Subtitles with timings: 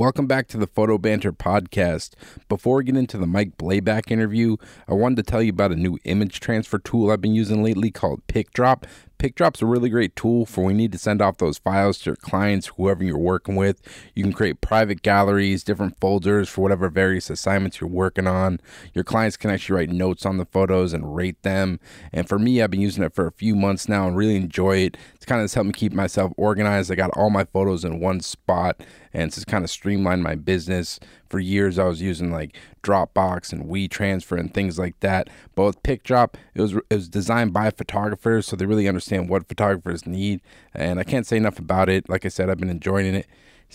[0.00, 2.14] Welcome back to the Photo Banter podcast.
[2.48, 4.56] Before we get into the Mike Blabac interview,
[4.88, 7.90] I wanted to tell you about a new image transfer tool I've been using lately
[7.90, 8.84] called PicDrop.
[9.20, 12.06] PicDrop's a really great tool for when you need to send off those files to
[12.06, 13.82] your clients, whoever you're working with.
[14.14, 18.60] You can create private galleries, different folders for whatever various assignments you're working on.
[18.94, 21.80] Your clients can actually write notes on the photos and rate them.
[22.14, 24.78] And for me, I've been using it for a few months now and really enjoy
[24.78, 24.96] it.
[25.16, 26.90] It's kind of helped me keep myself organized.
[26.90, 28.82] I got all my photos in one spot
[29.12, 30.98] and it's just kind of streamlined my business.
[31.30, 35.30] For years, I was using like Dropbox and WeTransfer and things like that.
[35.54, 39.48] But with PicDrop, it was it was designed by photographers, so they really understand what
[39.48, 40.40] photographers need.
[40.74, 42.08] And I can't say enough about it.
[42.08, 43.26] Like I said, I've been enjoying it.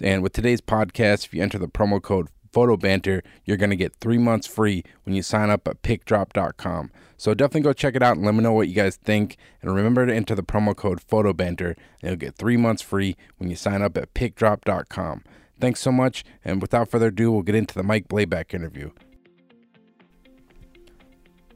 [0.02, 3.76] And with today's podcast, if you enter the promo code Photo Banter, you're going to
[3.76, 6.90] get three months free when you sign up at picdrop.com.
[7.18, 9.38] So definitely go check it out and let me know what you guys think.
[9.62, 13.18] And remember to enter the promo code Photo Banter, and you'll get three months free
[13.38, 15.24] when you sign up at picdrop.com.
[15.59, 18.91] Thanks so much, and without further ado, we'll get into the Mike Blabac interview.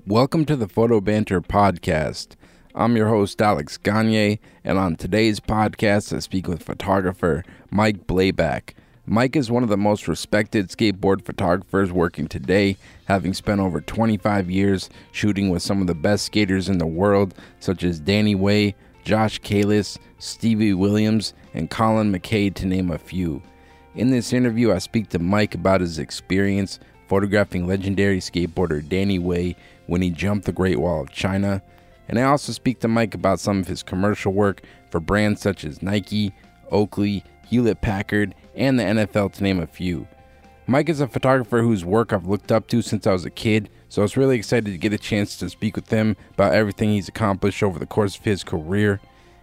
[0.08, 2.36] Welcome to the Photo Banter podcast.
[2.74, 8.74] I'm your host, Alex Gagne, and on today's podcast, I speak with photographer Mike Blabac.
[9.06, 14.50] Mike is one of the most respected skateboard photographers working today, having spent over 25
[14.50, 18.76] years shooting with some of the best skaters in the world, such as Danny Way,
[19.04, 23.42] Josh Kalis, Stevie Williams, and Colin McKay, to name a few.
[23.96, 29.56] In this interview, I speak to Mike about his experience photographing legendary skateboarder Danny Way
[29.88, 31.64] when he jumped the Great Wall of China.
[32.08, 35.66] And I also speak to Mike about some of his commercial work for brands such
[35.66, 36.34] as Nike,
[36.72, 40.08] Oakley, Hewlett Packard, and the NFL, to name a few.
[40.68, 43.70] Mike is a photographer whose work I've looked up to since I was a kid,
[43.90, 46.92] so I was really excited to get a chance to speak with him about everything
[46.92, 49.02] he's accomplished over the course of his career.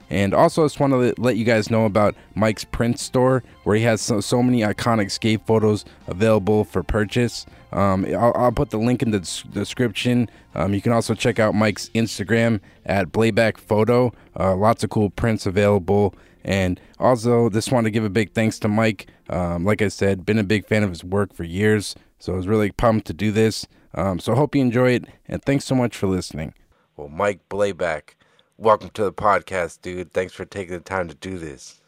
[0.09, 3.77] And also, I just want to let you guys know about Mike's print store, where
[3.77, 7.45] he has so, so many iconic skate photos available for purchase.
[7.73, 9.21] Um, I'll, I'll, put the link in the
[9.53, 10.31] description.
[10.55, 14.13] Um, you can also check out Mike's Instagram at Blabac Photo.
[14.39, 16.15] Uh, lots of cool prints available.
[16.45, 19.09] And also, just want to give a big thanks to Mike.
[19.29, 22.37] Um, like I said, been a big fan of his work for years, so I
[22.37, 23.67] was really pumped to do this.
[23.95, 26.55] Um, so hope you enjoy it, and thanks so much for listening.
[26.97, 28.11] Well, Mike Blabac
[28.59, 30.13] welcome to the podcast, dude.
[30.13, 31.81] Thanks for taking the time to do this.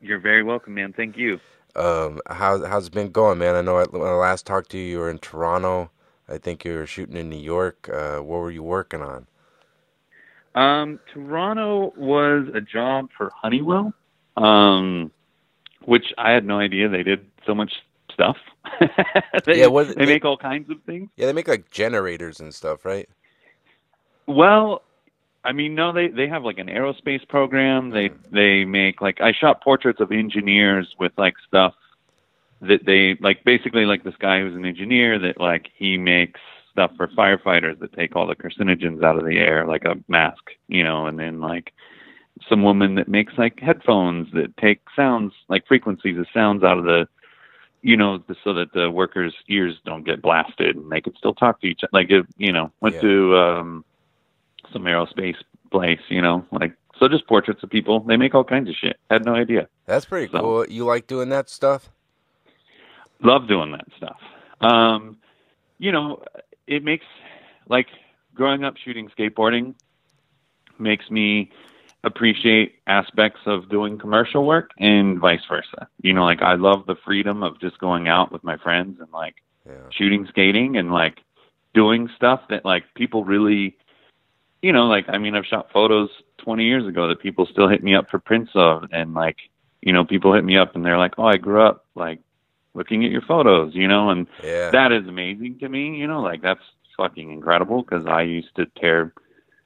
[0.00, 0.92] You're very welcome, man.
[0.92, 1.40] Thank you.
[1.74, 3.54] Um, how's how's it been going, man?
[3.54, 5.90] I know when I last talked to you, you were in Toronto.
[6.28, 7.88] I think you were shooting in New York.
[7.92, 9.26] Uh, what were you working on?
[10.54, 13.92] Um, Toronto was a job for Honeywell,
[14.36, 15.10] um,
[15.84, 17.72] which I had no idea they did so much
[18.10, 18.36] stuff.
[19.44, 21.10] they, yeah, what, they, they make all kinds of things.
[21.16, 23.08] Yeah, they make like generators and stuff, right?
[24.26, 24.82] Well,
[25.46, 27.90] I mean, no, they they have like an aerospace program.
[27.90, 31.74] They they make like I shot portraits of engineers with like stuff
[32.62, 36.40] that they like basically like this guy who's an engineer that like he makes
[36.72, 40.50] stuff for firefighters that take all the carcinogens out of the air like a mask,
[40.66, 41.72] you know, and then like
[42.48, 46.84] some woman that makes like headphones that take sounds like frequencies of sounds out of
[46.84, 47.06] the
[47.82, 51.60] you know so that the workers ears don't get blasted and they can still talk
[51.60, 53.00] to each other like it, you know went yeah.
[53.00, 53.84] to um
[54.72, 55.36] some aerospace
[55.70, 58.00] place, you know, like so just portraits of people.
[58.00, 58.98] They make all kinds of shit.
[59.10, 59.68] Had no idea.
[59.86, 60.66] That's pretty so, cool.
[60.68, 61.90] You like doing that stuff?
[63.22, 64.18] Love doing that stuff.
[64.60, 65.18] Um,
[65.78, 66.22] you know,
[66.66, 67.04] it makes
[67.68, 67.86] like
[68.34, 69.74] growing up shooting skateboarding
[70.78, 71.50] makes me
[72.04, 75.88] appreciate aspects of doing commercial work and vice versa.
[76.02, 79.10] You know, like I love the freedom of just going out with my friends and
[79.12, 79.88] like yeah.
[79.90, 81.18] shooting skating and like
[81.74, 83.76] doing stuff that like people really
[84.66, 87.84] you know, like I mean, I've shot photos 20 years ago that people still hit
[87.84, 89.36] me up for prints of, and like,
[89.80, 92.18] you know, people hit me up and they're like, "Oh, I grew up like
[92.74, 94.70] looking at your photos," you know, and yeah.
[94.70, 95.96] that is amazing to me.
[95.96, 96.64] You know, like that's
[96.96, 99.12] fucking incredible because I used to tear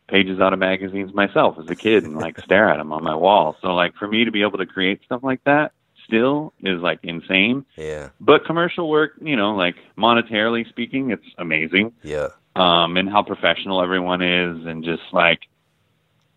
[0.07, 3.15] pages out of magazines myself as a kid and like stare at them on my
[3.15, 3.57] wall.
[3.63, 5.73] So like for me to be able to create stuff like that
[6.05, 7.65] still is like insane.
[7.77, 8.11] Yeah.
[8.21, 11.93] But commercial work, you know, like monetarily speaking, it's amazing.
[12.03, 15.41] Yeah um, and how professional everyone is, and just like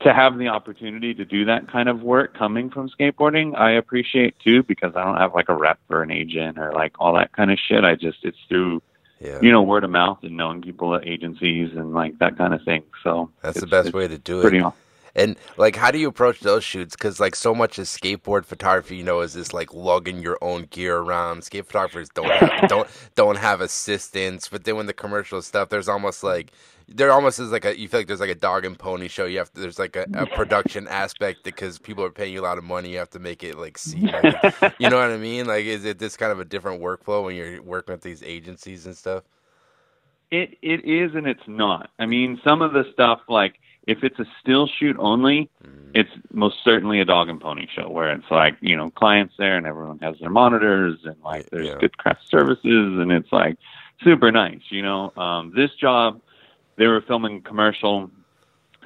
[0.03, 4.35] to have the opportunity to do that kind of work coming from skateboarding, I appreciate
[4.39, 7.31] too because I don't have like a rep or an agent or like all that
[7.33, 7.83] kind of shit.
[7.83, 8.81] I just it's through
[9.19, 9.39] yeah.
[9.41, 12.61] you know word of mouth and knowing people at agencies and like that kind of
[12.63, 12.83] thing.
[13.03, 14.43] So that's the best way to do it.
[14.43, 14.77] Pretty awesome.
[15.15, 16.95] And like, how do you approach those shoots?
[16.95, 20.63] Because like, so much of skateboard photography, you know, is this like lugging your own
[20.71, 21.43] gear around.
[21.43, 24.47] Skate photographers don't have, don't don't have assistants.
[24.47, 26.51] But then when the commercial stuff, there's almost like
[26.87, 29.25] there almost is like a you feel like there's like a dog and pony show.
[29.25, 32.43] You have to, there's like a, a production aspect because people are paying you a
[32.43, 32.89] lot of money.
[32.89, 34.25] You have to make it like seem like
[34.79, 35.45] you know what I mean.
[35.45, 38.85] Like, is it this kind of a different workflow when you're working with these agencies
[38.85, 39.23] and stuff?
[40.31, 41.91] It it is and it's not.
[41.99, 45.91] I mean, some of the stuff like if it's a still shoot only, mm.
[45.93, 49.57] it's most certainly a dog and pony show where it's like you know clients there
[49.57, 51.77] and everyone has their monitors and like there's yeah.
[51.79, 53.57] good craft services and it's like
[54.03, 54.61] super nice.
[54.69, 56.21] You know, um, this job
[56.77, 58.09] they were filming commercial,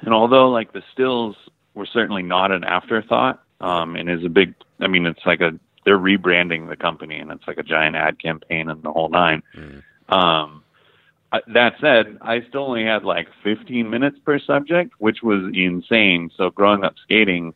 [0.02, 1.36] and although like the stills
[1.74, 4.54] were certainly not an afterthought, um, and is a big.
[4.80, 8.20] I mean, it's like a they're rebranding the company, and it's like a giant ad
[8.20, 9.42] campaign and the whole nine.
[9.56, 9.82] Mm.
[10.12, 10.57] Um,
[11.30, 16.30] that said, I still only had like 15 minutes per subject, which was insane.
[16.36, 17.54] So growing up skating,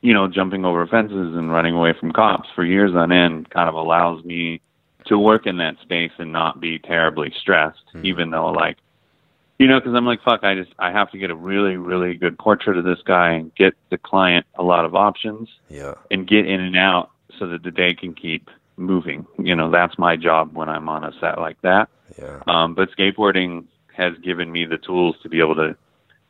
[0.00, 3.68] you know, jumping over fences and running away from cops for years on end kind
[3.68, 4.60] of allows me
[5.06, 8.04] to work in that space and not be terribly stressed, mm.
[8.04, 8.78] even though like
[9.58, 12.14] you know, because I'm like, fuck, I just I have to get a really, really
[12.14, 15.48] good portrait of this guy and get the client a lot of options.
[15.68, 15.94] Yeah.
[16.10, 19.24] And get in and out so that the day can keep moving.
[19.38, 21.88] You know, that's my job when I'm on a set like that.
[22.18, 22.42] Yeah.
[22.46, 25.76] Um, but skateboarding has given me the tools to be able to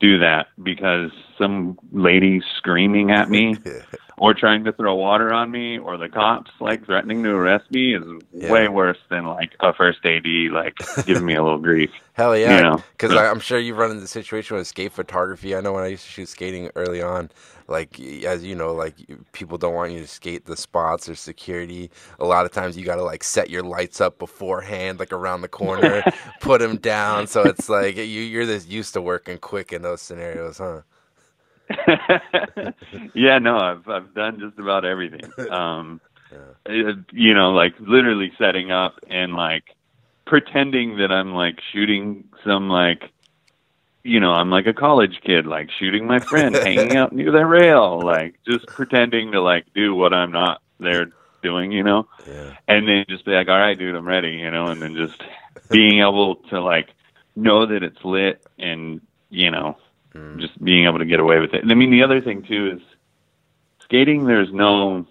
[0.01, 3.57] do that because some lady screaming at me
[4.19, 7.95] or trying to throw water on me or the cops like threatening to arrest me
[7.95, 8.03] is
[8.33, 8.51] yeah.
[8.51, 10.77] way worse than like a first AD like
[11.07, 11.91] giving me a little grief.
[12.15, 13.25] Hell yeah, because you know?
[13.25, 15.55] I'm sure you've run into the situation with skate photography.
[15.55, 17.31] I know when I used to shoot skating early on,
[17.73, 18.95] like as you know, like
[19.33, 21.91] people don't want you to skate the spots or security.
[22.21, 25.41] A lot of times you got to like set your lights up beforehand, like around
[25.41, 26.05] the corner,
[26.41, 27.27] put them down.
[27.27, 30.83] So it's like you you're just used to working quick in those scenarios, huh?
[33.15, 35.23] yeah, no, I've I've done just about everything.
[35.51, 36.01] Um,
[36.67, 36.93] yeah.
[37.13, 39.65] you know, like literally setting up and like
[40.25, 43.11] pretending that I'm like shooting some like
[44.05, 47.45] you know, I'm like a college kid, like shooting my friend, hanging out near the
[47.45, 51.13] rail, like just pretending to like do what I'm not there
[51.43, 52.09] doing, you know?
[52.27, 52.57] Yeah.
[52.67, 55.23] And then just be like, all right, dude, I'm ready, you know, and then just
[55.71, 56.89] being able to like
[57.37, 59.01] know that it's lit and,
[59.31, 59.77] you know,
[60.15, 60.41] mm.
[60.41, 61.63] just being able to get away with it.
[61.63, 62.83] And I mean, the other thing too is
[63.81, 65.07] skating, there's no,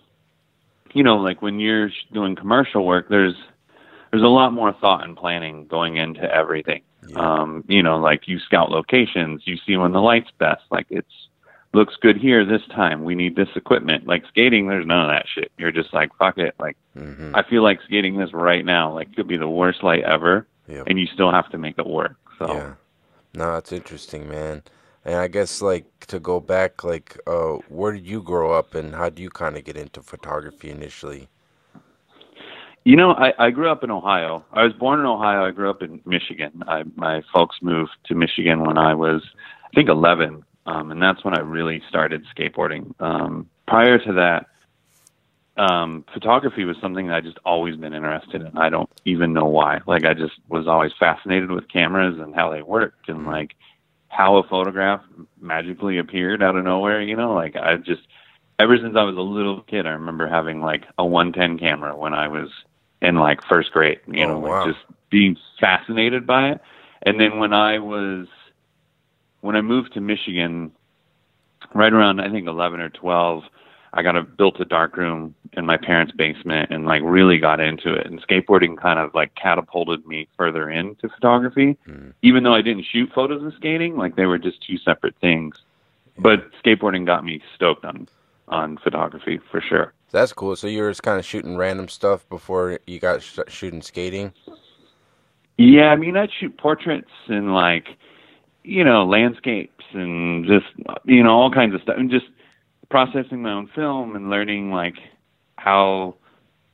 [0.93, 3.35] you know, like when you're doing commercial work, there's,
[4.11, 6.81] there's a lot more thought and planning going into everything.
[7.07, 7.17] Yeah.
[7.17, 11.27] Um, you know, like you scout locations, you see when the light's best, like it's
[11.73, 13.03] looks good here this time.
[13.03, 14.05] We need this equipment.
[14.05, 15.51] Like skating, there's none of that shit.
[15.57, 16.53] You're just like, fuck it.
[16.59, 17.35] Like, mm-hmm.
[17.35, 20.83] I feel like skating this right now, like could be the worst light ever, yep.
[20.87, 22.17] and you still have to make it work.
[22.37, 22.73] So, yeah.
[23.33, 24.63] No, it's interesting, man.
[25.05, 28.93] And I guess like to go back, like, uh, where did you grow up, and
[28.93, 31.29] how do you kind of get into photography initially?
[32.83, 34.43] You know, I, I grew up in Ohio.
[34.51, 35.45] I was born in Ohio.
[35.45, 36.63] I grew up in Michigan.
[36.67, 39.21] I, my folks moved to Michigan when I was,
[39.65, 42.99] I think, 11, um, and that's when I really started skateboarding.
[42.99, 44.47] Um, prior to that,
[45.61, 48.57] um, photography was something that I just always been interested in.
[48.57, 49.81] I don't even know why.
[49.85, 53.53] Like, I just was always fascinated with cameras and how they worked, and like
[54.07, 55.01] how a photograph
[55.39, 57.01] magically appeared out of nowhere.
[57.01, 58.01] You know, like I just
[58.57, 62.13] ever since I was a little kid, I remember having like a 110 camera when
[62.13, 62.49] I was
[63.01, 64.65] in like first grade, you know, oh, wow.
[64.65, 66.61] like just being fascinated by it.
[67.03, 68.27] And then when I was
[69.41, 70.71] when I moved to Michigan,
[71.73, 73.43] right around I think eleven or twelve,
[73.93, 77.59] I got a built a dark room in my parents' basement and like really got
[77.59, 78.05] into it.
[78.05, 82.13] And skateboarding kind of like catapulted me further into photography, mm.
[82.21, 83.97] even though I didn't shoot photos of skating.
[83.97, 85.55] Like they were just two separate things.
[86.17, 88.07] But skateboarding got me stoked on
[88.47, 89.93] on photography for sure.
[90.11, 90.55] That's cool.
[90.55, 94.33] So you were just kind of shooting random stuff before you got sh- shooting skating.
[95.57, 97.87] Yeah, I mean, I'd shoot portraits and like,
[98.63, 100.65] you know, landscapes and just
[101.05, 102.25] you know all kinds of stuff, and just
[102.89, 104.95] processing my own film and learning like
[105.57, 106.15] how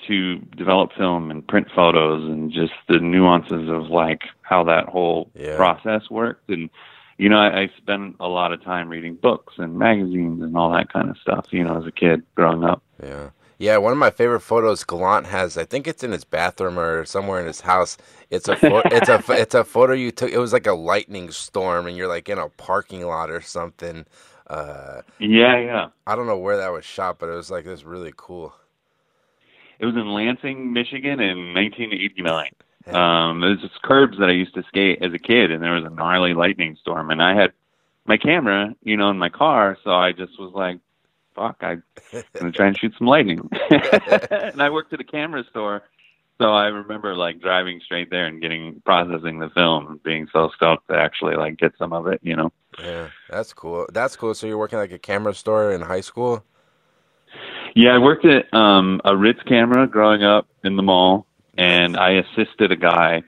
[0.08, 5.29] to develop film and print photos and just the nuances of like how that whole
[5.36, 5.56] yeah.
[5.58, 6.70] process worked and
[7.17, 10.71] you know, I, I spent a lot of time reading books and magazines and all
[10.74, 12.83] that kind of stuff, you know, as a kid growing up.
[13.01, 13.29] Yeah.
[13.59, 17.05] Yeah, one of my favorite photos Gallant has, I think it's in his bathroom or
[17.05, 17.97] somewhere in his house.
[18.29, 20.31] It's a fo- it's a it's a photo you took.
[20.31, 24.05] It was like a lightning storm, and you're like in a parking lot or something.
[24.45, 25.88] Uh, yeah, yeah.
[26.05, 28.53] I don't know where that was shot, but it was like was really cool.
[29.79, 32.51] It was in Lansing, Michigan, in 1989.
[32.94, 35.86] Um, there's just curbs that I used to skate as a kid, and there was
[35.86, 37.51] a gnarly lightning storm, and I had
[38.06, 39.77] my camera, you know, in my car.
[39.84, 40.79] So I just was like,
[41.36, 41.84] fuck, I'm
[42.34, 43.50] gonna try and shoot some lightning.
[43.70, 45.84] and I worked at a camera store,
[46.39, 50.50] so I remember like driving straight there and getting processing the film, and being so
[50.56, 52.51] stoked to actually like get some of it, you know.
[52.79, 53.88] Yeah, that's cool.
[53.91, 54.34] That's cool.
[54.34, 56.44] So you're working like a camera store in high school?
[57.75, 61.26] Yeah, I worked at um, a Ritz camera growing up in the mall,
[61.57, 63.23] and I assisted a guy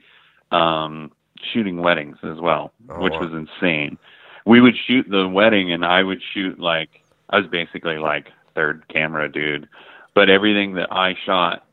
[0.50, 1.12] um,
[1.52, 3.20] shooting weddings as well, Oh, which wow.
[3.28, 3.98] was insane.
[4.46, 6.90] We would shoot the wedding, and I would shoot like
[7.28, 9.68] I was basically like third camera dude,
[10.14, 11.64] but everything that I shot,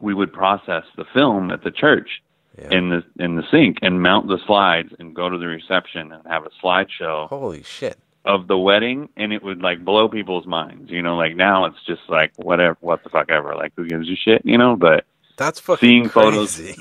[0.00, 2.22] we would process the film at the church
[2.58, 2.68] Yeah.
[2.70, 6.22] in the in the sink and mount the slides and go to the reception and
[6.26, 7.98] have a slideshow Holy shit.
[8.24, 11.82] of the wedding and it would like blow people's minds you know like now it's
[11.86, 15.04] just like whatever what the fuck ever like who gives a shit you know but
[15.36, 16.58] That's fucking Seeing photos-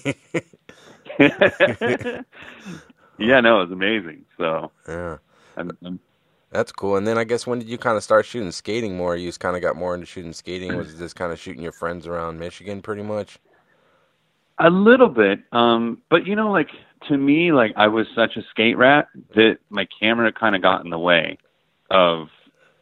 [3.19, 5.17] yeah no it was amazing so yeah.
[5.57, 5.99] I'm, I'm,
[6.51, 6.95] That's cool.
[6.95, 9.15] And then I guess when did you kind of start shooting skating more?
[9.17, 10.75] You just kind of got more into shooting skating.
[10.77, 13.37] Was it just kind of shooting your friends around Michigan, pretty much?
[14.61, 16.69] a little bit um but you know like
[17.07, 20.83] to me like i was such a skate rat that my camera kind of got
[20.83, 21.37] in the way
[21.89, 22.27] of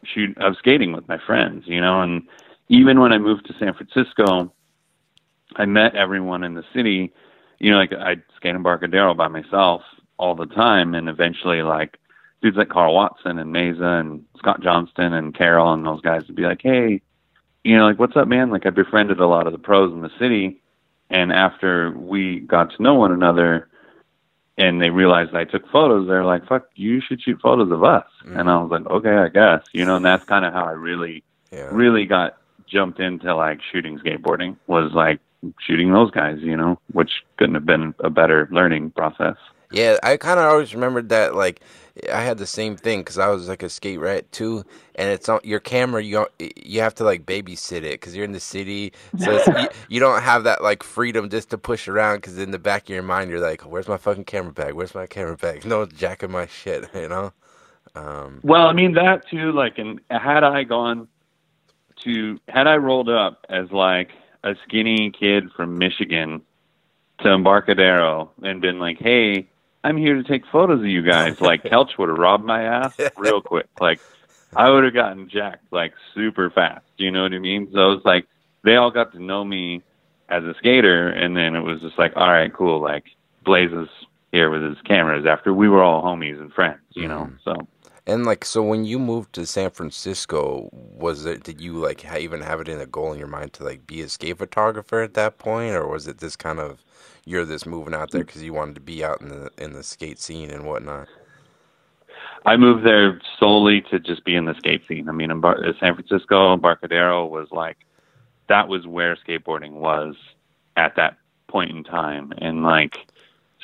[0.04, 2.22] shoot of skating with my friends you know and
[2.68, 4.52] even when i moved to san francisco
[5.56, 7.12] i met everyone in the city
[7.58, 9.82] you know like i'd skate embarcadero by myself
[10.18, 11.98] all the time and eventually like
[12.42, 16.36] dudes like karl watson and mesa and scott johnston and carroll and those guys would
[16.36, 17.00] be like hey
[17.64, 20.02] you know like what's up man like i befriended a lot of the pros in
[20.02, 20.60] the city
[21.10, 23.66] and after we got to know one another
[24.58, 28.04] and they realized I took photos, they're like, fuck, you should shoot photos of us.
[28.24, 28.38] Mm-hmm.
[28.38, 29.64] And I was like, okay, I guess.
[29.72, 31.68] You know, and that's kind of how I really, Yeah.
[31.72, 35.18] really got jumped into like shooting skateboarding was like
[35.60, 39.36] shooting those guys, you know, which couldn't have been a better learning process.
[39.72, 41.36] Yeah, I kind of always remembered that.
[41.36, 41.60] Like,
[42.12, 44.64] I had the same thing because I was like a skate rat too,
[44.96, 46.02] and it's on your camera.
[46.02, 49.68] You you have to like babysit it because you're in the city, so it's, you,
[49.88, 52.16] you don't have that like freedom just to push around.
[52.16, 54.74] Because in the back of your mind, you're like, "Where's my fucking camera bag?
[54.74, 55.64] Where's my camera bag?
[55.70, 57.32] No one's jacking my shit," you know.
[57.94, 59.52] Um, Well, I mean that too.
[59.52, 61.06] Like, and had I gone
[62.04, 64.10] to, had I rolled up as like
[64.44, 66.42] a skinny kid from Michigan
[67.20, 69.48] to Embarcadero and been like, "Hey,
[69.84, 72.96] I'm here to take photos of you guys," like Kelch would have robbed my ass
[73.16, 73.66] real quick.
[73.80, 74.00] Like,
[74.56, 76.86] I would have gotten jacked like super fast.
[76.96, 77.70] You know what I mean?
[77.72, 78.26] So it's like
[78.64, 79.82] they all got to know me
[80.28, 82.80] as a skater, and then it was just like, all right, cool.
[82.80, 83.04] Like
[83.44, 83.88] Blaze is
[84.32, 86.80] here with his cameras after we were all homies and friends.
[86.90, 87.38] You know, mm.
[87.44, 87.66] so.
[88.10, 91.44] And like, so when you moved to San Francisco, was it?
[91.44, 93.86] Did you like ha- even have it in a goal in your mind to like
[93.86, 96.82] be a skate photographer at that point, or was it this kind of
[97.24, 99.84] you're just moving out there because you wanted to be out in the in the
[99.84, 101.06] skate scene and whatnot?
[102.46, 105.08] I moved there solely to just be in the skate scene.
[105.08, 107.78] I mean, in Bar- San Francisco, Embarcadero was like
[108.48, 110.16] that was where skateboarding was
[110.76, 111.16] at that
[111.48, 112.96] point in time, and like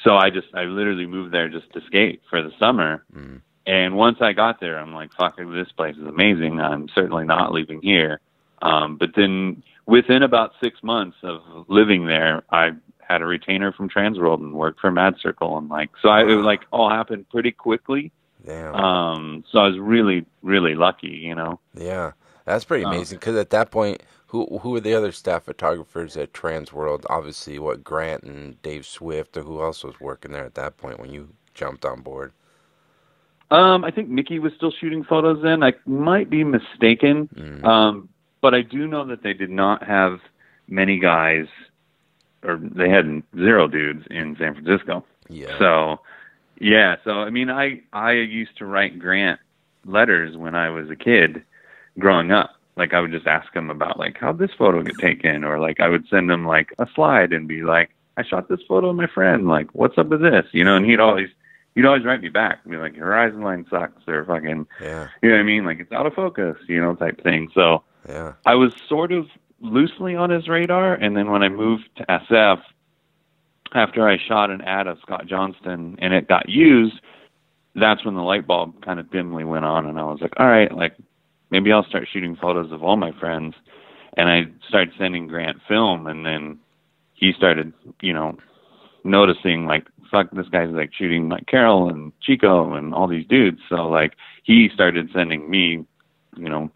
[0.05, 3.05] so I just I literally moved there just to skate for the summer.
[3.13, 3.41] Mm.
[3.67, 6.61] And once I got there, I'm like, fuck, this place is amazing.
[6.61, 8.21] I'm certainly not leaving here.
[8.63, 12.71] Um, but then within about six months of living there, I
[13.01, 16.27] had a retainer from Transworld and worked for Mad Circle, and like so I, it
[16.37, 18.13] like all happened pretty quickly.
[18.45, 18.75] Damn.
[18.75, 21.59] Um, so I was really, really lucky, you know.
[21.75, 22.13] Yeah,
[22.45, 22.89] that's pretty Oh.
[22.89, 23.19] amazing.
[23.19, 27.05] Because at that point, who who were the other staff photographers at Transworld?
[27.11, 31.01] Obviously, what Grant and Dave Swift, or who else was working there at that point
[31.01, 32.33] when you jumped on board?
[33.51, 35.63] Um, I think Mickey was still shooting photos then.
[35.63, 37.65] I might be mistaken, Mm.
[37.65, 38.09] um,
[38.41, 40.19] but I do know that they did not have
[40.69, 41.47] many guys,
[42.43, 45.05] or they had zero dudes in San Francisco.
[45.29, 45.57] Yeah.
[45.59, 46.01] So,
[46.59, 46.97] yeah.
[47.05, 49.39] So I mean, I I used to write Grant
[49.85, 51.43] letters when I was a kid,
[51.99, 52.51] growing up.
[52.77, 55.81] Like I would just ask him about like how this photo get taken, or like
[55.81, 58.97] I would send him like a slide and be like, I shot this photo of
[58.97, 59.47] my friend.
[59.49, 60.47] Like, what's up with this?
[60.53, 61.29] You know, and he'd always
[61.77, 65.07] he'd always write me back, and be like, Horizon line sucks, or fucking, yeah.
[65.23, 65.65] you know what I mean?
[65.65, 67.49] Like it's out of focus, you know, type thing.
[67.55, 68.33] So Yeah.
[68.45, 69.27] I was sort of
[69.61, 72.63] loosely on his radar, and then when I moved to SF,
[73.75, 77.01] after I shot an ad of Scott Johnston and it got used,
[77.75, 80.47] that's when the light bulb kind of dimly went on, and I was like, all
[80.47, 80.97] right, like
[81.51, 83.55] maybe I'll start shooting photos of all my friends,
[84.17, 86.59] and I started sending Grant film, and then
[87.13, 88.39] he started, you know,
[89.05, 93.61] noticing like, fuck, this guy's like shooting like Carroll and Chico and all these dudes,
[93.69, 95.85] so like he started sending me,
[96.37, 96.71] you know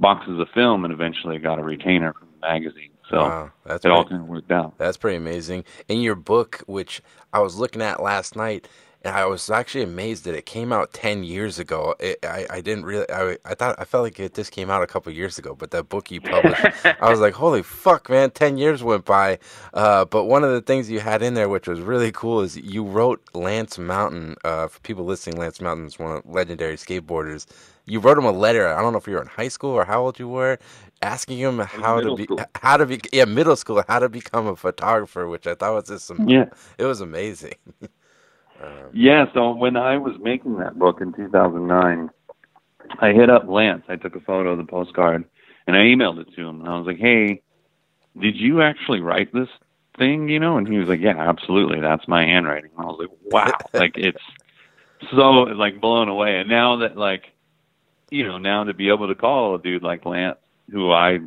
[0.00, 2.90] boxes of film and eventually got a retainer from the magazine.
[3.10, 4.76] So wow, that's it all kind of worked out.
[4.78, 5.64] that's pretty amazing.
[5.88, 7.00] In your book, which
[7.32, 8.68] I was looking at last night,
[9.04, 11.94] and I was actually amazed that it came out ten years ago.
[12.00, 14.82] It, I I didn't really I I thought I felt like it just came out
[14.82, 18.30] a couple years ago, but that book you published, I was like, holy fuck, man,
[18.30, 19.38] ten years went by.
[19.72, 22.56] Uh, but one of the things you had in there, which was really cool, is
[22.56, 24.36] you wrote Lance Mountain.
[24.44, 27.46] Uh, for people listening, Lance Mountain is one of legendary skateboarders.
[27.86, 28.68] You wrote him a letter.
[28.68, 30.58] I don't know if you were in high school or how old you were,
[31.00, 32.40] asking him how to be school.
[32.56, 35.88] how to be yeah middle school how to become a photographer, which I thought was
[35.88, 36.46] just some Yeah.
[36.76, 37.54] it was amazing.
[38.62, 42.10] Um, yeah, so when I was making that book in 2009,
[43.00, 43.84] I hit up Lance.
[43.88, 45.24] I took a photo of the postcard
[45.66, 46.60] and I emailed it to him.
[46.60, 47.42] And I was like, hey,
[48.18, 49.48] did you actually write this
[49.98, 50.56] thing, you know?
[50.56, 51.80] And he was like, yeah, absolutely.
[51.80, 52.70] That's my handwriting.
[52.76, 53.58] And I was like, wow.
[53.80, 54.22] like, it's
[55.10, 56.40] so, like, blown away.
[56.40, 57.32] And now that, like,
[58.10, 60.38] you know, now to be able to call a dude like Lance,
[60.70, 61.18] who I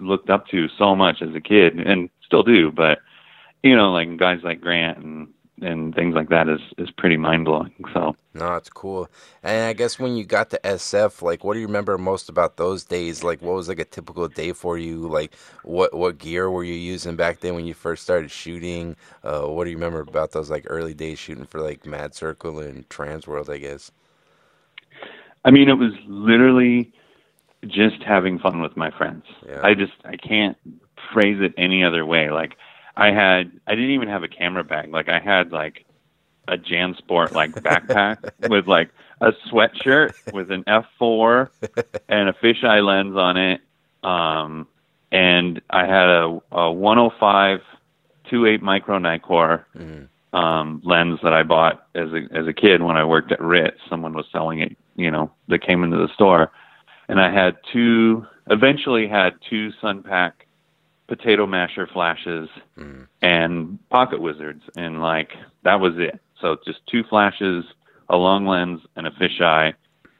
[0.00, 2.98] looked up to so much as a kid and still do, but,
[3.62, 5.28] you know, like guys like Grant and
[5.60, 7.72] and things like that is is pretty mind blowing.
[7.94, 9.08] So No, it's cool.
[9.42, 12.56] And I guess when you got to SF, like, what do you remember most about
[12.58, 13.24] those days?
[13.24, 15.08] Like, what was like a typical day for you?
[15.08, 15.34] Like,
[15.64, 18.96] what what gear were you using back then when you first started shooting?
[19.24, 22.60] Uh, what do you remember about those like early days shooting for like Mad Circle
[22.60, 23.50] and Trans World?
[23.50, 23.90] I guess.
[25.44, 26.92] I mean, it was literally
[27.66, 29.24] just having fun with my friends.
[29.46, 29.60] Yeah.
[29.62, 30.56] I just I can't
[31.12, 32.30] phrase it any other way.
[32.30, 32.52] Like
[32.96, 34.90] I had I didn't even have a camera bag.
[34.92, 35.84] Like I had like
[36.48, 41.48] a JanSport like backpack with like a sweatshirt with an F4
[42.08, 43.60] and a fisheye lens on it.
[44.02, 44.66] Um
[45.12, 47.60] and I had a, a 105
[48.28, 50.08] 28 micro Nikkor Mhm.
[50.36, 53.78] um, lens that I bought as a as a kid when I worked at Ritz.
[53.88, 56.50] Someone was selling it, you know, that came into the store,
[57.08, 58.26] and I had two.
[58.50, 60.32] Eventually, had two Sunpak
[61.06, 63.06] potato masher flashes Mhm.
[63.22, 65.32] and pocket wizards, and like
[65.62, 66.20] that was it.
[66.40, 67.64] So just two flashes,
[68.08, 69.74] a long lens, and a fisheye,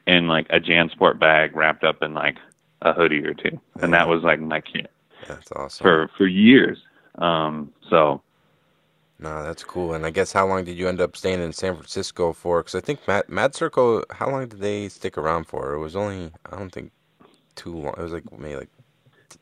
[0.07, 2.37] and like a JanSport bag wrapped up in like
[2.81, 4.91] a hoodie or two, and that was like my kit
[5.27, 5.83] That's awesome.
[5.83, 6.79] for for years.
[7.17, 8.21] Um, so
[9.17, 9.93] No, that's cool.
[9.93, 12.59] And I guess how long did you end up staying in San Francisco for?
[12.61, 15.73] Because I think Mad, Mad Circle, how long did they stick around for?
[15.73, 16.91] It was only, I don't think,
[17.55, 17.93] too long.
[17.97, 18.69] It was like maybe like,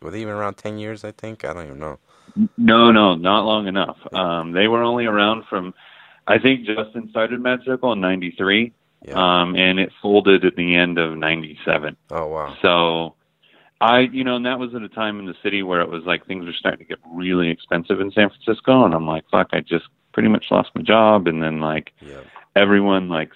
[0.02, 1.46] were they even around 10 years, I think?
[1.46, 2.00] I don't even know.
[2.58, 3.98] No, no, not long enough.
[4.14, 5.74] Um, they were only around from,
[6.28, 8.72] I think Justin started Mad Circle in '93,
[9.06, 9.14] Yeah.
[9.42, 11.96] um, and it folded at the end of '97.
[12.12, 12.56] oh, wow.
[12.62, 13.16] So,
[13.82, 16.06] I, you know, and that was at a time in the city where it was
[16.06, 19.50] like things were starting to get really expensive in San Francisco, and I'm like, fuck,
[19.52, 22.22] I just pretty much lost my job, and then like Yeah.
[22.56, 23.32] everyone like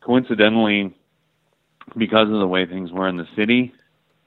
[0.00, 0.94] coincidentally
[1.96, 3.72] because of the way things were in the city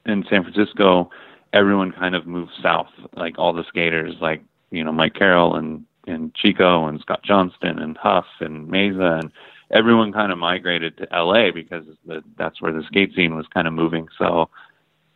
[0.08, 1.10] in San Francisco
[1.52, 5.84] everyone kind of moved south like all the skaters like you know Mike Carroll and
[6.06, 9.32] and Chico and Scott Johnston and Huff and Mesa and
[9.70, 13.66] everyone kind of migrated to LA because the, that's where the skate scene was kind
[13.66, 14.48] of moving so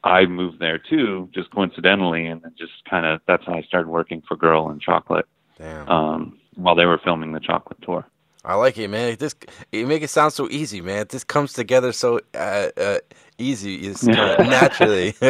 [0.04, 4.22] I moved there too just coincidentally and just kind of that's how I started working
[4.26, 5.26] for Girl and Chocolate
[5.58, 5.88] Damn.
[5.88, 8.06] um while they were filming the chocolate tour
[8.44, 9.10] I like it, man.
[9.10, 11.02] It just you make it sound so easy, man.
[11.02, 12.98] It just comes together so uh, uh,
[13.38, 15.14] easy, it's kinda naturally.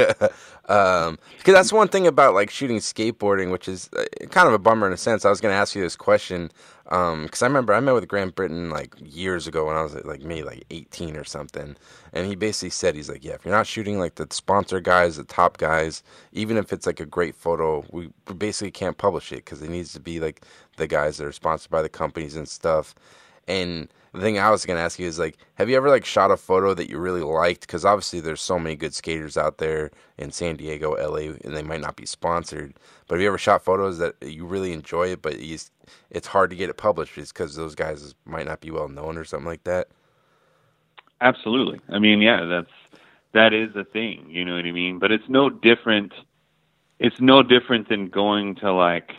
[0.69, 4.59] um, because that's one thing about like shooting skateboarding, which is uh, kind of a
[4.59, 5.25] bummer in a sense.
[5.25, 6.51] I was going to ask you this question
[6.85, 10.23] because I remember I met with Grant Brittain like years ago when I was like
[10.23, 11.77] maybe like 18 or something,
[12.13, 15.17] and he basically said he's like, yeah, if you're not shooting like the sponsor guys,
[15.17, 19.37] the top guys, even if it's like a great photo, we basically can't publish it
[19.37, 20.45] because it needs to be like
[20.77, 22.95] the guys that are sponsored by the companies and stuff.
[23.53, 26.31] And the thing I was gonna ask you is like, have you ever like shot
[26.31, 27.63] a photo that you really liked?
[27.63, 31.63] Because obviously there's so many good skaters out there in San Diego, LA, and they
[31.63, 32.75] might not be sponsored.
[33.07, 35.59] But have you ever shot photos that you really enjoy it, but you,
[36.11, 39.25] it's hard to get it published because those guys might not be well known or
[39.25, 39.89] something like that?
[41.21, 41.81] Absolutely.
[41.91, 43.01] I mean, yeah, that's
[43.35, 44.99] that is a thing, you know what I mean?
[44.99, 46.13] But it's no different
[46.99, 49.11] it's no different than going to like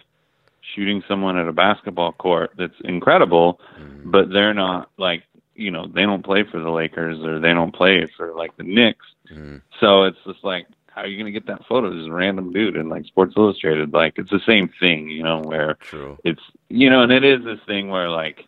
[0.74, 4.12] shooting someone at a basketball court that's incredible, Mm-hmm.
[4.12, 5.24] but they're not like,
[5.56, 8.64] you know, they don't play for the Lakers or they don't play for like the
[8.64, 9.06] Knicks.
[9.32, 9.62] Mhm.
[9.80, 11.88] So it's just like how are you going to get that photo?
[11.92, 13.94] A random dude in like Sports Illustrated.
[13.94, 16.18] Like it's the same thing, you know, where True.
[16.24, 18.46] it's you know, and it is this thing where like,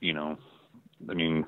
[0.00, 0.38] you know,
[1.10, 1.44] I mean,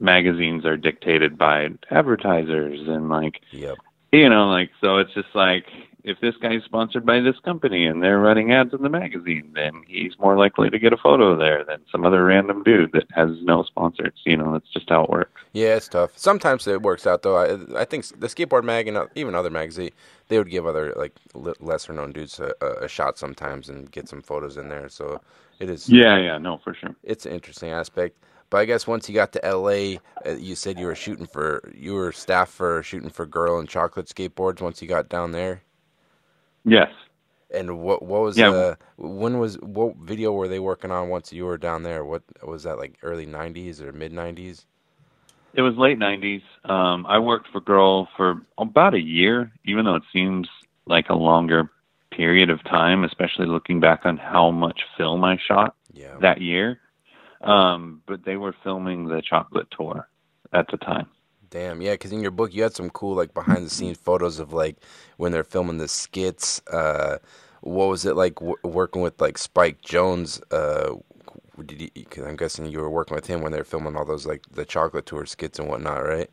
[0.00, 3.76] magazines are dictated by advertisers and like Yep.
[4.12, 5.66] you know, like so it's just like
[6.04, 9.82] if this guy's sponsored by this company and they're running ads in the magazine, then
[9.88, 13.30] he's more likely to get a photo there than some other random dude that has
[13.40, 14.12] no sponsors.
[14.26, 15.40] You know, that's just how it works.
[15.52, 16.16] Yeah, it's tough.
[16.16, 17.36] Sometimes it works out though.
[17.36, 19.92] I, I think the skateboard mag and even other magazines
[20.28, 24.22] they would give other like lesser known dudes a, a, shot sometimes and get some
[24.22, 24.88] photos in there.
[24.88, 25.20] So
[25.58, 25.88] it is.
[25.88, 26.94] Yeah, yeah, no, for sure.
[27.02, 28.16] It's an interesting aspect.
[28.50, 31.72] But I guess once you got to LA, uh, you said you were shooting for
[31.74, 34.60] you were staff for shooting for Girl and Chocolate skateboards.
[34.60, 35.62] Once you got down there.
[36.64, 36.90] Yes.
[37.52, 38.50] And what what was yeah.
[38.50, 42.04] the when was what video were they working on once you were down there?
[42.04, 44.64] What was that like early '90s or mid '90s?
[45.52, 46.42] It was late '90s.
[46.68, 50.48] Um, I worked for Girl for about a year, even though it seems
[50.86, 51.70] like a longer
[52.10, 56.16] period of time, especially looking back on how much film I shot yeah.
[56.20, 56.80] that year.
[57.40, 60.08] Um, but they were filming the chocolate tour
[60.52, 61.06] at the time.
[61.54, 64.40] Damn, yeah, because in your book you had some cool like behind the scenes photos
[64.40, 64.76] of like
[65.18, 66.60] when they're filming the skits.
[66.66, 67.18] Uh,
[67.60, 70.42] what was it like w- working with like Spike Jonze?
[70.50, 70.96] Uh,
[71.64, 74.04] did you, cause I'm guessing you were working with him when they were filming all
[74.04, 76.28] those like the chocolate tour skits and whatnot, right?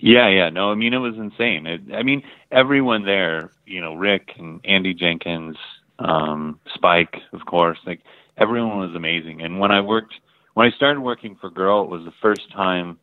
[0.00, 0.48] Yeah, yeah.
[0.48, 1.66] No, I mean it was insane.
[1.66, 5.58] It, I mean everyone there, you know, Rick and Andy Jenkins,
[5.98, 8.00] um, Spike, of course, like
[8.38, 9.42] everyone was amazing.
[9.42, 10.14] And when I worked,
[10.54, 12.98] when I started working for Girl, it was the first time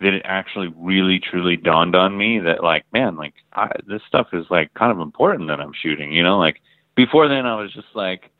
[0.00, 4.28] that it actually really truly dawned on me that like, man, like I, this stuff
[4.32, 6.12] is like kind of important that I'm shooting.
[6.12, 6.60] You know, like
[6.94, 8.30] before then I was just like,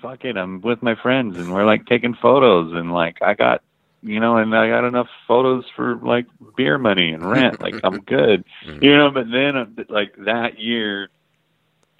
[0.00, 3.62] fuck it, I'm with my friends and we're like taking photos and like I got
[4.04, 7.60] you know, and I got enough photos for like beer money and rent.
[7.62, 8.84] like I'm good, mm-hmm.
[8.84, 9.10] you know.
[9.10, 11.08] But then, uh, like that year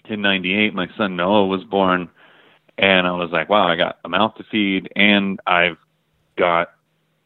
[0.04, 2.10] in '98, my son Noah was born,
[2.76, 5.78] and I was like, wow, I got a mouth to feed, and I've
[6.36, 6.73] got,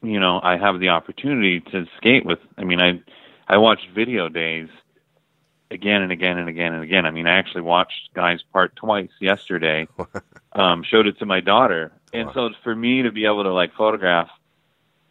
[0.03, 2.39] you know, I have the opportunity to skate with.
[2.57, 3.01] I mean, I
[3.47, 4.69] I watched video days
[5.71, 7.07] again and again and again and again.
[7.07, 9.89] I mean, I actually watched Guy's Part twice yesterday.
[10.53, 13.75] um, showed it to my daughter, and so for me to be able to like
[13.75, 14.29] photograph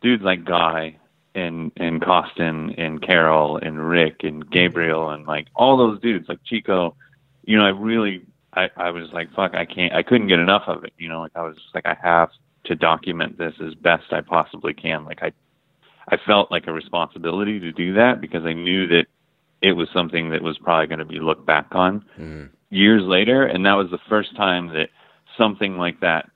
[0.02, 0.98] dudes like Guy
[1.36, 6.40] and and Koston and Carroll and Rick and Gabriel and like all those dudes like
[6.46, 6.96] Chico,
[7.44, 8.24] you know, I really
[8.54, 10.94] I, I was like, fuck, I can't, I couldn't get enough of it.
[10.98, 12.30] You know, like I was just like, I have
[12.68, 15.06] to document this as best I possibly can.
[15.06, 15.32] Like I,
[16.08, 19.06] I felt like a responsibility to do that because I knew that
[19.62, 22.50] it was something that was probably going to be looked back on mm.
[22.70, 23.44] years later.
[23.44, 24.90] And that was the first time that
[25.38, 26.30] something like that,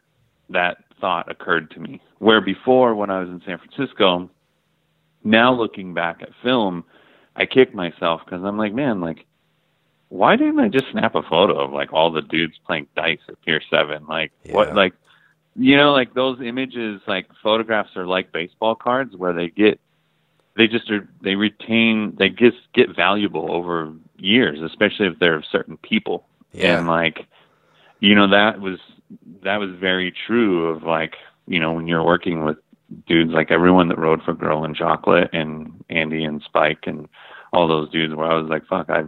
[0.49, 2.01] that thought occurred to me.
[2.19, 4.29] Where before, when I was in San Francisco,
[5.23, 6.83] now looking back at film,
[7.35, 9.25] I kick myself because I'm like, man, like
[10.11, 13.41] why didn't I just snap a photo of like all the dudes playing dice at
[13.43, 14.05] Pier Seven?
[14.07, 14.53] Like yeah.
[14.53, 14.75] what?
[14.75, 14.93] Like
[15.55, 19.79] you know, like those images, like photographs are like baseball cards where they get
[20.57, 25.43] they just are they retain they just get valuable over years, especially if they're of
[25.51, 26.25] certain people.
[26.53, 26.77] Yeah.
[26.77, 27.27] And like
[27.99, 28.79] you know that was
[29.43, 31.15] that was very true of like
[31.47, 32.57] you know when you're working with
[33.07, 37.07] dudes like everyone that rode for Girl and Chocolate and Andy and Spike and
[37.53, 39.03] all those dudes where I was like fuck I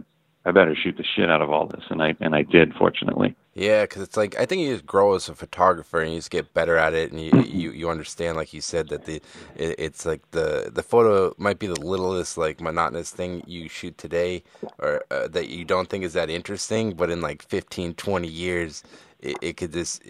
[0.46, 3.34] I better shoot the shit out of all this, and I and I did, fortunately.
[3.54, 6.30] Yeah, because it's like I think you just grow as a photographer, and you just
[6.30, 9.22] get better at it, and you you, you understand, like you said, that the
[9.56, 13.96] it, it's like the the photo might be the littlest like monotonous thing you shoot
[13.96, 14.42] today,
[14.78, 18.82] or uh, that you don't think is that interesting, but in like 15, 20 years,
[19.20, 20.02] it, it could just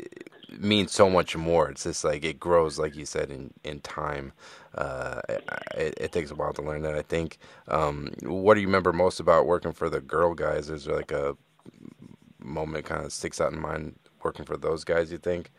[0.59, 1.69] mean so much more.
[1.71, 4.33] It's just like it grows, like you said, in in time.
[4.77, 6.95] Uh, it, it, takes a while to learn that.
[6.95, 7.39] I think.
[7.69, 10.71] Um, what do you remember most about working for the girl guys?
[10.71, 11.37] Is there like a
[12.39, 15.13] moment kind of sticks out in mind working for those guys?
[15.13, 15.51] You think?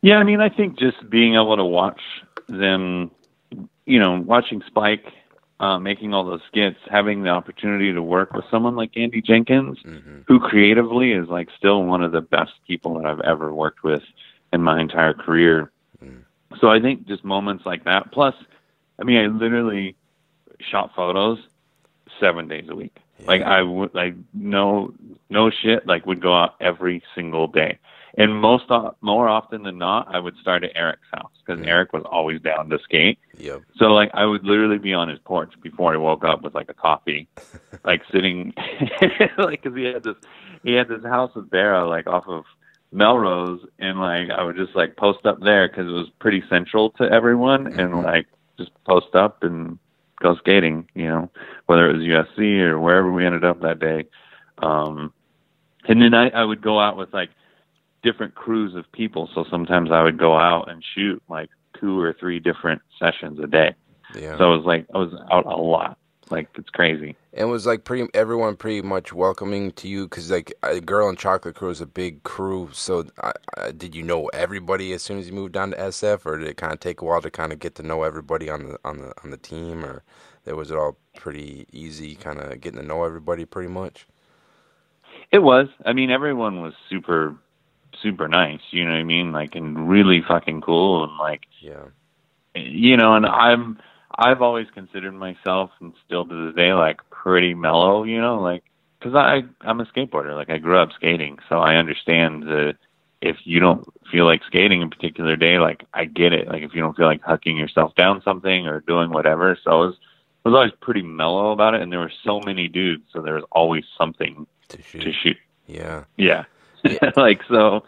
[0.00, 2.00] Yeah, I mean, I think just being able to watch
[2.48, 3.10] them,
[3.84, 5.04] you know, watching Spike
[5.60, 9.78] uh, making all those skits, having the opportunity to work with someone like Andy Jenkins,
[9.84, 10.20] mm-hmm.
[10.28, 14.02] who creatively is like still one of the best people that I've ever worked with
[14.52, 15.72] in my entire career.
[16.60, 18.10] So I think just moments like that.
[18.12, 18.34] Plus,
[18.98, 19.96] I mean, I literally
[20.60, 21.38] shot photos
[22.20, 22.96] seven days a week.
[23.20, 23.26] Yeah.
[23.26, 24.94] Like I would, like no,
[25.28, 25.86] no shit.
[25.86, 27.78] Like would go out every single day.
[28.16, 31.92] And most uh, more often than not, I would start at Eric's house because Eric
[31.92, 33.18] was always down to skate.
[33.36, 33.62] Yep.
[33.76, 36.68] So like I would literally be on his porch before he woke up with like
[36.68, 37.28] a coffee,
[37.84, 38.54] like sitting,
[39.38, 40.16] like because he had this
[40.64, 42.44] he had this house with Barra like off of
[42.92, 46.90] Melrose, and like I would just like post up there because it was pretty central
[46.92, 47.78] to everyone, mm-hmm.
[47.78, 49.78] and like just post up and
[50.20, 50.88] go skating.
[50.94, 51.30] You know,
[51.66, 54.06] whether it was USC or wherever we ended up that day.
[54.58, 55.12] Um,
[55.86, 57.30] and then I, I would go out with like
[58.02, 59.28] different crews of people.
[59.34, 63.46] So sometimes I would go out and shoot like two or three different sessions a
[63.46, 63.74] day.
[64.14, 64.36] Yeah.
[64.38, 65.98] So I was like I was out a lot.
[66.30, 67.16] Like it's crazy.
[67.38, 71.16] And was like pretty everyone pretty much welcoming to you because like a Girl and
[71.16, 72.68] Chocolate Crew is a big crew.
[72.72, 76.26] So uh, uh, did you know everybody as soon as you moved down to SF,
[76.26, 78.50] or did it kind of take a while to kind of get to know everybody
[78.50, 80.02] on the on the on the team, or
[80.46, 84.08] there was it all pretty easy, kind of getting to know everybody pretty much?
[85.30, 85.68] It was.
[85.86, 87.36] I mean, everyone was super
[88.02, 88.62] super nice.
[88.72, 89.30] You know what I mean?
[89.30, 91.84] Like and really fucking cool and like yeah.
[92.56, 93.78] You know, and I'm
[94.18, 98.02] I've always considered myself and still to this day like pretty mellow.
[98.02, 98.64] You know, like
[98.98, 100.34] because I I'm a skateboarder.
[100.34, 102.76] Like I grew up skating, so I understand that
[103.20, 106.48] if you don't feel like skating a particular day, like I get it.
[106.48, 109.74] Like if you don't feel like hucking yourself down something or doing whatever, so I
[109.74, 109.94] was
[110.44, 111.82] I was always pretty mellow about it.
[111.82, 115.00] And there were so many dudes, so there was always something To shoot.
[115.02, 115.36] to shoot.
[115.66, 116.04] Yeah.
[116.16, 116.44] Yeah.
[117.16, 117.84] like so,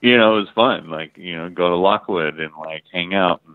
[0.00, 0.88] you know, it was fun.
[0.90, 3.54] Like, you know, go to Lockwood and like hang out and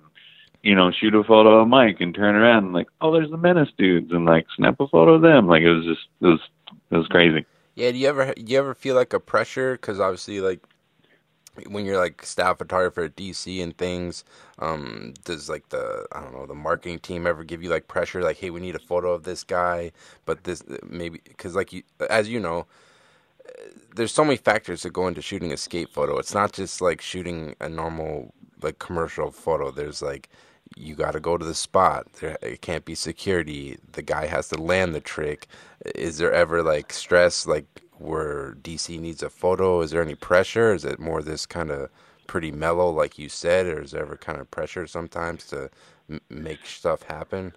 [0.66, 3.38] you know, shoot a photo of Mike and turn around and like, oh, there's the
[3.38, 5.48] Menace dudes and like snap a photo of them.
[5.48, 6.40] Like it was just it was
[6.90, 7.46] it was crazy.
[7.76, 9.74] Yeah, do you ever do you ever feel like a pressure?
[9.74, 10.66] Because obviously, like
[11.68, 14.24] when you're like staff photographer at DC and things,
[14.58, 18.24] um, does like the I don't know the marketing team ever give you like pressure?
[18.24, 19.92] Like, hey, we need a photo of this guy,
[20.26, 22.66] but this maybe because like you, as you know,
[23.96, 26.18] there's so many factors that go into shooting a skate photo.
[26.18, 29.70] It's not just like shooting a normal like commercial photo.
[29.70, 30.28] There's like
[30.76, 32.08] you got to go to the spot.
[32.14, 33.78] There it can't be security.
[33.94, 35.48] The guy has to land the trick.
[35.96, 37.66] Is there ever like stress like
[37.98, 39.82] where DC needs a photo?
[39.82, 40.74] Is there any pressure?
[40.74, 41.90] Is it more this kind of
[42.28, 45.70] pretty mellow like you said or is there ever kind of pressure sometimes to
[46.10, 47.54] m- make stuff happen?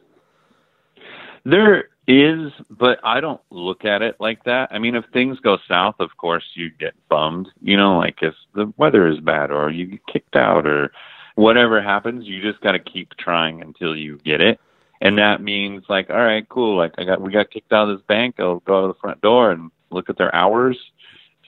[1.44, 4.68] There is, but I don't look at it like that.
[4.71, 7.49] I mean, if things go south, of course you get bummed.
[7.62, 10.92] You know, like if the weather is bad or you get kicked out or
[11.38, 14.59] whatever happens, you just got to keep trying until you get it.
[15.01, 16.77] And that means like, all right, cool.
[16.77, 18.40] Like I got, we got kicked out of this bank.
[18.40, 20.77] I'll go to the front door and look at their hours,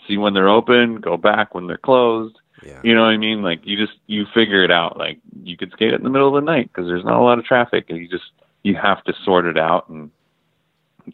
[0.07, 2.38] see when they're open, go back when they're closed.
[2.62, 2.81] Yeah.
[2.85, 3.42] You know what I mean?
[3.42, 4.96] Like you just you figure it out.
[4.96, 7.22] Like you could skate it in the middle of the night because there's not a
[7.22, 8.31] lot of traffic, and you just
[8.62, 9.88] you have to sort it out.
[9.88, 10.11] And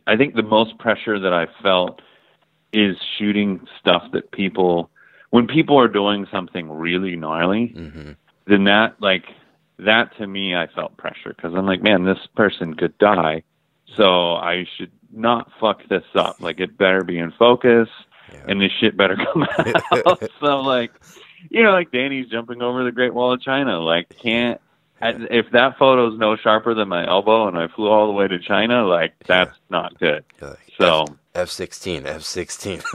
[0.06, 2.02] I think the most pressure that I felt
[2.72, 4.90] is shooting stuff that people
[5.30, 8.12] when people are doing something really gnarly, hmm
[8.46, 9.24] then that like
[9.78, 13.42] that to me I felt pressure because I'm like, man, this person could die,
[13.94, 16.40] so I should not fuck this up.
[16.40, 17.88] Like it better be in focus,
[18.32, 18.44] Yeah.
[18.48, 20.30] and this shit better come out.
[20.40, 20.92] so like,
[21.50, 23.78] you know, like Danny's jumping over the Great Wall of China.
[23.80, 24.60] Like, can't
[25.02, 28.38] if that photo's no sharper than my elbow, and I flew all the way to
[28.38, 30.24] China, like that's not good.
[30.40, 31.04] You're So.
[31.34, 32.80] F sixteen, F sixteen.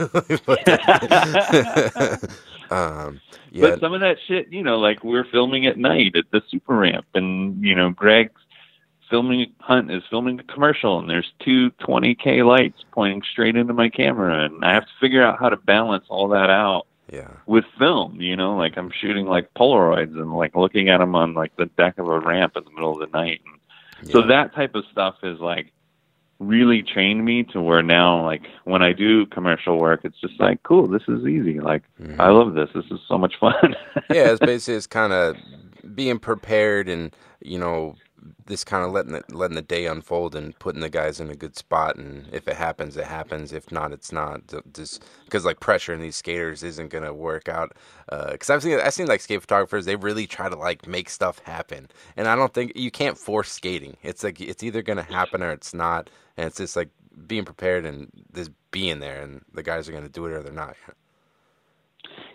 [2.72, 6.24] Um, yeah, But some of that shit, you know, like we're filming at night at
[6.30, 8.40] the super ramp, and you know, Greg's
[9.10, 13.90] filming Hunt is filming a commercial, and there's two 20k lights pointing straight into my
[13.90, 17.64] camera, and I have to figure out how to balance all that out yeah, with
[17.78, 18.20] film.
[18.22, 21.66] You know, like I'm shooting like Polaroids and like looking at them on like the
[21.66, 23.42] deck of a ramp in the middle of the night.
[24.00, 25.72] And so that type of stuff is like
[26.46, 30.62] really trained me to where now like when I do commercial work it's just like
[30.64, 31.60] cool this is easy.
[31.60, 32.18] Like Mhm.
[32.18, 32.68] I love this.
[32.74, 33.74] This is so much fun.
[34.10, 35.36] Yeah, it's basically it's kind of
[35.94, 37.94] being prepared and you know
[38.46, 41.34] this kind of letting it, letting the day unfold and putting the guys in a
[41.34, 43.52] good spot and if it happens it happens.
[43.52, 44.42] If not it's not.
[44.72, 47.76] Just because like pressure in these skaters isn't gonna work out
[48.10, 51.08] uh, because I've seen I've seen like skate photographers they really try to like make
[51.08, 53.96] stuff happen and I don't think you can't force skating.
[54.02, 56.90] It's like it's either gonna happen or it's not and it's just like
[57.26, 60.52] being prepared and just being there and the guys are gonna do it or they're
[60.52, 60.76] not.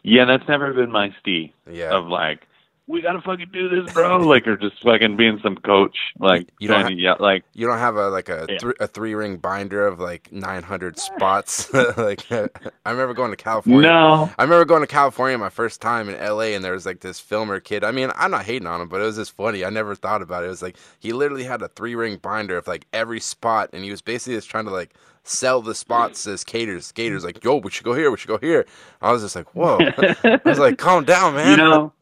[0.04, 1.91] Yeah that's never been my stee yeah.
[1.95, 2.47] of like
[2.88, 6.67] we gotta fucking do this bro like or just fucking being some coach like You
[6.69, 8.58] don't to yell like You don't have a like a Yeah.
[8.60, 11.71] thr a three ring binder of like 900 spots.
[11.97, 13.89] like I remember going to California.
[13.89, 17.02] no I remember going to California my first time in LA, and there was like
[17.02, 17.84] this filmer kid.
[17.84, 19.65] I mean, I'm not hating on him, but it was just funny.
[19.65, 20.47] I never thought about it.
[20.47, 23.84] It was like he literally had a three ring binder of like every spot, and
[23.84, 26.86] he was basically just trying to like sell the spots as skaters.
[26.86, 28.65] Skaters like, yo, we should go here, we should go here.
[29.02, 29.78] I was just like, whoa.
[30.23, 31.52] I was like, calm down, man.
[31.52, 31.93] you know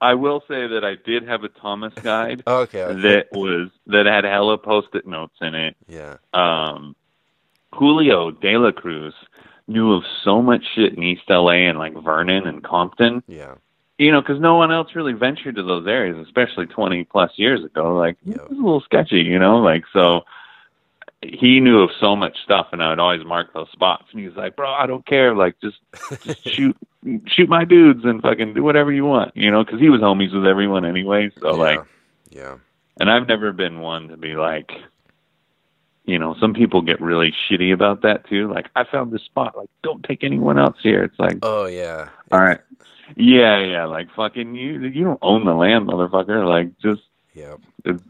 [0.00, 2.82] I will say that I did have a Thomas guide okay.
[2.84, 3.00] okay.
[3.02, 6.16] that was that had hella post-it notes in it yeah.
[6.34, 6.94] um,
[7.74, 9.14] Julio De La Cruz
[9.66, 13.56] knew of so much shit in East LA and like Vernon and Compton, Yeah.
[13.98, 17.62] you know, because no one else really ventured to those areas, especially 20 plus years
[17.62, 17.94] ago.
[17.94, 20.22] Like, it was a little sketchy, you know, like, so
[21.20, 24.04] he knew of so much stuff and I would always mark those spots.
[24.12, 25.34] And he was like, bro, I don't care.
[25.34, 25.76] Like, just,
[26.22, 26.76] just shoot,
[27.26, 30.34] shoot my dudes and fucking do whatever you want, you know, because he was homies
[30.34, 31.30] with everyone anyway.
[31.40, 31.62] So, yeah.
[31.62, 31.80] like,
[32.30, 32.56] Yeah.
[33.00, 34.72] and I've never been one to be like,
[36.04, 38.50] you know, some people get really shitty about that too.
[38.52, 39.56] Like, I found this spot.
[39.56, 41.04] Like, don't take anyone else here.
[41.04, 42.60] It's like, oh yeah, all right,
[43.16, 43.84] yeah, yeah.
[43.84, 46.48] Like, fucking you, you don't own the land, motherfucker.
[46.48, 47.02] Like, just
[47.34, 47.60] yep.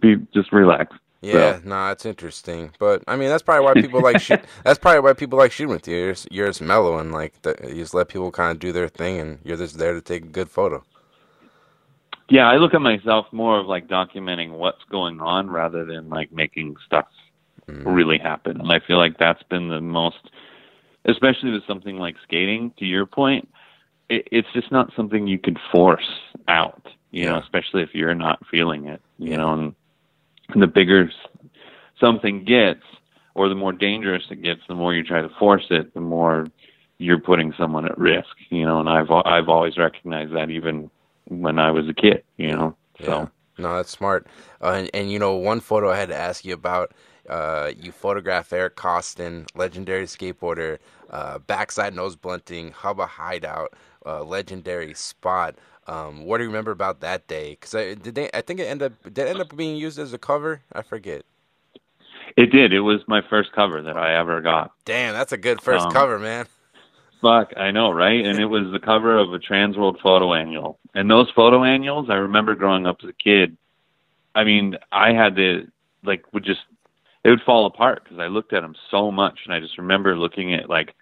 [0.01, 0.96] be, just relax.
[1.20, 1.61] Yeah, so.
[1.64, 4.40] no, nah, it's interesting, but I mean, that's probably why people like shoot.
[4.64, 5.96] That's probably why people like shooting with you.
[5.96, 8.70] You're just, you're just mellow and like the, you just let people kind of do
[8.70, 10.85] their thing, and you're just there to take a good photo.
[12.28, 16.31] Yeah, I look at myself more of like documenting what's going on rather than like
[16.31, 17.09] making stuff
[17.66, 17.83] mm.
[17.85, 18.61] really happen.
[18.61, 20.31] And I feel like that's been the most,
[21.07, 22.72] especially with something like skating.
[22.78, 23.48] To your point,
[24.09, 26.09] it, it's just not something you could force
[26.46, 26.87] out.
[27.11, 27.31] You yeah.
[27.31, 29.00] know, especially if you're not feeling it.
[29.18, 29.37] You yeah.
[29.38, 29.74] know, and
[30.54, 31.11] the bigger
[32.00, 32.82] something gets,
[33.34, 36.46] or the more dangerous it gets, the more you try to force it, the more
[36.98, 38.34] you're putting someone at risk.
[38.50, 40.90] You know, and I've I've always recognized that even
[41.26, 42.22] when I was a kid.
[42.37, 43.06] You know, yeah.
[43.06, 43.30] so.
[43.61, 44.28] No, that's smart.
[44.62, 46.94] Uh, and, and you know, one photo I had to ask you about.
[47.28, 50.78] Uh, you photograph Eric Koston, legendary skateboarder,
[51.11, 53.74] uh, backside nose blunting, Hubba Hideout,
[54.06, 55.56] uh, legendary spot.
[55.88, 57.53] Um, what do you remember about that day?
[57.53, 59.98] Because I did they, I think it ended up did it end up being used
[59.98, 60.61] as a cover.
[60.72, 61.22] I forget.
[62.37, 62.72] It did.
[62.72, 64.72] It was my first cover that I ever got.
[64.85, 66.46] Damn, that's a good first um, cover, man.
[67.22, 68.24] Fuck, I know, right?
[68.24, 70.79] And it was the cover of a Transworld photo annual.
[70.94, 73.57] And those photo annuals, I remember growing up as a kid.
[74.35, 75.68] I mean, I had to
[76.05, 76.61] like would just
[77.24, 80.16] it would fall apart because I looked at them so much, and I just remember
[80.16, 80.94] looking at like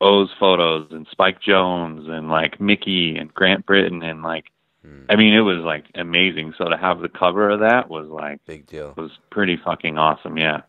[0.00, 4.46] O's photos and Spike Jonze and like Mickey and Grant Brittain and like
[4.82, 5.04] hmm.
[5.08, 6.54] I mean it was like amazing.
[6.56, 8.94] So to have the cover of that was like big deal.
[8.96, 10.62] Was pretty fucking awesome, yeah.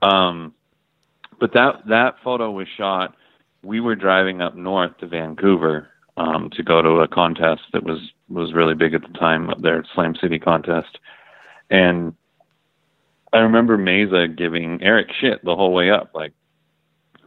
[0.00, 0.54] Um
[1.38, 3.14] but that that photo was shot
[3.62, 8.00] we were driving up north to Vancouver um to go to a contest that was
[8.28, 10.98] was really big at the time up there, Slam City contest.
[11.70, 12.14] And
[13.32, 16.32] I remember Mesa giving Eric shit the whole way up, like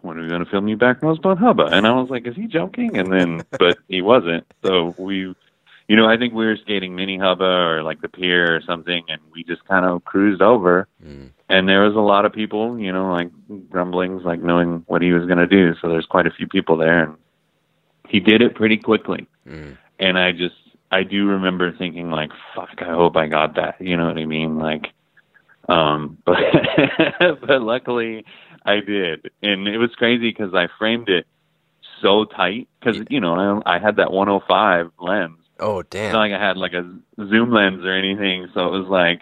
[0.06, 1.66] when are we going to film you back Nosebone Hubba?
[1.66, 2.98] And I was like, is he joking?
[2.98, 4.46] And then, but he wasn't.
[4.64, 5.36] So we,
[5.88, 9.04] you know, I think we were skating mini Hubba or like the pier or something,
[9.08, 10.88] and we just kind of cruised over.
[11.04, 11.32] Mm.
[11.50, 13.30] And there was a lot of people, you know, like
[13.70, 15.76] grumblings, like knowing what he was going to do.
[15.82, 17.16] So there's quite a few people there, and
[18.08, 19.28] he did it pretty quickly.
[19.48, 19.78] Mm.
[20.00, 20.56] And I just,
[20.92, 23.80] I do remember thinking like, fuck, I hope I got that.
[23.80, 24.58] You know what I mean?
[24.58, 24.88] Like,
[25.68, 26.38] um, but
[27.42, 28.26] but luckily
[28.66, 31.28] I did, and it was crazy because I framed it
[32.02, 35.38] so tight because you know I, I had that 105 lens.
[35.60, 36.06] Oh damn!
[36.06, 36.84] It's not like I had like a
[37.18, 39.22] zoom lens or anything, so it was like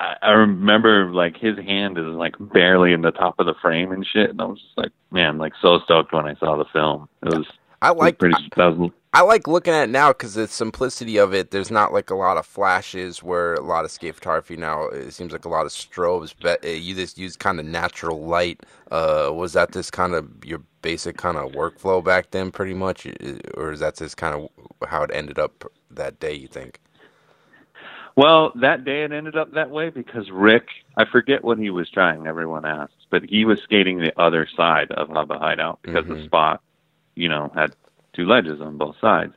[0.00, 3.92] I, I remember like his hand is like barely in the top of the frame
[3.92, 6.64] and shit, and I was just like, man, like so stoked when I saw the
[6.72, 7.08] film.
[7.22, 7.46] It was.
[7.82, 8.34] I like pretty.
[8.56, 11.50] Was I like looking at it now because the simplicity of it.
[11.50, 14.86] There's not like a lot of flashes where a lot of skate photography now.
[14.88, 18.24] It seems like a lot of strobes, but uh, you just use kind of natural
[18.24, 18.60] light.
[18.90, 23.06] Uh, was that this kind of your basic kind of workflow back then, pretty much,
[23.54, 26.34] or is that just kind of how it ended up that day?
[26.34, 26.80] You think?
[28.16, 31.88] Well, that day it ended up that way because Rick, I forget what he was
[31.90, 32.26] trying.
[32.26, 36.20] Everyone asks, but he was skating the other side of Hubba Hideout because mm-hmm.
[36.20, 36.62] the spot,
[37.14, 37.74] you know, had
[38.14, 39.34] two ledges on both sides.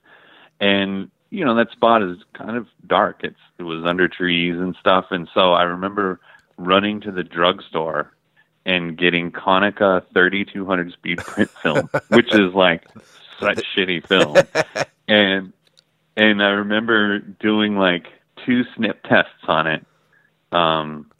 [0.60, 3.22] And you know that spot is kind of dark.
[3.24, 5.06] It's it was under trees and stuff.
[5.10, 6.20] And so I remember
[6.58, 8.14] running to the drugstore
[8.66, 12.88] and getting Konica 3200 speed print film, which is like
[13.40, 14.38] such shitty film.
[15.06, 15.52] And
[16.16, 18.06] and I remember doing like
[18.46, 19.86] two snip tests on it,
[20.54, 21.12] um,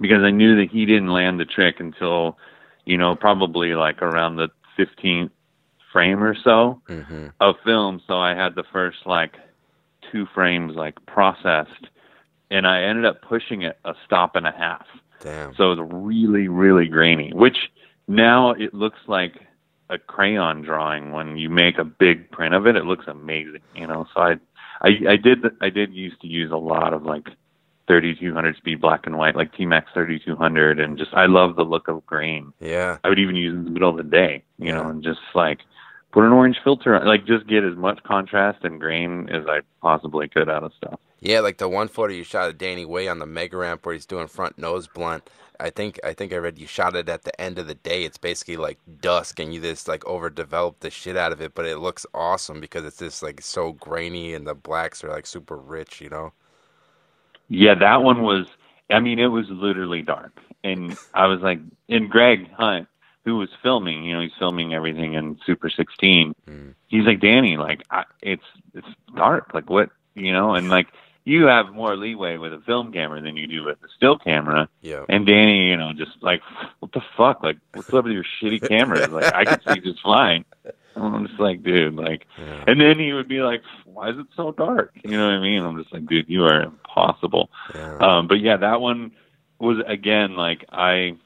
[0.00, 2.38] because I knew that he didn't land the trick until,
[2.84, 5.30] you know, probably like around the 15th
[5.92, 7.28] frame or so mm-hmm.
[7.40, 8.00] of film.
[8.06, 9.34] So I had the first like
[10.10, 11.88] two frames like processed,
[12.50, 14.86] and I ended up pushing it a stop and a half.
[15.20, 15.54] Damn.
[15.54, 17.56] So it was really, really grainy, which
[18.08, 19.34] now it looks like
[19.88, 21.12] a crayon drawing.
[21.12, 23.60] When you make a big print of it, it looks amazing.
[23.76, 24.34] You know, so I,
[24.80, 27.28] I, I did, I did used to use a lot of like
[27.88, 31.88] 3200 speed black and white, like T Max 3200, and just I love the look
[31.88, 32.52] of grain.
[32.60, 34.74] Yeah, I would even use in the middle of the day, you yeah.
[34.74, 35.60] know, and just like
[36.12, 39.60] put an orange filter on, like just get as much contrast and grain as I
[39.80, 41.00] possibly could out of stuff.
[41.20, 43.94] Yeah, like the one photo you shot of Danny Way on the mega ramp where
[43.94, 45.28] he's doing front nose blunt.
[45.60, 48.04] I think I think I read you shot it at the end of the day.
[48.04, 51.66] It's basically like dusk, and you just like overdeveloped the shit out of it, but
[51.66, 55.56] it looks awesome because it's just like so grainy, and the blacks are like super
[55.56, 56.32] rich, you know.
[57.52, 58.46] Yeah, that one was.
[58.90, 62.88] I mean, it was literally dark, and I was like, and Greg Hunt
[63.24, 66.34] who was filming, you know, he's filming everything in Super 16.
[66.48, 66.74] Mm.
[66.88, 68.42] He's like, Danny, like, I, it's
[68.74, 69.54] it's dark.
[69.54, 70.54] Like, what, you know?
[70.54, 70.88] And like,
[71.24, 74.68] you have more leeway with a film camera than you do with a still camera.
[74.80, 75.04] Yeah.
[75.08, 76.40] And Danny, you know, just like,
[76.80, 77.42] what the fuck?
[77.42, 79.08] Like, what's up with your shitty cameras?
[79.08, 80.44] Like, I can see just fine.
[80.96, 82.64] I'm just like, dude, like, Yeah.
[82.66, 84.92] and then he would be like, why is it so dark?
[85.04, 85.62] You know what I mean?
[85.62, 87.50] I'm just like, dude, you are impossible.
[87.74, 87.96] Yeah.
[87.98, 89.12] Um, but yeah, that one
[89.58, 91.16] was again like I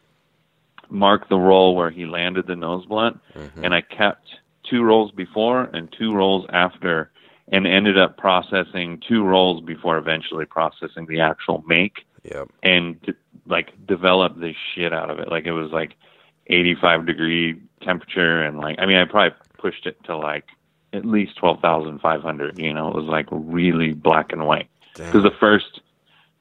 [0.88, 3.64] marked the roll where he landed the nose blunt, Mhm.
[3.64, 4.28] and I kept
[4.70, 7.10] two rolls before and two rolls after,
[7.48, 12.48] and ended up processing two rolls before eventually processing the actual make Yep.
[12.62, 13.12] and d-
[13.46, 15.28] like develop the shit out of it.
[15.28, 15.94] Like it was like
[16.48, 20.44] 85 degree temperature, and like I mean, I probably pushed it to like
[20.92, 22.58] at least 12,500.
[22.58, 25.80] You know, it was like really black and white because the first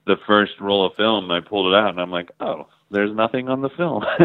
[0.08, 3.50] the first roll of film I pulled it out and I'm like, oh, there's nothing
[3.50, 4.04] on the film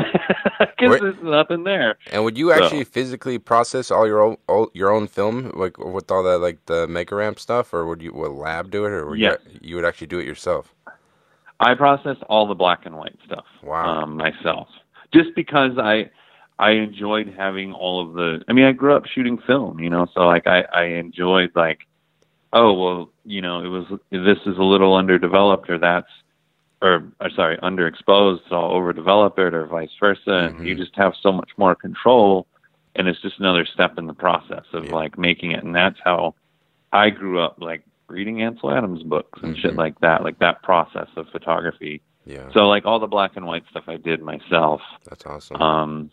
[0.59, 1.97] because there's nothing there.
[2.13, 6.11] And would you actually physically process all your own all, your own film, like with
[6.11, 9.07] all that like the Mega Ramp stuff, or would you would lab do it, or
[9.07, 9.39] would Yes.
[9.51, 10.75] you you would actually do it yourself?
[11.59, 14.03] I process all the black and white stuff Wow.
[14.03, 14.69] um, myself,
[15.13, 16.11] just because I
[16.59, 18.43] I enjoyed having all of the.
[18.49, 21.81] I mean, I grew up shooting film, you know, so like I I enjoyed like,
[22.53, 26.09] oh well, you know, it was this is a little underdeveloped or that's.
[26.83, 30.65] Or, or sorry, underexposed, so I'll overdevelop it, or vice versa, Mhm.
[30.67, 32.47] you just have so much more control,
[32.97, 34.95] and it's just another step in the process of Yeah.
[34.95, 36.35] like making it, and that's how
[36.93, 39.79] I grew up, like reading Ansel Adams books and shit Mhm.
[39.79, 42.01] like that, like that process of photography.
[42.25, 42.49] Yeah.
[42.53, 44.81] So like all the black and white stuff I did myself.
[45.05, 45.61] That's awesome.
[45.61, 46.11] Um,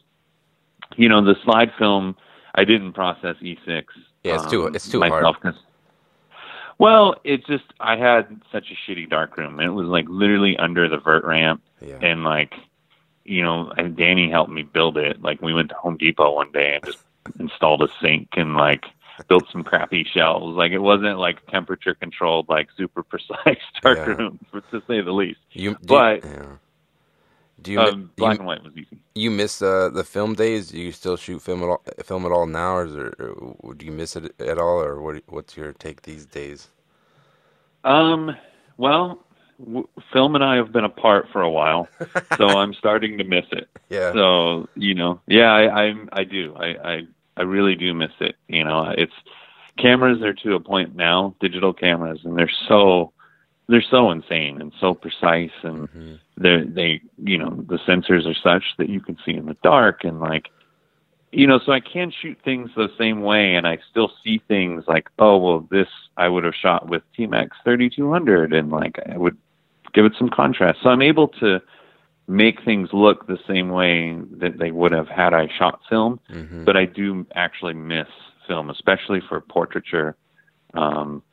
[0.97, 2.15] you know, the slide film
[2.55, 3.85] I didn't process E6.
[4.25, 5.13] Yeah, it's too- um, it's too hard.
[5.13, 5.63] myself 'cause-
[6.77, 9.59] well, it just I had such a shitty dark room.
[9.59, 11.99] it was like literally under the vert ramp, yeah.
[12.01, 12.53] and like,
[13.25, 15.21] you know, and Danny helped me build it.
[15.21, 16.99] Like we went to Home Depot one day and just
[17.39, 18.85] installed a sink and like
[19.27, 20.55] built some crappy shelves.
[20.55, 25.39] Like it wasn't like temperature controlled, like super precise darkroom, for to say the least.
[25.51, 26.45] You, but- you, yeah.
[27.61, 28.99] Do you, Um, black you and white was easy.
[29.15, 30.69] you miss uh, the film days?
[30.69, 31.83] Do you still shoot film at all?
[32.03, 35.01] Film at all now, or, is there, or do you miss it at all, or
[35.01, 35.23] what?
[35.27, 36.69] What's your take these days?
[37.83, 38.35] Um,
[38.77, 39.25] well,
[39.59, 41.87] w- Film and I have been apart for a while,
[42.37, 43.69] so I'm starting to miss it.
[43.89, 44.11] Yeah.
[44.13, 46.55] So you know, yeah, I I'm, I do.
[46.55, 47.01] I, I
[47.37, 48.35] I really do miss it.
[48.47, 49.13] You know, it's
[49.77, 53.13] cameras are to a point now, digital cameras, and they're so
[53.67, 58.35] they're so insane and so precise, and hmm they they you know the sensors are
[58.43, 60.49] such that you can see in the dark and like
[61.31, 64.83] you know so i can shoot things the same way and i still see things
[64.87, 69.37] like oh well this i would have shot with tmax 3200 and like i would
[69.93, 70.79] give it some contrast.
[70.83, 71.59] So i'm able to
[72.27, 76.63] make things look the same way that they would have had i shot film hmm
[76.65, 78.07] but i do actually miss
[78.47, 80.15] film especially for portraiture
[80.75, 81.23] um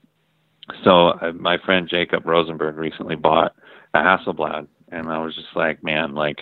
[0.83, 3.55] so uh, my friend jacob rosenberg recently bought
[3.95, 6.41] a hasselblad and i was just like man like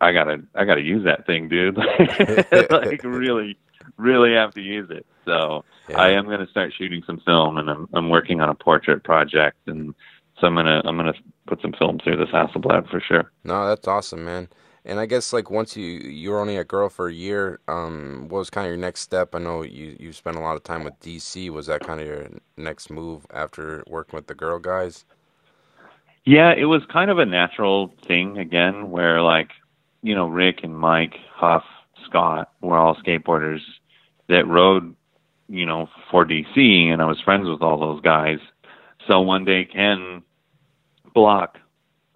[0.00, 1.76] i gotta i gotta use that thing dude
[2.70, 3.56] like really
[3.96, 6.00] really have to use it so yeah.
[6.00, 9.02] i am going to start shooting some film and i'm i'm working on a portrait
[9.04, 9.94] project and
[10.40, 13.30] so i'm going to i'm going to put some film through this hasselblad for sure
[13.44, 14.48] No, that's awesome, man.
[14.84, 18.26] And I guess like once you you were only a girl for a year, um,
[18.28, 19.34] what was kind of your next step?
[19.34, 21.50] I know you you spent a lot of time with DC.
[21.50, 25.04] Was that kind of your next move after working with the girl guys?
[26.24, 29.50] Yeah, it was kind of a natural thing again, where like,
[30.02, 31.64] you know, Rick and Mike, Huff,
[32.06, 33.60] Scott were all skateboarders
[34.28, 34.94] that rode,
[35.48, 38.38] you know, for DC, and I was friends with all those guys.
[39.08, 40.22] So one day, Ken
[41.14, 41.58] Block,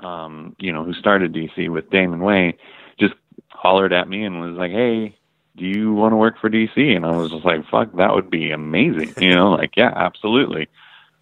[0.01, 2.57] um, you know, who started DC with Damon Way,
[2.99, 3.15] just
[3.49, 5.17] hollered at me and was like, "Hey,
[5.57, 8.31] do you want to work for DC?" And I was just like, "Fuck, that would
[8.31, 10.69] be amazing," you know, like, yeah, absolutely,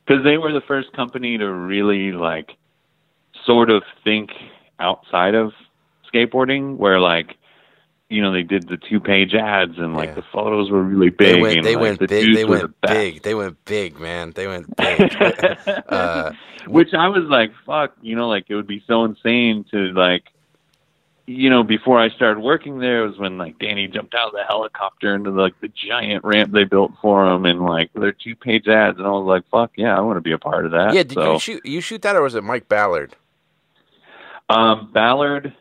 [0.05, 2.57] because they were the first company to really like
[3.45, 4.31] sort of think
[4.79, 5.53] outside of
[6.13, 7.37] skateboarding where like
[8.11, 10.15] you know they did the two page ads and like Yeah.
[10.17, 12.35] the photos were really big They went and they like, went the big.
[12.35, 13.23] They were the went big.
[13.23, 14.33] They went big, man.
[14.33, 15.17] They went big.
[15.89, 16.33] uh,
[16.67, 20.25] which I was like fuck you know like it would be so insane to like
[21.27, 24.45] you know before I started working there was when like Danny jumped out of the
[24.47, 28.69] helicopter into like the giant ramp they built for him and like their two page
[28.69, 30.93] ads and I was like fuck yeah I want to be a part of that
[30.95, 33.17] yeah, did so you shoot you shoot that or was it Mike Ballard?
[34.51, 35.55] Um, Ballard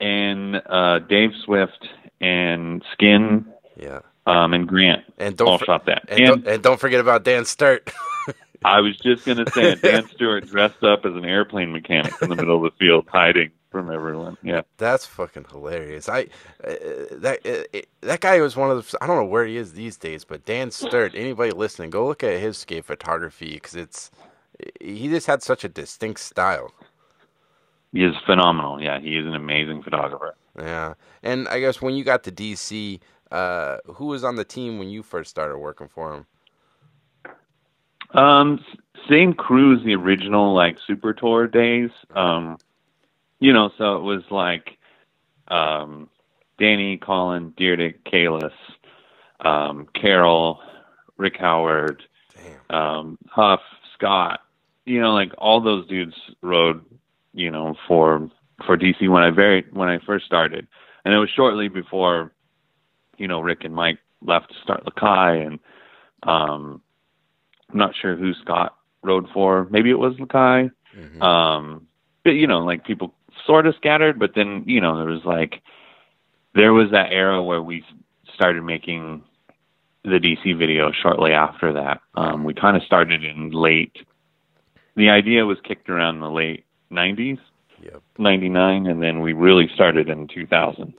[0.00, 1.86] and uh, Dave Swift
[2.20, 4.00] and Skin Yeah.
[4.26, 6.04] um, and Grant And don't for, shot that.
[6.08, 7.90] and, And, don't, and don't forget about Dan Sturt.
[8.64, 9.82] I was just going to say it.
[9.82, 13.50] Dan Sturt dressed up as an airplane mechanic in the middle of the field, hiding
[13.70, 14.38] from everyone.
[14.42, 14.62] Yeah.
[14.78, 16.08] That's fucking hilarious.
[16.08, 16.28] I
[16.66, 16.74] uh,
[17.12, 18.98] that uh, that guy was one of the.
[19.02, 21.14] I don't know where he is these days, but Dan Sturt.
[21.14, 24.10] Anybody listening, go look at his skate photography because it's
[24.80, 26.72] he just had such a distinct style.
[27.94, 28.82] He is phenomenal.
[28.82, 30.34] Yeah, he is an amazing photographer.
[30.58, 32.98] Yeah, and I guess when you got to DC,
[33.30, 36.26] uh, who was on the team when you first started working for him?
[38.20, 38.64] Um,
[39.08, 41.90] same crew as the original like Super Tour days.
[42.14, 42.58] Um,
[43.38, 44.76] you know, so it was like
[45.48, 46.08] um,
[46.58, 48.50] Danny, Colin, Dyrdek, Kalis,
[49.40, 50.58] um, Carroll,
[51.16, 52.02] Rick Howard,
[52.70, 53.60] um, Huff,
[53.96, 54.40] Scott.
[54.84, 56.84] You know, like all those dudes rode.
[57.34, 58.30] You know, for
[58.64, 60.66] for DC when I very when I first started,
[61.04, 62.32] and it was shortly before,
[63.18, 65.58] you know, Rick and Mike left to start Lakai, and
[66.22, 66.80] um,
[67.70, 69.66] I'm not sure who Scott rode for.
[69.70, 70.70] Maybe it was Lakai.
[70.96, 71.22] Mm-hmm.
[71.22, 71.86] Um,
[72.22, 73.14] but you know, like people
[73.46, 75.60] sort of scattered, but then you know there was like
[76.54, 77.84] there was that era where we
[78.34, 79.22] started making
[80.04, 82.00] the DC video shortly after that.
[82.14, 83.96] Um, we kind of started in late.
[84.96, 86.64] The idea was kicked around the late
[86.94, 87.38] '90s,
[87.82, 88.02] yep.
[88.18, 90.94] '99, and then we really started in 2000.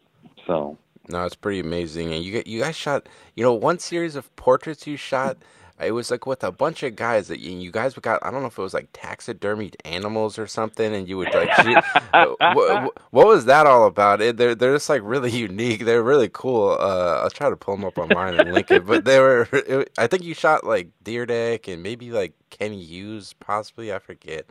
[0.46, 0.78] So
[1.10, 2.14] no, it's pretty amazing.
[2.14, 5.38] And you get you guys shot, you know, one series of portraits you shot
[5.80, 8.26] it was like with a bunch of guys that you, you guys got.
[8.26, 11.52] I don't know if it was like taxidermied animals or something, and you would like.
[11.56, 11.84] shoot,
[12.14, 14.22] what, what, was that all about?
[14.22, 15.84] It, they're they're just like really unique.
[15.84, 16.78] They're really cool.
[16.80, 18.86] Uh, I'll try to pull them up online and link it.
[18.86, 19.50] But they were.
[19.52, 23.92] It, I think you shot like Dyrdek and maybe like Kenny Hughes, possibly.
[23.94, 24.46] I forget.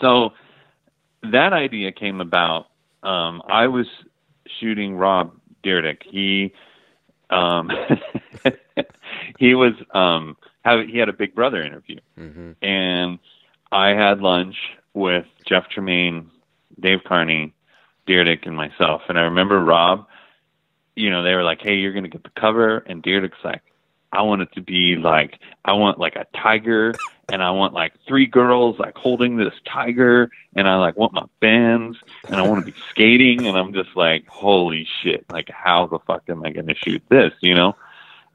[0.00, 0.32] So
[1.22, 2.68] that idea came about.
[3.02, 3.86] Um, I was
[4.60, 5.32] shooting Rob
[5.64, 6.02] Dyrdek.
[6.04, 6.52] He
[7.30, 7.70] um,
[9.38, 12.52] he was um, have, he had a Big Brother interview, mm-hmm.
[12.62, 13.18] and
[13.70, 14.56] I had lunch
[14.94, 16.30] with Jeff Tremaine,
[16.80, 17.52] Dave Carnie,
[18.06, 19.02] Dyrdek, and myself.
[19.08, 20.06] And I remember Rob.
[20.96, 23.62] You know, they were like, "Hey, you're going to get the cover," and Dyrdek's like,
[24.12, 26.94] "I want it to be like I want like a tiger
[27.30, 31.26] and I want like three girls like holding this tiger and I like want my
[31.40, 35.86] bands and I want to be skating and I'm just like holy shit like how
[35.86, 37.76] the fuck am I going to shoot this you know?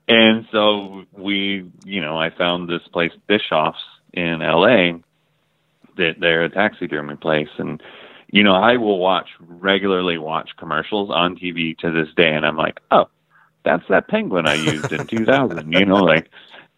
[0.08, 5.00] And so we you know I found this place Bischoff's in LA
[5.98, 7.82] that they're a taxidermy place and
[8.32, 12.58] you know I will watch regularly watch commercials on TV to this day and I'm
[12.58, 13.08] like oh
[13.64, 16.30] that's that penguin I used in 2000 you know like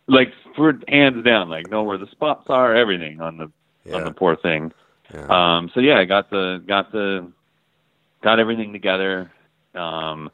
[0.07, 3.51] like for hands down, like know where the spots are, everything on the
[3.83, 3.95] yeah.
[3.95, 4.71] on the poor thing.
[5.13, 5.25] Yeah.
[5.57, 7.31] Um, so yeah, I got the got the
[8.23, 9.31] got everything together.
[9.73, 10.31] Um,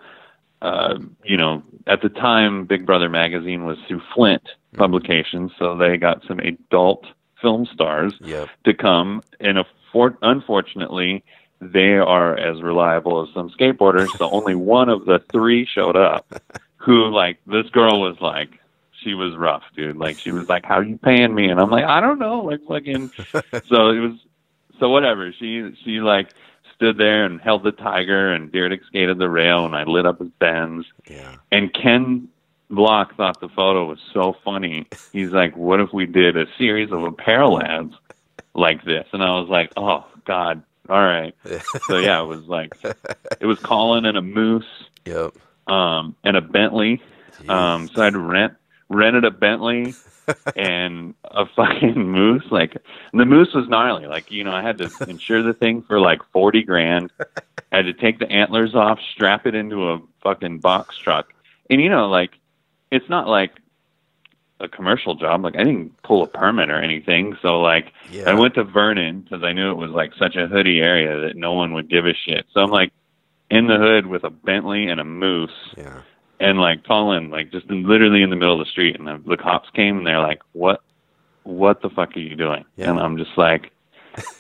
[0.62, 4.78] uh, you know, at the time, Big Brother magazine was through Flynt mm-hmm.
[4.78, 7.06] Publications, so they got some adult
[7.42, 8.48] film stars yep.
[8.66, 9.24] to come.
[9.40, 11.24] And a for- unfortunately,
[11.62, 14.08] they are as reliable as some skateboarders.
[14.18, 16.42] so only one of the three showed up.
[16.78, 18.50] Who like this girl was like
[19.04, 19.98] she was rough, dude.
[19.98, 22.42] Like she was like, "How are you paying me?" And I'm like, "I don't know."
[22.42, 23.12] Like fucking.
[23.68, 24.18] so it was.
[24.80, 25.32] So whatever.
[25.32, 26.30] She she like
[26.76, 30.20] stood there and held the tiger, and Dyrdek skated the rail, and I lit up
[30.20, 30.86] his Benz.
[31.08, 31.36] Yeah.
[31.52, 32.28] And Ken
[32.72, 34.88] Block thought the photo was so funny.
[35.14, 37.94] He's like, "What if we did a series of apparel ads
[38.56, 41.34] like this?" And I was like, "Oh God, all right."
[41.88, 42.76] so yeah, it was like
[43.40, 44.66] it was Colin and a moose.
[45.06, 45.36] Yep.
[45.68, 47.02] Um, and a Bentley.
[47.40, 47.50] Jeez.
[47.50, 48.54] Um, so I had to rent
[48.90, 49.94] rented a Bentley
[50.56, 52.44] and a fucking moose.
[52.52, 52.78] Like
[53.14, 54.08] the moose was gnarly.
[54.08, 57.12] Like you know, I had to insure the thing for like forty grand.
[57.72, 61.34] I had to take the antlers off, strap it into a fucking box truck,
[61.70, 62.32] and you know, like
[62.92, 63.52] it's not like
[64.62, 65.44] a commercial job.
[65.44, 67.38] Like I didn't pull a permit or anything.
[67.42, 68.30] So like yeah.
[68.30, 71.36] I went to Vernon because I knew it was like such a hoodie area that
[71.36, 72.46] no one would give a shit.
[72.54, 72.92] So I'm like
[73.50, 75.52] in the hood with a Bentley and a moose.
[75.78, 76.02] Yeah
[76.42, 79.22] and like Colin, like just in, literally in the middle of the street, and the,
[79.26, 80.82] the cops came and they're like, "What,
[81.44, 82.90] what the fuck are you doing?" Yeah.
[82.90, 83.72] And I'm just like,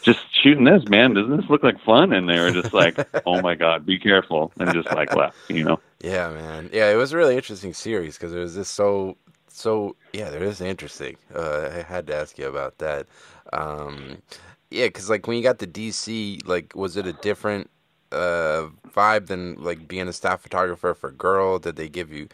[0.01, 1.13] "Just shooting this, man.
[1.13, 4.51] Doesn't this look like fun?" And they were just like, "Oh my god, be careful!"
[4.59, 5.79] And just like left, you know.
[6.01, 6.71] Yeah, man.
[6.73, 9.15] Yeah, it was a really interesting series because it was just so,
[9.51, 9.95] so.
[10.13, 11.17] Yeah, it is interesting.
[11.33, 13.07] Uh, I had to ask you about that.
[13.53, 14.21] Um,
[14.69, 17.69] yeah, because like when you got the DC, like was it a different
[18.11, 21.59] uh, vibe than like being a staff photographer for Girl?
[21.59, 22.27] Did they give you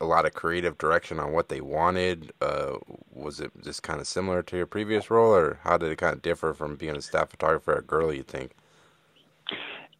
[0.00, 2.32] a lot of creative direction on what they wanted?
[2.40, 2.76] Uh,
[3.12, 6.14] was it just kind of similar to your previous role, or how did it kind
[6.14, 8.12] of differ from being a staff photographer at Girl?
[8.12, 8.52] You think?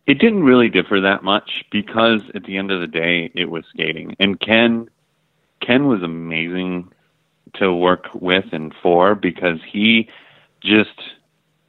[0.06, 3.64] It didn't really differ that much because at the end of the day, it was
[3.70, 4.88] skating, and Ken
[5.62, 6.92] Ken was amazing
[7.54, 10.08] to work with and for because he
[10.60, 11.00] just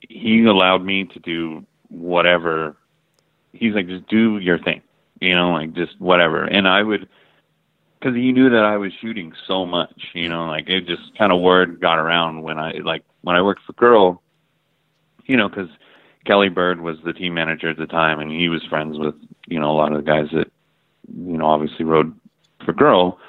[0.02, 2.76] he allowed me to do whatever
[3.54, 4.82] he's like, just do your thing,
[5.22, 6.44] you know, like just whatever.
[6.44, 7.08] And I would
[8.00, 11.32] because he knew that I was shooting so much, you know, like it just kind
[11.32, 14.22] of word got around when I like when I worked for Girl,
[15.26, 15.70] you know, because
[16.26, 19.16] Kelly Bird was the team manager at the time, and he was friends with
[19.48, 20.52] you know a lot of the guys that
[21.08, 22.14] you know obviously rode
[22.66, 23.20] for Girl,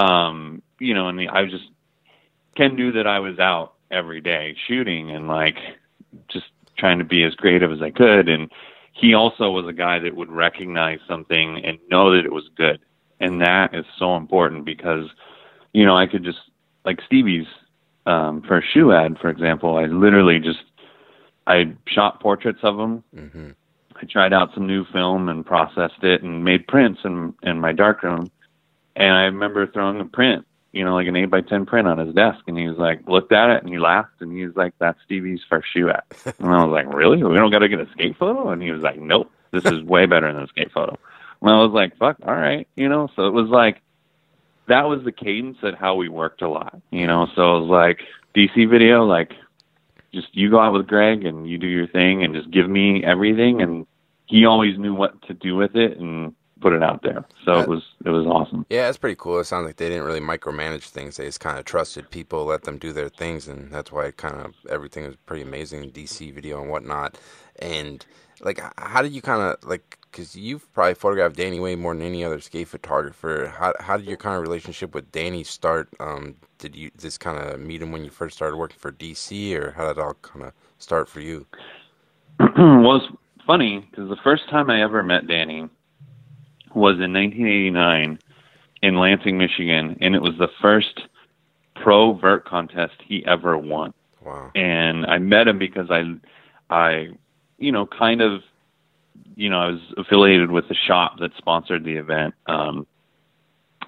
[0.00, 1.68] um, you know, and the, I was just
[2.56, 5.56] Ken knew that I was out every day shooting and like
[6.28, 6.46] just
[6.76, 8.50] trying to be as creative as I could, and
[8.92, 12.80] he also was a guy that would recognize something and know that it was good
[13.20, 15.08] and that is so important because
[15.72, 16.38] you know I could just
[16.84, 17.46] like Stevie's
[18.06, 19.76] um, for a shoe ad, for example.
[19.76, 20.62] I literally just
[21.46, 23.04] I shot portraits of him.
[23.14, 23.50] Mm-hmm.
[23.96, 27.72] I tried out some new film and processed it and made prints in in my
[27.72, 28.30] darkroom.
[28.96, 31.98] And I remember throwing a print, you know, like an eight by ten print on
[31.98, 34.56] his desk, and he was like, looked at it and he laughed and he was
[34.56, 36.02] like, "That's Stevie's first shoe ad."
[36.38, 37.22] and I was like, "Really?
[37.22, 39.82] We don't got to get a skate photo?" And he was like, "Nope, this is
[39.82, 40.98] way better than a skate photo."
[41.40, 43.08] And I was like, fuck, all right, you know.
[43.14, 43.80] So it was like
[44.66, 47.26] that was the cadence at how we worked a lot, you know.
[47.34, 48.00] So it was like
[48.34, 49.32] DC video, like
[50.12, 53.04] just you go out with Greg and you do your thing and just give me
[53.04, 53.86] everything and
[54.26, 57.24] he always knew what to do with it and put it out there.
[57.44, 58.66] So it was it was awesome.
[58.70, 59.38] Yeah, it's pretty cool.
[59.38, 61.16] It sounds like they didn't really micromanage things.
[61.16, 64.36] They just kind of trusted people, let them do their things, and that's why kind
[64.36, 65.90] of everything was pretty amazing.
[65.90, 67.18] DC video and whatnot,
[67.60, 68.04] and
[68.40, 72.02] like how did you kind of like because you've probably photographed Danny way more than
[72.02, 73.52] any other skate photographer.
[73.56, 75.88] How how did your kind of relationship with Danny start?
[76.00, 79.54] Um, did you just kind of meet him when you first started working for DC,
[79.54, 81.46] or how did it all kind of start for you?
[82.38, 83.06] well, it's
[83.46, 85.68] funny because the first time I ever met Danny
[86.74, 88.18] was in 1989
[88.82, 91.00] in Lansing, Michigan, and it was the first
[91.74, 93.92] pro vert contest he ever won.
[94.24, 94.50] Wow!
[94.54, 96.02] And I met him because I,
[96.70, 97.08] I,
[97.58, 98.42] you know, kind of
[99.36, 102.86] you know, I was affiliated with the shop that sponsored the event, um,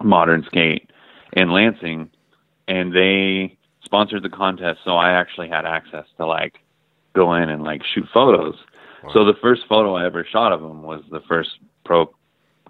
[0.03, 0.91] Modern Skate
[1.33, 2.11] in Lansing,
[2.69, 4.81] and they sponsored the contest.
[4.85, 6.61] So I actually had access to like
[7.15, 8.55] go in and like shoot photos.
[9.03, 9.11] Wow.
[9.13, 11.51] So the first photo I ever shot of him was the first
[11.85, 12.15] pro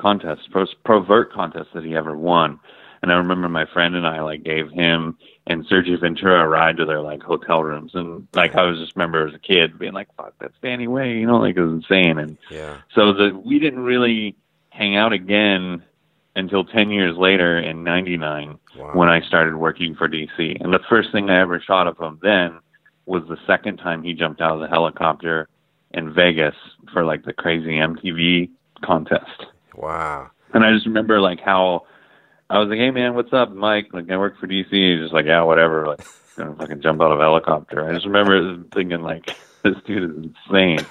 [0.00, 2.58] contest, pro, pro vert contest that he ever won.
[3.02, 6.76] And I remember my friend and I like gave him and Sergie Ventura a ride
[6.76, 9.92] to their like hotel rooms, and like I was just remember as a kid being
[9.92, 12.18] like, "Fuck, that's Danny Way," you know, like it was insane.
[12.18, 14.36] And yeah, so the we didn't really
[14.70, 15.82] hang out again
[16.36, 18.90] until 10 years later in 99 wow.
[18.94, 20.60] when I started working for DC.
[20.60, 22.60] And the first thing I ever shot of him then
[23.04, 25.48] was the second time he jumped out of the helicopter
[25.90, 26.54] in Vegas
[26.92, 28.48] for like the crazy MTV
[28.82, 29.46] contest.
[29.80, 30.30] Wow.
[30.52, 31.86] And I just remember like how
[32.50, 33.88] I was like, "Hey man, what's up, Mike?
[33.92, 36.06] Like I work for DC." He's just like, "Yeah, whatever." Like,
[36.36, 37.88] gonna fucking jump out of a helicopter.
[37.88, 40.84] I just remember thinking like, "This dude is insane."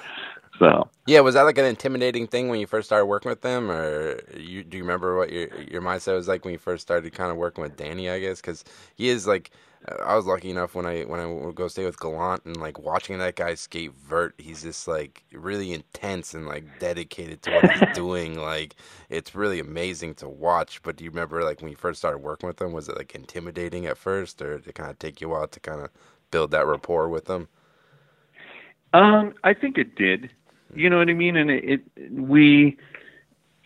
[0.58, 3.70] So yeah, was that like an intimidating thing when you first started working with them,
[3.70, 7.12] or you, do you remember what your your mindset was like when you first started
[7.12, 8.10] kind of working with Danny?
[8.10, 8.64] I guess because
[8.96, 9.50] he is like
[9.88, 12.78] I was lucky enough when I when I would go stay with Gallant and like
[12.78, 14.34] watching that guy skate vert.
[14.36, 18.38] He's just like really intense and like dedicated to what he's doing.
[18.38, 18.76] Like
[19.08, 20.82] it's really amazing to watch.
[20.82, 22.72] But do you remember like when you first started working with him?
[22.72, 25.48] Was it like intimidating at first, or did it kind of take you a while
[25.48, 25.90] to kind of
[26.30, 27.48] build that rapport with him?
[28.92, 30.30] Um, I think it did.
[30.74, 31.36] You know what I mean?
[31.36, 32.76] And it, it we,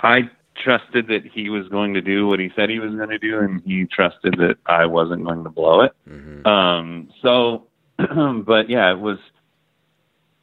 [0.01, 0.31] I
[0.65, 3.39] trusted that he was going to do what he said he was going to do,
[3.39, 5.93] and he trusted that I wasn't going to blow it.
[6.09, 6.47] Mm-hmm.
[6.47, 7.67] Um, so,
[7.99, 9.19] but yeah, it was.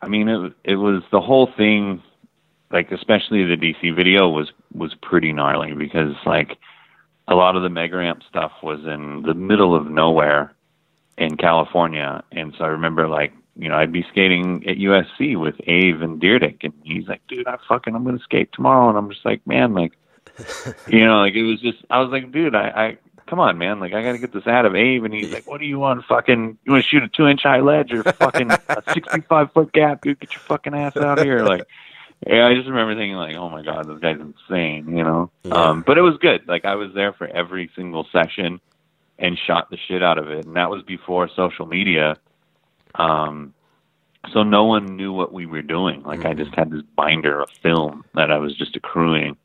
[0.02, 2.02] I mean, it it was the whole thing,
[2.72, 6.58] like especially the DC video was was pretty gnarly because like
[7.28, 10.54] a lot of the mega ramp stuff was in the middle of nowhere
[11.18, 15.56] in California, and so I remember like you know, I'd be skating at USC with
[15.68, 19.10] Ave and Dyrdek, and he's like, "Dude, I fucking I'm gonna skate tomorrow," and I'm
[19.10, 19.92] just like, "Man, like,
[20.88, 23.80] you know, like it was just I was like, dude, I, I come on, man,
[23.80, 26.04] like I gotta get this out of Abe, and he's like, what do you want,
[26.06, 26.58] fucking?
[26.64, 29.72] You want to shoot a two inch high ledge or fucking a sixty five foot
[29.72, 30.02] gap?
[30.02, 31.64] Dude, get your fucking ass out here, like.
[32.28, 35.32] Yeah, I just remember thinking like, "Oh my god, this guy's insane," you know.
[35.42, 35.56] Yeah.
[35.56, 36.48] Um, but it was good.
[36.48, 38.62] Like I was there for every single session
[39.18, 42.18] and shot the shit out of it, and that was before social media.
[42.94, 43.56] Um,
[44.34, 46.04] so no one knew what we were doing.
[46.04, 46.28] Like mm-hmm.
[46.28, 49.36] I just had this binder of film that I was just accruing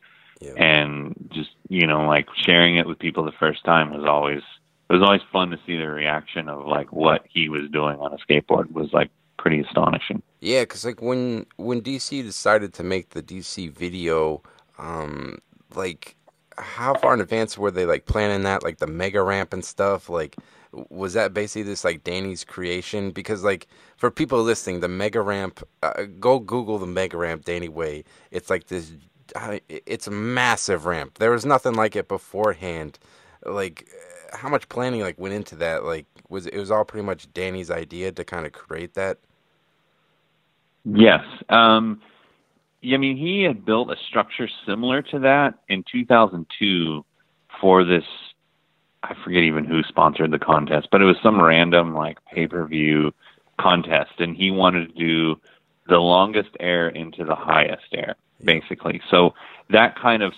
[0.40, 0.52] yeah.
[0.56, 4.42] and just you know like sharing it with people the first time was always
[4.88, 8.12] it was always fun to see the reaction of like what he was doing on
[8.12, 10.22] a skateboard was like pretty astonishing.
[10.40, 14.42] Yeah, because like when when DC decided to make the DC video,
[14.78, 15.38] um,
[15.74, 16.16] like
[16.58, 20.08] how far in advance were they like planning that, like the mega ramp and stuff?
[20.08, 20.36] Like,
[20.88, 23.10] was that basically this like Danny's creation?
[23.10, 23.66] Because like
[23.96, 28.04] for people listening, the mega ramp, uh, go Google the mega ramp Danny Way.
[28.30, 28.92] It's like this
[29.68, 31.18] it's a massive ramp.
[31.18, 32.98] There was nothing like it beforehand.
[33.44, 33.88] Like,
[34.32, 35.84] how much planning like went into that?
[35.84, 39.18] Like, was it was all pretty much Danny's idea to kind of create that?
[40.84, 41.24] Yes.
[41.48, 42.00] Um,
[42.84, 47.04] I mean, he had built a structure similar to that in 2002
[47.60, 48.04] for this.
[49.02, 52.66] I forget even who sponsored the contest, but it was some random like pay per
[52.66, 53.12] view
[53.60, 55.40] contest, and he wanted to do
[55.88, 59.00] the longest air into the highest air, basically.
[59.10, 59.34] So
[59.70, 60.32] that kind of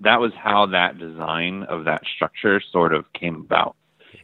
[0.00, 3.76] that was how that design of that structure sort of came about.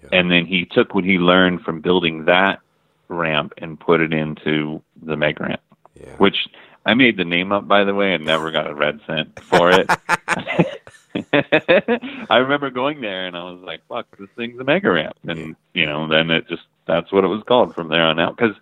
[0.03, 0.21] Yeah.
[0.21, 2.61] And then he took what he learned from building that
[3.09, 5.61] ramp and put it into the Mega Ramp,
[5.95, 6.17] yeah.
[6.17, 6.49] which
[6.87, 9.71] I made the name up, by the way, and never got a red cent for
[9.71, 9.87] it.
[12.31, 15.57] I remember going there and I was like, "Fuck, this thing's a mega ramp," and
[15.75, 18.57] you know, then it just that's what it was called from there on out because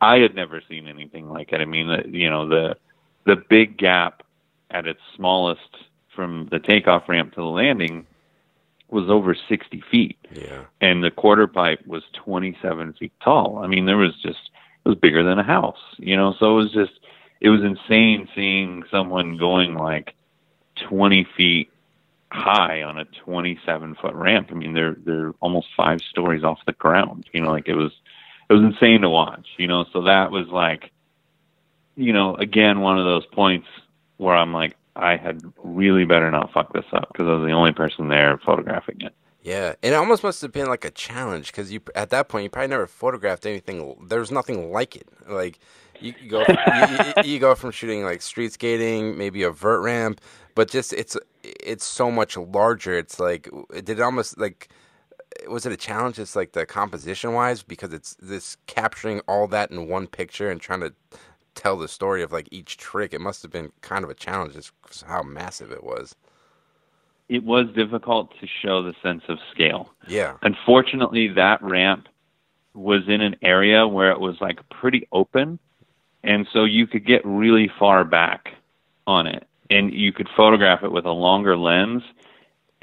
[0.00, 1.60] I had never seen anything like it.
[1.60, 2.76] I mean, the, you know, the
[3.26, 4.22] the big gap
[4.70, 5.60] at its smallest
[6.14, 8.06] from the takeoff ramp to the landing
[8.90, 10.18] was over 60 feet.
[10.32, 10.64] Yeah.
[10.80, 13.60] And the quarter pipe was 27 feet tall.
[13.62, 14.50] I mean, there was just,
[14.84, 16.92] it was bigger than a house, you know, so it was just,
[17.40, 20.14] it was insane seeing someone going like
[20.88, 21.70] 20 feet
[22.32, 24.48] high on a 27 foot ramp.
[24.50, 27.92] I mean, they're, they're almost five stories off the ground, you know, like it was,
[28.48, 30.90] it was insane to watch, you know, so that was like,
[31.96, 33.66] you know, again, one of those points
[34.16, 37.52] where I'm like, I had really better not fuck this up because I was the
[37.52, 39.14] only person there photographing it.
[39.42, 42.44] Yeah, and it almost must have been like a challenge because you at that point
[42.44, 43.96] you probably never photographed anything.
[44.06, 45.08] There's nothing like it.
[45.26, 45.58] Like
[45.98, 49.80] you, you go from, you, you, go from shooting like street skating, maybe a vert
[49.80, 50.20] ramp,
[50.54, 52.98] but just it's it's so much larger.
[52.98, 54.68] It's like it did almost like
[55.48, 56.18] was it a challenge?
[56.18, 60.60] It's like the composition wise because it's this capturing all that in one picture and
[60.60, 60.92] trying to
[61.54, 64.54] tell the story of like each trick, it must have been kind of a challenge
[64.54, 64.72] just
[65.06, 66.14] how massive it was.
[67.28, 69.92] It was difficult to show the sense of scale.
[70.08, 70.36] Yeah.
[70.42, 72.08] Unfortunately, that ramp
[72.74, 75.58] was in an area where it was like pretty open,
[76.22, 78.54] and so you could get really far back
[79.06, 82.02] on it, and you could photograph it with a longer lens,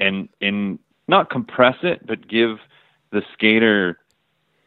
[0.00, 2.58] and and not compress it, but give
[3.10, 3.98] the skater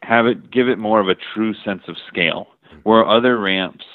[0.03, 2.47] have it give it more of a true sense of scale.
[2.83, 3.85] Where other ramps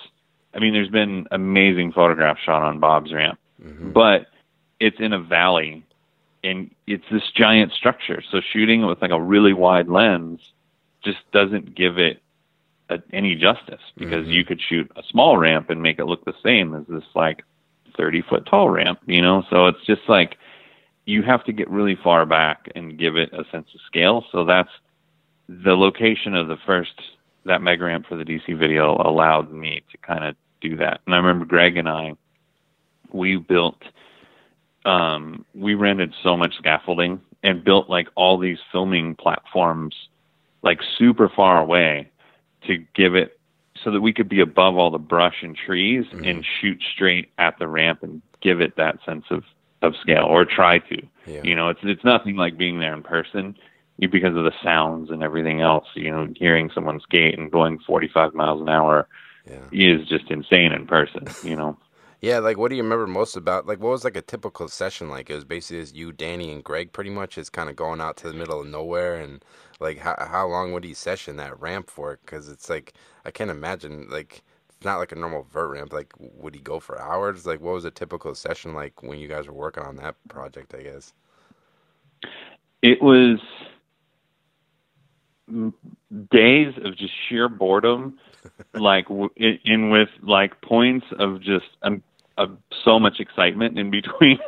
[0.56, 3.92] I mean, there's been amazing photographs shot on Bob's ramp, mm-hmm.
[3.92, 4.28] but
[4.80, 5.84] it's in a valley
[6.42, 8.22] and it's this giant structure.
[8.30, 10.40] So shooting it with like a really wide lens
[11.04, 12.22] just doesn't give it
[12.88, 14.32] a, any justice because mm-hmm.
[14.32, 17.42] you could shoot a small ramp and make it look the same as this like
[17.98, 19.44] 30 foot tall ramp, you know?
[19.50, 20.38] So it's just like
[21.04, 24.24] you have to get really far back and give it a sense of scale.
[24.32, 24.70] So that's
[25.48, 26.94] the location of the first
[27.46, 31.00] that mega ramp for the DC video allowed me to kind of do that.
[31.06, 32.14] And I remember Greg and I,
[33.12, 33.82] we built,
[34.84, 39.94] um, we rented so much scaffolding and built like all these filming platforms,
[40.62, 42.10] like super far away,
[42.66, 43.38] to give it
[43.84, 46.24] so that we could be above all the brush and trees mm-hmm.
[46.24, 49.44] and shoot straight at the ramp and give it that sense of
[49.82, 51.06] of scale or try to.
[51.26, 51.42] Yeah.
[51.44, 53.54] You know, it's it's nothing like being there in person
[53.98, 55.86] because of the sounds and everything else.
[55.94, 59.08] You know, hearing someone skate and going 45 miles an hour
[59.48, 59.60] yeah.
[59.72, 61.78] is just insane in person, you know.
[62.20, 63.66] yeah, like what do you remember most about?
[63.66, 65.30] Like, what was like a typical session like?
[65.30, 67.38] It was basically just you, Danny, and Greg, pretty much.
[67.38, 69.44] is kind of going out to the middle of nowhere, and
[69.80, 72.18] like how how long would he session that ramp for?
[72.24, 72.94] Because it's like
[73.24, 75.92] I can't imagine like it's not like a normal vert ramp.
[75.92, 77.46] Like, would he go for hours?
[77.46, 80.74] Like, what was a typical session like when you guys were working on that project?
[80.74, 81.12] I guess
[82.82, 83.40] it was
[85.48, 88.18] days of just sheer boredom
[88.74, 92.02] like in, in with like points of just um,
[92.38, 94.38] of so much excitement in between.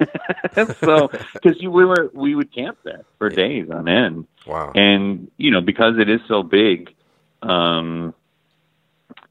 [0.80, 4.26] so because we were we would camp there for days on end.
[4.46, 4.72] Wow.
[4.74, 6.94] And you know because it is so big,
[7.42, 8.14] um,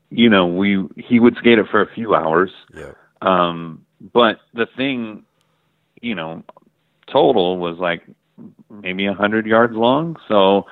[0.10, 2.52] you know we he would skate it for a few hours.
[2.74, 2.94] Yeah.
[3.22, 5.24] Um, but the thing,
[6.02, 6.44] you know,
[7.12, 8.04] total was like
[8.70, 10.18] maybe a hundred yards long.
[10.28, 10.66] So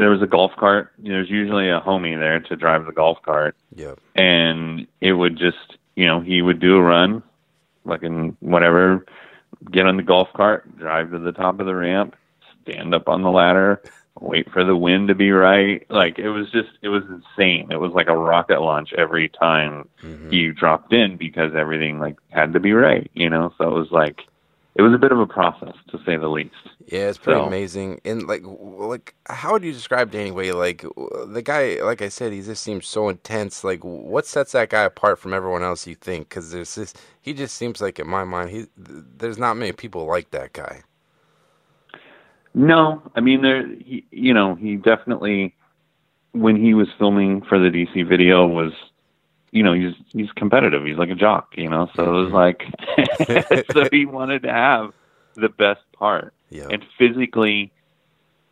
[0.00, 0.92] there was a golf cart.
[0.98, 3.54] There's usually a homie there to drive the golf cart.
[3.74, 3.94] Yeah.
[4.14, 7.22] And it would just, you know, he would do a run,
[7.84, 9.04] like in whatever,
[9.70, 12.16] get on the golf cart, drive to the top of the ramp,
[12.62, 13.82] stand up on the ladder,
[14.18, 15.86] wait for the wind to be right.
[15.90, 17.70] Like it was just, it was insane.
[17.70, 20.30] It was like a rocket launch every time mm-hmm.
[20.30, 23.52] he dropped in because everything like had to be right, you know.
[23.58, 24.22] So it was like,
[24.76, 26.54] it was a bit of a process to say the least.
[26.86, 28.00] Yeah, it's pretty So- amazing.
[28.04, 30.52] And like, like, how would you describe Danny Way?
[30.52, 30.82] Like,
[31.26, 33.64] the guy, like I said, he just seems so intense.
[33.64, 35.86] Like, what sets that guy apart from everyone else?
[35.86, 36.28] You think?
[36.28, 40.06] Because there's this, he just seems like, in my mind, he, there's not many people
[40.06, 40.82] like that guy.
[42.54, 43.66] No, I mean there.
[43.66, 45.54] He, you know, he definitely
[46.32, 48.72] when he was filming for the DC video was,
[49.52, 50.84] you know, he's he's competitive.
[50.84, 51.88] He's like a jock, you know.
[51.94, 52.62] So it was like,
[53.72, 54.92] so he wanted to have
[55.34, 57.72] the best part, Yeah, and physically,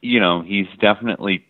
[0.03, 1.45] you know, he's definitely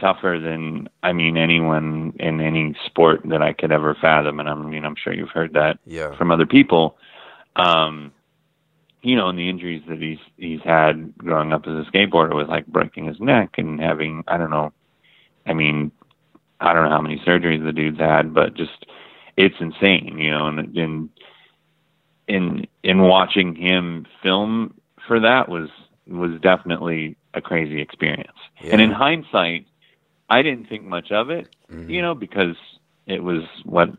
[0.00, 4.40] tougher than I mean anyone in any sport that I could ever fathom.
[4.40, 6.96] And I mean, I'm sure you've heard that yeah, from other people.
[7.56, 8.12] Um,
[9.02, 12.48] you know, and the injuries that he's he's had growing up as a skateboarder was
[12.48, 14.72] like breaking his neck and having I don't know,
[15.46, 15.90] I mean,
[16.62, 18.86] I don't know how many surgeries the dude's had, but just
[19.36, 21.10] it's insane, you know, and in
[22.28, 24.74] in in watching him film
[25.06, 25.68] for that was
[26.06, 28.38] was definitely a crazy experience.
[28.60, 28.72] yeah.
[28.72, 29.66] And in hindsight,
[30.28, 31.88] I didn't think much of it, Mhm.
[31.90, 32.56] you know, because
[33.06, 33.90] it was what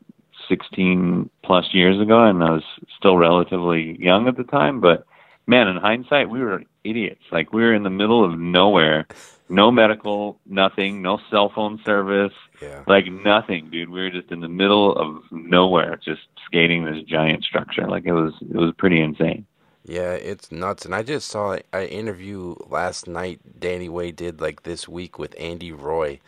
[0.50, 2.64] 16 plus years ago and I was
[2.98, 5.06] still relatively young at the time, but
[5.48, 7.24] man, in hindsight, we were idiots.
[7.32, 9.08] Like we were in the middle of nowhere,
[9.54, 13.90] no medical, nothing, no cell phone service, yeah, like nothing, dude.
[13.90, 17.88] We were just in the middle of nowhere, just skating this giant structure.
[17.88, 19.46] Like it was, it was pretty insane.
[19.86, 20.14] yeah.
[20.14, 20.86] It's nuts.
[20.86, 23.40] And I just saw an interview last night.
[23.60, 26.20] Danny Way did like this week with Andy Roy,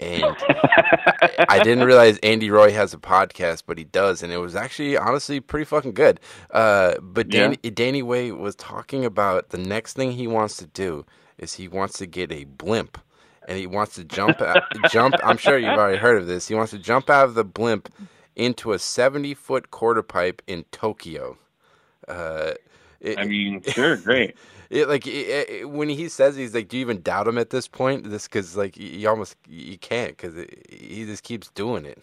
[0.00, 0.22] and
[1.48, 4.96] I didn't realize Andy Roy has a podcast, but he does, and it was actually
[4.96, 6.20] honestly pretty fucking good.
[6.50, 7.40] Uh, but Yeah.
[7.48, 11.04] Danny, Danny Way was talking about the next thing he wants to do
[11.38, 12.98] is he wants to get a blimp,
[13.46, 15.14] and he wants to jump out, jump.
[15.24, 16.48] I'm sure you've already heard of this.
[16.48, 17.88] He wants to jump out of the blimp
[18.36, 21.38] into a 70 foot quarter pipe in Tokyo.
[22.06, 22.52] Uh,
[23.00, 24.36] it, I mean, sure, great.
[24.70, 27.50] it, like it, it, when he says he's like, do you even doubt him at
[27.50, 28.10] this point?
[28.10, 30.34] This because like you you almost you can't because
[30.68, 32.02] he just keeps doing it.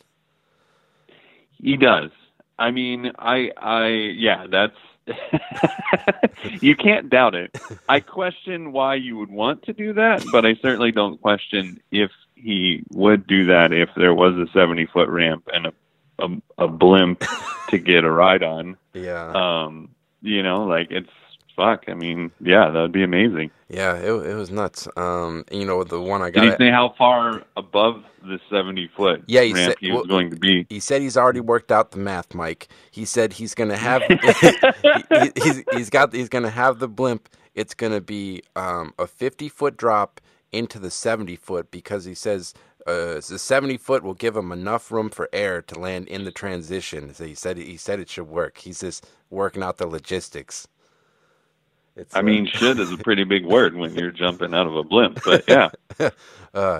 [1.61, 2.11] He does.
[2.57, 4.75] I mean, I, I, yeah, that's.
[6.61, 7.57] you can't doubt it.
[7.87, 12.11] I question why you would want to do that, but I certainly don't question if
[12.35, 15.73] he would do that if there was a seventy foot ramp and a
[16.19, 16.27] a,
[16.57, 17.23] a blimp
[17.69, 18.77] to get a ride on.
[18.93, 19.89] Yeah, Um,
[20.21, 21.09] you know, like it's
[21.55, 21.85] fuck.
[21.87, 23.51] I mean, yeah, that would be amazing.
[23.69, 24.87] yeah, it it was nuts.
[24.97, 26.59] Um, you know the one I Did he got.
[26.59, 30.37] say how far above the seventy foot Yeah, he said- he was well, going to
[30.37, 30.67] be?
[30.69, 32.69] He said he's already worked out the math, Mike.
[32.91, 34.03] He said he's gonna have
[35.13, 37.29] he, he's he's got he's gonna have the blimp.
[37.55, 42.53] It's gonna be um, a fifty foot drop into the seventy foot because he says
[42.87, 46.31] uh, the seventy foot will give him enough room for air to land in the
[46.31, 47.13] transition.
[47.13, 48.59] So he said he said it should work.
[48.59, 50.67] He's just working out the logistics.
[51.95, 54.75] It's, I uh, mean, "should" is a pretty big word when you're jumping out of
[54.75, 55.69] a blimp, but yeah.
[55.99, 56.09] uh,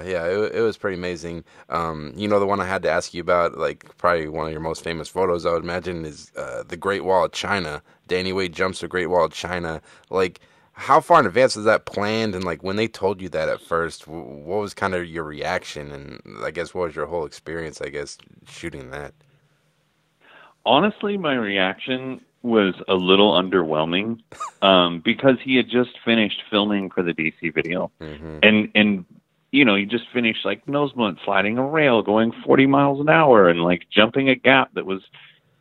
[0.05, 1.45] yeah, it, it was pretty amazing.
[1.69, 4.51] Um, you know, the one I had to ask you about, like probably one of
[4.51, 7.81] your most famous photos, I would imagine, is uh, the Great Wall of China.
[8.07, 9.81] Danny Way jumps the Great Wall of China.
[10.09, 10.41] Like,
[10.73, 12.35] how far in advance was that planned?
[12.35, 15.23] And like, when they told you that at first, w- what was kind of your
[15.23, 15.91] reaction?
[15.93, 17.79] And I guess what was your whole experience?
[17.81, 19.13] I guess shooting that.
[20.65, 24.19] Honestly, my reaction was a little underwhelming
[24.61, 29.05] um, because he had just finished filming for the DC video, hmm and and
[29.51, 33.09] you know he just finished like nose blunt sliding a rail, going 40 miles an
[33.09, 35.01] hour, and like jumping a gap that was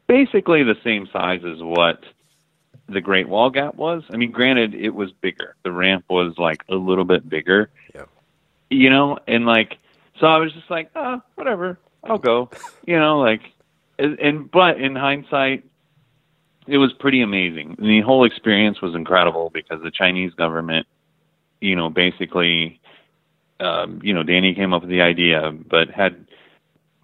[0.07, 2.05] basically the same size as what
[2.89, 4.03] the Great Wall Gap was.
[4.11, 5.57] I mean, granted, it was bigger.
[5.63, 7.71] The ramp was like a little bit bigger.
[7.95, 8.05] Yeah.
[8.71, 9.79] You know, and like,
[10.21, 12.51] so I was just like, ah, whatever, I'll go.
[12.87, 13.41] You know, like,
[13.99, 15.65] and, and but in hindsight,
[16.67, 17.77] it was pretty amazing.
[17.79, 20.87] The whole experience was incredible because the Chinese government,
[21.61, 22.81] you know, basically,
[23.61, 26.27] um, you know, Danny came up with the idea, but had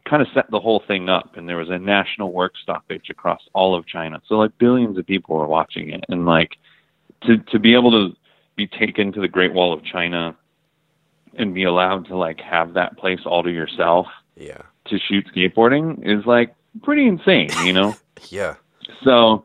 [0.04, 3.40] kind of set the whole thing up and there was a national work stoppage across
[3.52, 4.20] all of China.
[4.26, 6.56] So like billions of people were watching it and like
[7.22, 8.16] to to be able to
[8.56, 10.34] be taken to the Great Wall of China
[11.34, 14.06] and be allowed to like have that place all to yourself
[14.36, 14.62] Yeah.
[14.86, 17.94] to shoot skateboarding is like pretty insane, you know?
[18.30, 18.56] Yeah.
[19.02, 19.44] So,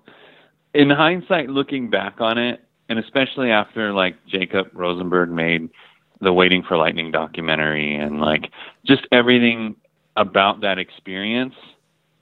[0.75, 5.69] in hindsight, looking back on it, and especially after like Jacob Rosenberg made
[6.21, 8.51] the Waiting for Lightning documentary and like
[8.85, 9.75] just everything
[10.15, 11.55] about that experience,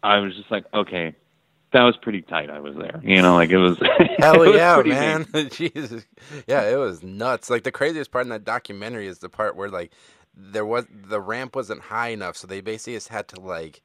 [0.01, 1.15] I was just like, okay,
[1.73, 2.49] that was pretty tight.
[2.49, 3.77] I was there, you know, like it was.
[4.19, 5.25] Hell it was yeah, man!
[5.51, 6.05] Jesus,
[6.47, 7.49] yeah, it was nuts.
[7.49, 9.91] Like the craziest part in that documentary is the part where like
[10.35, 13.81] there was the ramp wasn't high enough, so they basically just had to like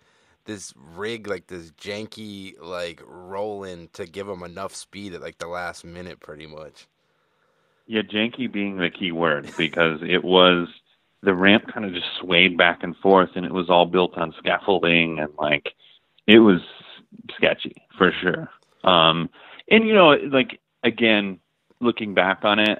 [0.48, 5.46] this rig, like this janky like rolling to give him enough speed at like the
[5.46, 6.88] last minute, pretty much.
[7.86, 10.68] Yeah, janky being the key word because it was
[11.22, 14.34] the ramp kind of just swayed back and forth, and it was all built on
[14.38, 15.68] scaffolding, and like
[16.26, 16.60] it was
[17.36, 18.48] sketchy for sure.
[18.84, 19.28] Um,
[19.70, 21.40] and you know, like again,
[21.80, 22.78] looking back on it,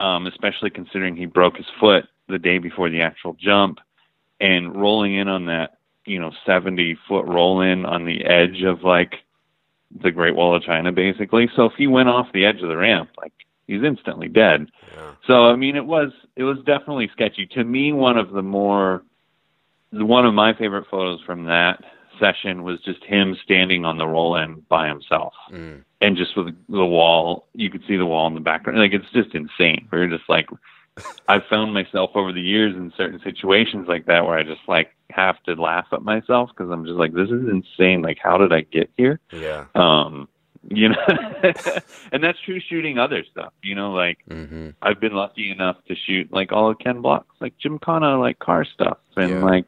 [0.00, 3.78] um, especially considering he broke his foot the day before the actual jump,
[4.40, 5.78] and rolling in on that,
[6.10, 9.14] you know, 70 foot roll in on the edge of like
[10.02, 11.48] the Great Wall of China, basically.
[11.54, 13.32] So if he went off the edge of the ramp, like
[13.66, 14.68] he's instantly dead.
[14.92, 15.12] Yeah.
[15.26, 17.46] So I mean, it was it was definitely sketchy.
[17.54, 19.02] To me, one of the more
[19.92, 21.82] one of my favorite photos from that
[22.18, 25.82] session was just him standing on the roll in by himself, mm.
[26.00, 28.80] and just with the wall, you could see the wall in the background.
[28.80, 29.88] Like it's just insane.
[29.92, 30.48] We are just like,
[31.28, 34.92] I've found myself over the years in certain situations like that where I just like
[35.14, 38.02] have to laugh at myself because I'm just like, this is insane.
[38.02, 39.20] Like, how did I get here?
[39.32, 39.66] Yeah.
[39.74, 40.28] Um,
[40.68, 41.06] you know
[42.12, 44.70] and that's true shooting other stuff you know like mm-hmm.
[44.82, 48.38] i've been lucky enough to shoot like all of ken block's like Jim gymkhana like
[48.38, 49.42] car stuff and yeah.
[49.42, 49.64] like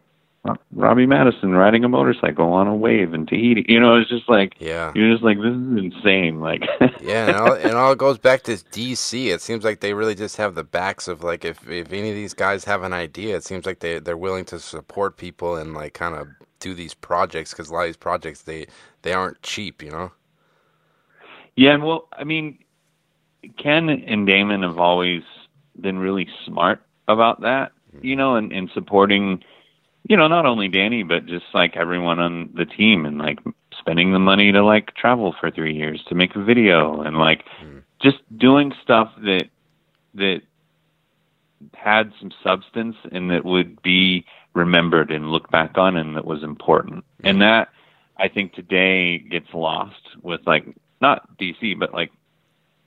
[0.72, 3.64] robbie madison riding a motorcycle on a wave in tahiti.
[3.68, 4.90] You know it's just like yeah.
[4.94, 6.62] you're just like this is insane like.
[7.00, 10.36] Yeah and all, and all goes back to dc it seems like they really just
[10.36, 13.44] have the backs of like if if any of these guys have an idea it
[13.44, 16.26] seems like they they're willing to support people and like kind of
[16.58, 18.66] do these projects because a lot of these projects they
[19.02, 20.10] they aren't cheap you know?
[21.56, 22.58] Yeah, and well, I mean,
[23.62, 25.22] Ken and Damon have always
[25.78, 28.06] been really smart about that, mm-hmm.
[28.06, 29.42] you know, and, and supporting,
[30.08, 33.38] you know, not only Danny but just like everyone on the team, and like
[33.78, 37.44] spending the money to like travel for three years to make a video, and like
[37.64, 37.82] mm.
[38.00, 39.48] just doing stuff that
[40.14, 40.42] that
[41.74, 44.24] had some substance and that would be
[44.54, 47.04] remembered and looked back on and that was important.
[47.22, 47.40] And mm-hmm.
[47.40, 47.68] that
[48.16, 50.66] I think today gets lost with like
[51.00, 52.10] not DC, but like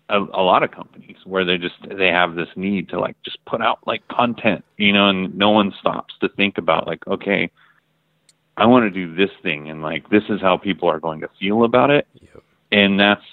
[0.09, 3.43] a, a lot of companies where they just they have this need to like just
[3.45, 7.49] put out like content, you know, and no one stops to think about like, okay,
[8.57, 11.29] I want to do this thing, and like this is how people are going to
[11.39, 12.07] feel about it.
[12.21, 12.43] Yep.
[12.71, 13.23] And that's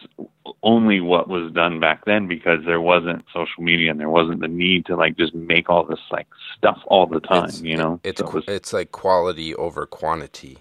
[0.62, 4.48] only what was done back then because there wasn't social media and there wasn't the
[4.48, 7.98] need to like just make all this like stuff all the time, it's, you know.
[8.04, 10.58] It's so it was, it's like quality over quantity.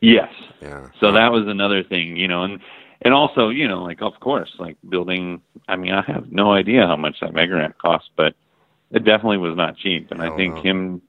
[0.00, 0.32] Yes.
[0.60, 0.88] Yeah.
[1.00, 2.60] So that was another thing, you know, and
[3.04, 5.42] and also, you know, like of course, like building.
[5.68, 8.34] I mean, I have no idea how much that mega ramp cost, but
[8.90, 10.10] it definitely was not cheap.
[10.10, 10.62] And I, I think know.
[10.62, 11.02] him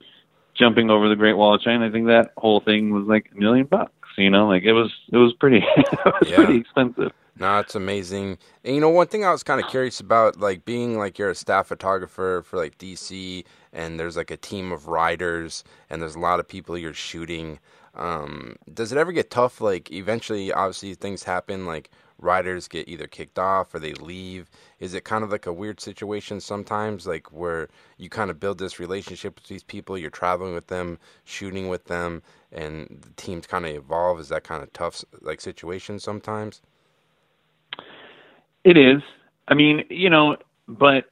[0.54, 3.40] jumping over the Great Wall of China, I think that whole thing was like a
[3.40, 3.94] million bucks.
[4.18, 6.36] You know, like it was it was pretty it was yeah.
[6.36, 7.12] pretty expensive.
[7.38, 8.38] No, it's amazing.
[8.64, 11.32] And you know, one thing I was kind of curious about, like being like you're
[11.32, 13.44] a staff photographer for like DC,
[13.74, 17.60] and there's like a team of riders, and there's a lot of people you're shooting.
[17.96, 19.62] Um, does it ever get tough?
[19.62, 21.66] Like eventually, obviously things happen.
[21.66, 21.90] Like
[22.20, 24.50] riders get either kicked off or they leave.
[24.80, 28.58] Is it kind of like a weird situation sometimes, like where you kind of build
[28.58, 32.22] this relationship with these people, you're traveling with them, shooting with them,
[32.52, 34.20] and the teams kind of evolve?
[34.20, 36.62] Is that kind of tough, like situation sometimes?
[38.64, 39.02] It is.
[39.48, 40.38] I mean, you know,
[40.68, 41.06] but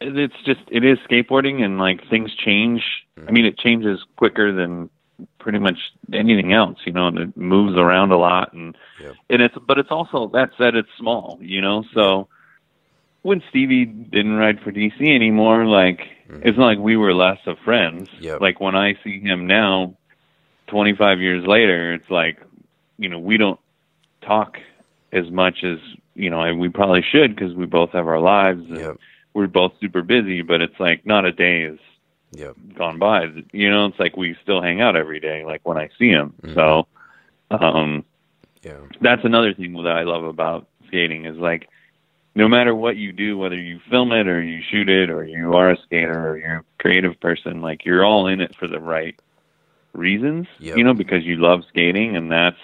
[0.00, 2.82] it's just it is skateboarding and like things change.
[3.18, 3.28] Mm-hmm.
[3.28, 4.90] I mean, it changes quicker than
[5.38, 5.78] pretty much
[6.12, 9.14] anything else, you know, and it moves around a lot and yep.
[9.30, 12.28] and it's but it's also that said it's small, you know, so
[13.26, 15.98] when Stevie didn't ride for DC anymore, like
[16.28, 16.42] mm-hmm.
[16.44, 18.08] it's not like we were less of friends.
[18.20, 18.40] Yep.
[18.40, 19.96] Like when I see him now,
[20.68, 22.38] 25 years later, it's like,
[22.98, 23.58] you know, we don't
[24.22, 24.58] talk
[25.12, 25.78] as much as
[26.14, 28.96] you know we probably should because we both have our lives and yep.
[29.34, 30.42] we're both super busy.
[30.42, 31.80] But it's like not a day is
[32.32, 32.56] yep.
[32.74, 33.26] gone by.
[33.52, 36.34] You know, it's like we still hang out every day, like when I see him.
[36.42, 36.54] Mm-hmm.
[36.54, 36.86] So,
[37.50, 38.04] um,
[38.62, 41.68] yeah, that's another thing that I love about skating is like,
[42.34, 45.54] no matter what you do, whether you film it or you shoot it or you
[45.54, 48.80] are a skater or you're a creative person, like you're all in it for the
[48.80, 49.18] right
[49.94, 50.76] reasons, yep.
[50.76, 52.58] you know, because you love skating and that's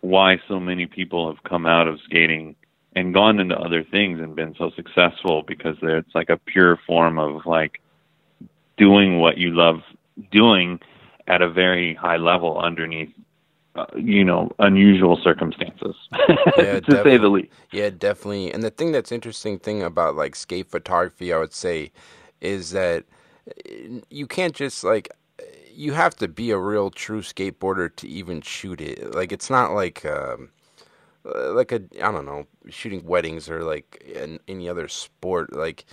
[0.00, 2.56] why so many people have come out of skating
[2.96, 7.18] and gone into other things and been so successful because it's like a pure form
[7.18, 7.80] of like
[8.84, 9.78] doing what you love
[10.32, 10.80] doing
[11.28, 13.12] at a very high level underneath
[13.76, 15.94] uh, you know unusual circumstances
[16.58, 17.52] yeah, to say the least.
[17.70, 18.52] Yeah definitely.
[18.52, 21.92] And the thing that's interesting thing about like skate photography i would say
[22.40, 23.04] is that
[23.48, 25.08] uh, you can't just like
[25.80, 29.14] you have to be a real true skateboarder to even shoot it.
[29.14, 30.50] Like it's not like um,
[31.24, 34.04] uh, like a i don't know shooting weddings or like
[34.48, 35.54] any other sport.
[35.54, 35.86] Like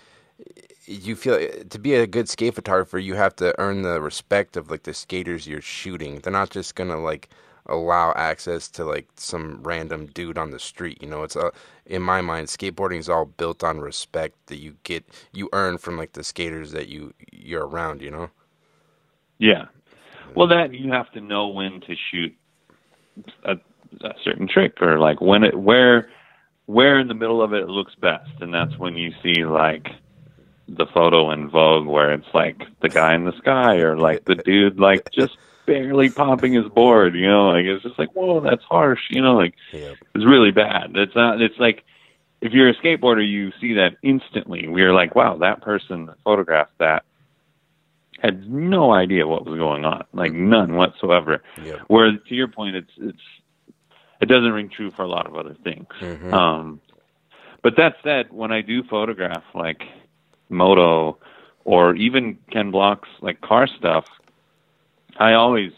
[0.87, 4.57] you feel eh, to be a good skate photographer, you have to earn the respect
[4.57, 6.19] of like the skaters you're shooting.
[6.19, 7.29] They're not just gonna like
[7.67, 11.01] allow access to like some random dude on the street.
[11.01, 11.51] You know, it's a
[11.85, 15.97] in my mind, skateboarding is all built on respect that you get you earn from
[15.97, 18.01] like the skaters that you you're around.
[18.01, 18.29] You know.
[19.37, 19.65] Yeah.
[20.35, 22.33] Well, that you have to know when to shoot
[23.43, 26.09] a, a certain trick or like when it where
[26.65, 29.85] where in the middle of it looks best, and that's when you see like
[30.67, 34.35] the photo in Vogue where it's like the guy in the sky or like the
[34.35, 38.63] dude like just barely popping his board, you know, like it's just like, whoa, that's
[38.63, 39.95] harsh, you know, like yep.
[40.15, 40.91] it's really bad.
[40.95, 41.83] It's not it's like
[42.41, 44.67] if you're a skateboarder you see that instantly.
[44.67, 47.03] We're like, wow, that person photographed that
[48.19, 50.05] had no idea what was going on.
[50.13, 51.43] Like none whatsoever.
[51.63, 51.79] Yep.
[51.87, 53.21] Where to your point it's it's
[54.19, 55.87] it doesn't ring true for a lot of other things.
[56.01, 56.33] Mm-hmm.
[56.33, 56.81] Um,
[57.61, 59.83] but that said, when I do photograph like
[60.49, 61.17] moto
[61.65, 64.05] or even Ken Block's like car stuff,
[65.17, 65.71] I always,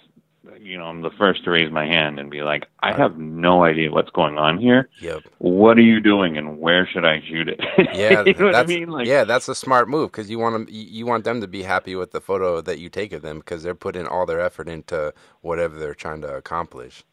[0.59, 3.63] you know, I'm the first to raise my hand and be like, I have no
[3.63, 4.89] idea what's going on here.
[5.01, 5.23] Yep.
[5.39, 7.59] What are you doing, and where should I shoot it?
[7.93, 8.89] Yeah, you know what I mean.
[8.89, 11.63] Like, yeah, that's a smart move because you want them, you want them to be
[11.63, 14.69] happy with the photo that you take of them because they're putting all their effort
[14.69, 17.03] into whatever they're trying to accomplish.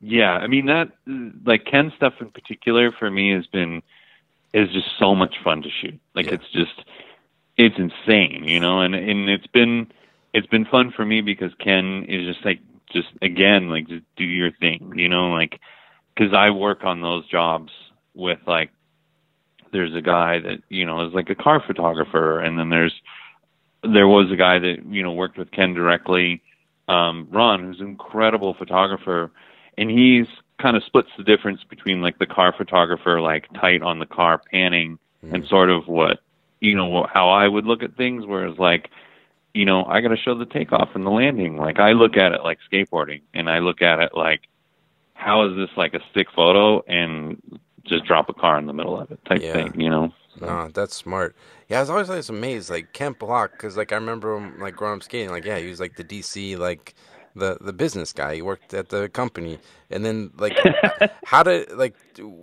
[0.00, 0.92] Yeah, I mean that
[1.44, 3.82] like Ken stuff in particular for me has been
[4.56, 6.00] is just so much fun to shoot.
[6.14, 6.34] Like yeah.
[6.34, 6.82] it's just
[7.58, 9.92] it's insane, you know, and and it's been
[10.32, 14.24] it's been fun for me because Ken is just like just again like just do
[14.24, 15.60] your thing, you know, like
[16.14, 17.70] because I work on those jobs
[18.14, 18.70] with like
[19.72, 22.94] there's a guy that you know is like a car photographer, and then there's
[23.82, 26.42] there was a guy that you know worked with Ken directly,
[26.88, 29.30] um, Ron, who's an incredible photographer
[29.78, 30.26] and he's
[30.58, 34.40] kind of splits the difference between like the car photographer, like tight on the car
[34.50, 35.34] panning, mm-hmm.
[35.34, 36.20] and sort of what
[36.60, 38.24] you know how I would look at things.
[38.26, 38.90] Whereas like
[39.54, 41.56] you know I got to show the takeoff and the landing.
[41.56, 44.42] Like I look at it like skateboarding, and I look at it like
[45.14, 47.40] how is this like a stick photo and
[47.84, 49.52] just drop a car in the middle of it type yeah.
[49.52, 50.12] thing, you know.
[50.38, 50.46] So.
[50.46, 51.34] No, that's smart.
[51.68, 54.76] Yeah, I was always like amazed, like Ken Block, because like I remember him like
[54.76, 56.94] growing up skating, like yeah, he was like the DC like
[57.36, 58.34] the the business guy.
[58.36, 59.58] He worked at the company,
[59.90, 60.56] and then like,
[61.24, 61.94] how did like,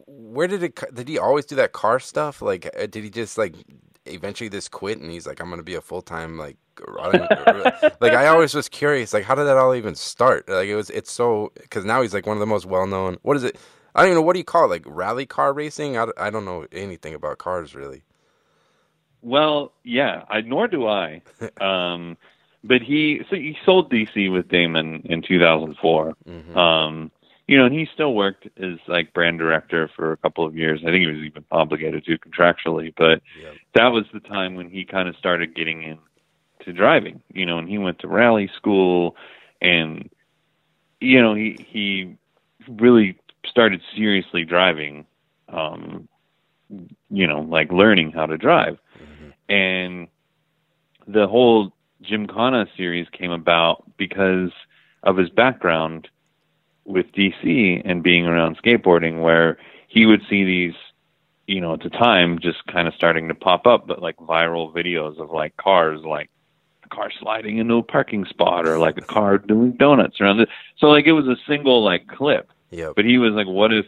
[0.07, 0.79] where did it?
[0.93, 2.41] Did he always do that car stuff?
[2.41, 3.55] Like, uh, did he just like
[4.05, 6.57] eventually just quit and he's like, I'm gonna be a full time like,
[8.01, 10.47] like I always was curious, like, how did that all even start?
[10.47, 13.17] Like, it was it's so because now he's like one of the most well known.
[13.21, 13.57] What is it?
[13.95, 14.69] I don't even know what do you call it?
[14.69, 15.97] Like rally car racing?
[15.97, 18.03] I, I don't know anything about cars really.
[19.21, 21.21] Well, yeah, I nor do I.
[21.61, 22.17] Um,
[22.63, 26.13] but he so he sold DC with Damon in 2004.
[26.27, 26.57] Mm-hmm.
[26.57, 27.11] Um,
[27.47, 30.79] you know, and he still worked as like brand director for a couple of years.
[30.81, 33.55] I think he was even obligated to contractually, but yep.
[33.75, 37.21] that was the time when he kind of started getting into driving.
[37.33, 39.17] You know, and he went to rally school,
[39.61, 40.09] and
[41.01, 42.15] you know he he
[42.69, 45.05] really started seriously driving.
[45.49, 46.07] Um,
[47.09, 49.53] you know, like learning how to drive, mm-hmm.
[49.53, 50.07] and
[51.05, 51.73] the whole
[52.03, 54.51] Gymkhana series came about because
[55.03, 56.07] of his background
[56.85, 60.73] with DC and being around skateboarding, where he would see these,
[61.47, 64.73] you know, at the time just kind of starting to pop up, but like viral
[64.73, 66.29] videos of like cars, like
[66.83, 70.49] a car sliding into a parking spot or like a car doing donuts around it.
[70.77, 72.49] So like it was a single like clip.
[72.69, 72.91] Yeah.
[72.95, 73.85] But he was like, what if,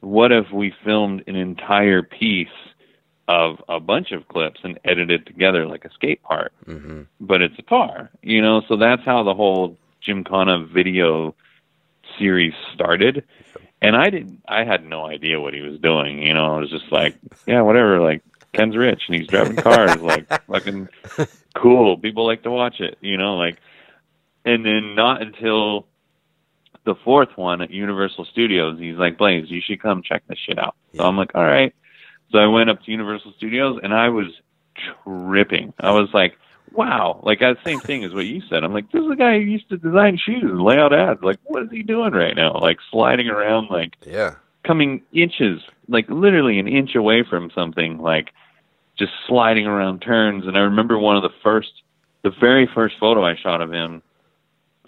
[0.00, 2.48] what if we filmed an entire piece
[3.28, 6.52] of a bunch of clips and edited together like a skate part.
[6.66, 7.02] Mm-hmm.
[7.20, 8.62] But it's a car, you know.
[8.68, 11.34] So that's how the whole Gymkhana video
[12.18, 13.24] series started.
[13.80, 14.42] And I didn't.
[14.48, 16.22] I had no idea what he was doing.
[16.22, 17.16] You know, I was just like,
[17.46, 18.00] yeah, whatever.
[18.00, 18.22] Like
[18.54, 20.00] Ken's rich and he's driving cars.
[20.00, 20.88] like fucking
[21.54, 21.98] cool.
[21.98, 22.96] People like to watch it.
[23.00, 23.58] You know, like.
[24.44, 25.86] And then not until
[26.86, 30.58] the fourth one at Universal Studios, he's like, Blaze, you should come check this shit
[30.58, 30.74] out.
[30.92, 31.02] Yeah.
[31.02, 31.74] So I'm like, all right.
[32.30, 34.26] So I went up to Universal Studios and I was
[35.04, 35.72] tripping.
[35.80, 36.36] I was like,
[36.72, 38.64] wow, like the same thing as what you said.
[38.64, 41.22] I'm like, this is a guy who used to design shoes and lay out ads.
[41.22, 42.58] Like, what is he doing right now?
[42.58, 48.32] Like sliding around, like yeah, coming inches, like literally an inch away from something, like
[48.98, 50.46] just sliding around turns.
[50.46, 51.70] And I remember one of the first,
[52.22, 54.02] the very first photo I shot of him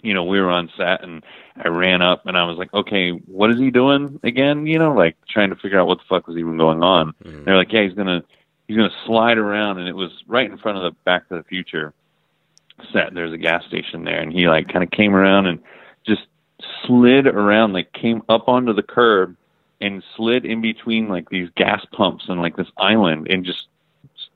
[0.01, 1.23] you know, we were on set and
[1.55, 4.65] I ran up and I was like, okay, what is he doing again?
[4.65, 7.13] You know, like trying to figure out what the fuck was even going on.
[7.23, 7.45] Mm.
[7.45, 8.23] They're like, yeah, he's gonna
[8.67, 11.43] he's gonna slide around, and it was right in front of the Back to the
[11.43, 11.93] Future
[12.91, 13.13] set.
[13.13, 15.59] There's a gas station there, and he like kind of came around and
[16.05, 16.23] just
[16.85, 19.35] slid around, like came up onto the curb
[19.79, 23.67] and slid in between like these gas pumps and like this island and just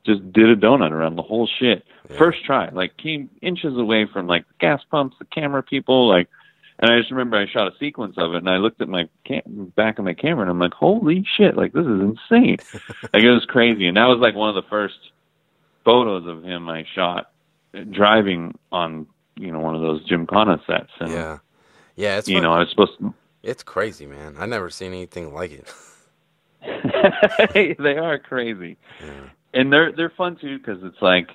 [0.05, 1.83] just did a donut around the whole shit.
[2.09, 2.17] Yeah.
[2.17, 6.29] First try, like came inches away from like gas pumps, the camera people, like.
[6.77, 9.07] And I just remember I shot a sequence of it, and I looked at my
[9.25, 11.55] cam- back of my camera, and I'm like, "Holy shit!
[11.55, 12.57] Like this is insane!"
[13.13, 14.97] like it was crazy, and that was like one of the first
[15.85, 17.31] photos of him I shot
[17.91, 19.07] driving on
[19.37, 20.91] you know one of those Gymkhana sets.
[20.99, 21.37] And, yeah,
[21.95, 23.13] yeah, it's you know I was supposed to.
[23.43, 24.35] It's crazy, man.
[24.39, 25.73] I never seen anything like it.
[27.79, 29.29] they are crazy, yeah.
[29.55, 31.29] And they're they're fun too because it's like,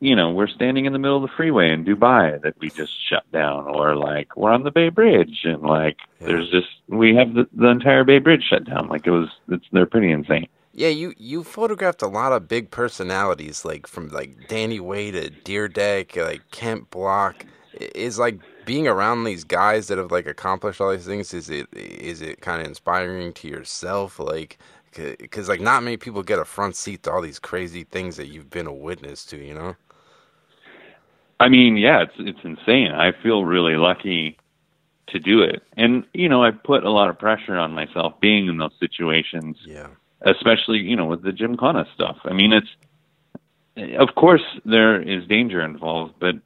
[0.00, 2.92] you know, we're standing in the middle of the freeway in Dubai that we just
[3.08, 6.28] shut down, or like we're on the Bay Bridge and like yeah.
[6.28, 8.88] there's just we have the the entire Bay Bridge shut down.
[8.88, 10.48] Like it was, it's they're pretty insane.
[10.72, 15.30] Yeah, you you photographed a lot of big personalities, like from like Danny Way to
[15.30, 17.46] Dyrdek, like Ken Block.
[17.94, 21.32] Is like being around these guys that have like accomplished all these things.
[21.32, 24.18] Is it is it kind of inspiring to yourself?
[24.18, 24.58] Like,
[24.96, 28.26] because like not many people get a front seat to all these crazy things that
[28.26, 29.36] you've been a witness to.
[29.36, 29.76] You know.
[31.38, 32.92] I mean, yeah, it's it's insane.
[32.92, 34.38] I feel really lucky
[35.08, 38.48] to do it, and you know, I put a lot of pressure on myself being
[38.48, 39.58] in those situations.
[39.64, 39.88] Yeah
[40.22, 42.18] especially you know with the jim Gymkhana stuff.
[42.24, 46.36] I mean, it's of course there is danger involved, but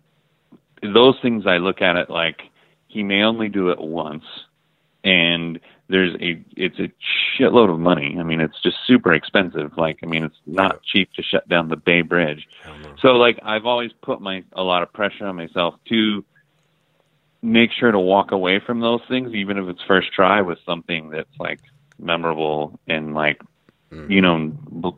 [0.83, 2.43] those things I look at it like
[2.89, 4.25] he may only do it once,
[5.05, 5.61] and
[5.91, 6.91] there's a it's a
[7.39, 8.17] shitload of money.
[8.19, 9.77] I mean, it's just super expensive.
[9.77, 12.49] Like, I mean, it's not cheap to shut down the Bay Bridge.
[13.01, 16.25] So, like, I've always put my a lot of pressure on myself to
[17.43, 21.11] make sure to walk away from those things, even if it's first try, with something
[21.11, 21.61] that's like
[21.99, 23.41] memorable and like
[23.91, 24.11] mm-hmm.
[24.11, 24.97] you know,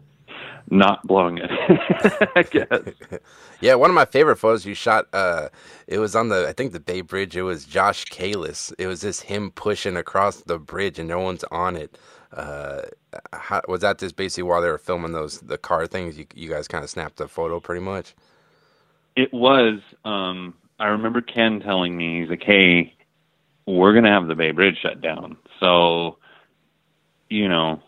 [0.73, 1.51] not blowing it.
[2.37, 3.21] I guess.
[3.61, 5.07] yeah, one of my favorite photos you shot.
[5.13, 5.51] Uh,
[5.87, 7.37] it was on the I think the Bay Bridge.
[7.37, 8.73] It was Josh Kalis.
[8.79, 11.99] It was just him pushing across the bridge and no one's on it.
[12.33, 12.83] Uh,
[13.35, 16.17] how, was that just basically while they were filming those the car things?
[16.17, 18.15] You you guys kind of snapped a photo, pretty much.
[19.15, 19.81] It was.
[20.07, 22.95] Um, I remember Ken telling me he's like, "Hey,
[23.67, 26.17] we're gonna have the Bay Bridge shut down, so
[27.29, 27.83] you know."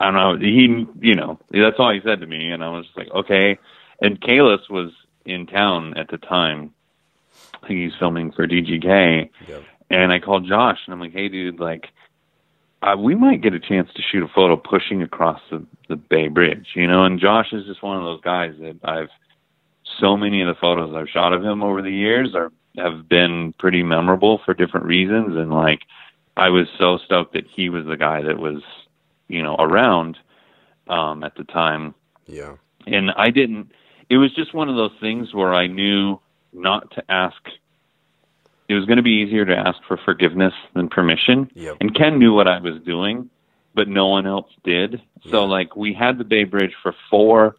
[0.00, 0.36] I don't know.
[0.38, 3.58] He, you know, that's all he said to me, and I was like, okay.
[4.00, 4.92] And Kalis was
[5.24, 6.72] in town at the time.
[7.54, 9.62] I think he's filming for DGK, yep.
[9.88, 11.88] and I called Josh, and I'm like, hey, dude, like,
[12.82, 16.28] uh, we might get a chance to shoot a photo pushing across the the Bay
[16.28, 17.04] Bridge, you know.
[17.04, 19.10] And Josh is just one of those guys that I've
[20.00, 23.54] so many of the photos I've shot of him over the years are have been
[23.58, 25.80] pretty memorable for different reasons, and like.
[26.34, 28.62] I was so stoked that he was the guy that was
[29.28, 30.18] you know around
[30.88, 31.94] um, at the time.
[32.26, 32.56] Yeah.
[32.86, 33.72] And I didn't.
[34.08, 36.20] It was just one of those things where I knew
[36.52, 37.40] not to ask.
[38.68, 41.50] It was going to be easier to ask for forgiveness than permission.
[41.54, 41.76] Yep.
[41.80, 43.28] And Ken knew what I was doing,
[43.74, 45.02] but no one else did.
[45.30, 47.56] So like we had the Bay Bridge for four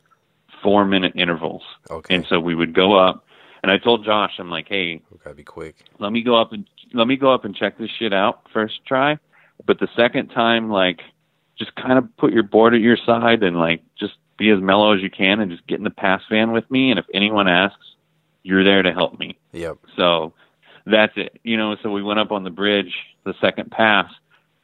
[0.61, 1.63] four minute intervals.
[1.89, 2.15] Okay.
[2.15, 3.25] And so we would go up
[3.63, 5.75] and I told Josh, I'm like, hey, gotta be quick.
[5.99, 8.85] Let me go up and let me go up and check this shit out first
[8.85, 9.17] try.
[9.65, 10.99] But the second time, like
[11.57, 14.95] just kind of put your board at your side and like just be as mellow
[14.95, 16.89] as you can and just get in the pass van with me.
[16.89, 17.85] And if anyone asks,
[18.43, 19.37] you're there to help me.
[19.51, 19.77] Yep.
[19.95, 20.33] So
[20.85, 21.39] that's it.
[21.43, 22.93] You know, so we went up on the bridge,
[23.23, 24.11] the second pass,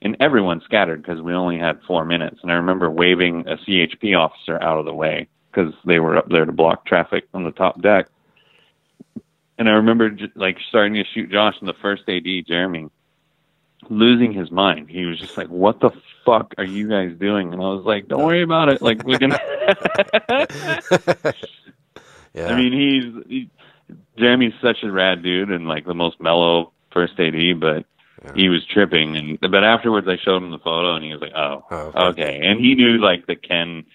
[0.02, 2.40] and everyone scattered because we only had four minutes.
[2.41, 6.30] And I remember waving a CHP officer out of the way because they were up
[6.30, 8.07] there to block traffic on the top deck.
[9.57, 12.90] And I remember like starting to shoot Josh and the first AD, Jeremy,
[13.88, 14.89] losing his mind.
[14.89, 15.91] He was just like, "What the
[16.26, 18.81] fuck are you guys doing?" And I was like, "Don't worry about it.
[18.81, 19.39] Like we're gonna."
[22.34, 22.47] yeah.
[22.47, 23.49] I mean, he's he,
[24.18, 27.85] Jeremy's such a rad dude and like the most mellow first AD, but
[28.23, 28.34] yeah.
[28.35, 29.15] he was tripping.
[29.15, 32.39] And but afterwards, I showed him the photo, and he was like, "Oh, oh okay."
[32.43, 33.85] And he knew like that Ken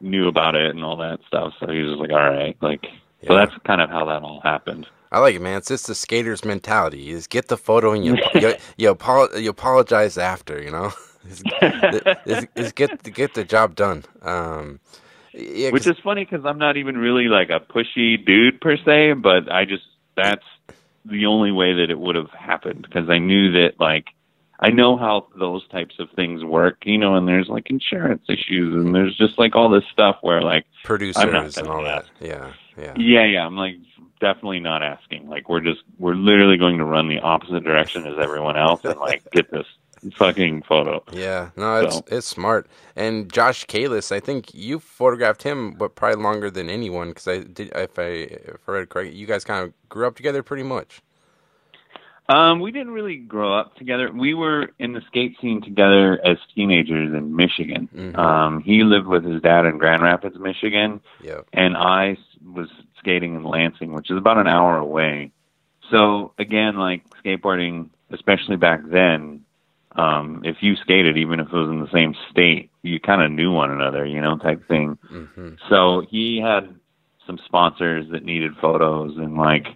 [0.00, 2.84] knew about it and all that stuff, so he was like, "All right." Like,
[3.22, 3.28] yeah.
[3.28, 4.86] so that's kind of how that all happened.
[5.12, 5.58] I like it, man.
[5.58, 6.98] It's just the skater's mentality.
[6.98, 10.92] You just get the photo and you you, you, apo- you apologize after, you know.
[12.24, 14.04] Is get get the job done.
[14.22, 14.80] Um,
[15.34, 19.12] yeah, Which is funny because I'm not even really like a pushy dude per se,
[19.14, 19.84] but I just
[20.16, 20.44] that's
[21.04, 24.06] the only way that it would have happened because I knew that like
[24.58, 28.74] I know how those types of things work, you know, and there's like insurance issues
[28.74, 32.06] and there's just like all this stuff where like producers and all that.
[32.20, 32.94] Yeah, yeah.
[32.96, 33.46] Yeah, yeah.
[33.46, 33.74] I'm like
[34.20, 35.28] definitely not asking.
[35.28, 38.98] Like we're just we're literally going to run the opposite direction as everyone else and
[38.98, 39.66] like get this
[40.14, 41.02] fucking photo.
[41.12, 42.04] Yeah, no, it's so.
[42.08, 42.66] it's smart.
[42.96, 47.38] And Josh Kalis, I think you photographed him, but probably longer than anyone because I
[47.40, 47.70] did.
[47.74, 51.02] If I if I read correct, you guys kind of grew up together pretty much.
[52.28, 54.08] Um, we didn't really grow up together.
[54.12, 57.88] We were in the skate scene together as teenagers in Michigan.
[57.92, 58.16] Mhm.
[58.16, 61.46] Um, he lived with his dad in Grand Rapids, Michigan, Yep.
[61.52, 62.68] and I was
[62.98, 65.32] skating in Lansing, which is about an hour away.
[65.90, 69.44] So again, like skateboarding, especially back then,
[69.92, 73.30] um, if you skated, even if it was in the same state, you kind of
[73.30, 74.98] knew one another, you know, type thing.
[75.08, 76.74] hmm So he had
[77.26, 79.66] some sponsors that needed photos, and like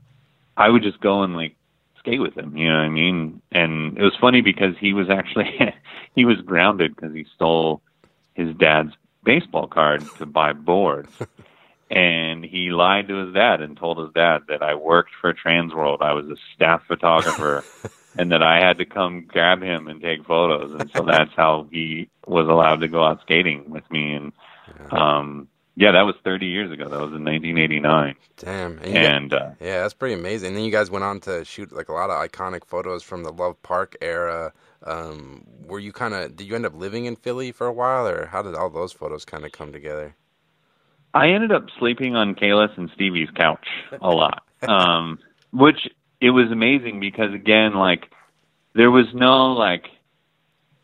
[0.56, 1.56] I would just go and like
[1.98, 2.56] skate with him.
[2.56, 3.42] You know what I mean?
[3.50, 5.50] And it was funny because he was actually
[6.14, 7.82] he was grounded because he stole
[8.34, 8.92] his dad's
[9.24, 11.10] baseball card to buy boards.
[11.90, 16.01] And he lied to his dad and told his dad that I worked for Transworld.
[16.01, 17.62] I was a staff photographer
[18.19, 20.73] and that I had to come grab him and take photos.
[20.81, 24.15] And so that's how he was allowed to go out skating with me.
[24.15, 24.32] And
[24.90, 26.85] um, yeah, that was 30 years ago.
[26.89, 28.15] That was in 1989.
[28.39, 28.78] Damn.
[28.78, 30.48] And you got- uh, yeah, that's pretty amazing.
[30.48, 33.24] And then you guys went on to shoot like a lot of iconic photos from
[33.24, 34.52] the Love Park era.
[34.85, 38.06] Um, were you kind of did you end up living in Philly for a while,
[38.06, 40.15] or how did all those photos kind of come together?
[41.14, 43.66] I ended up sleeping on Kalis and Stevie's couch
[44.02, 45.20] a lot, um,
[45.52, 45.88] which
[46.20, 48.10] it was amazing because again, like
[48.74, 49.86] there was no like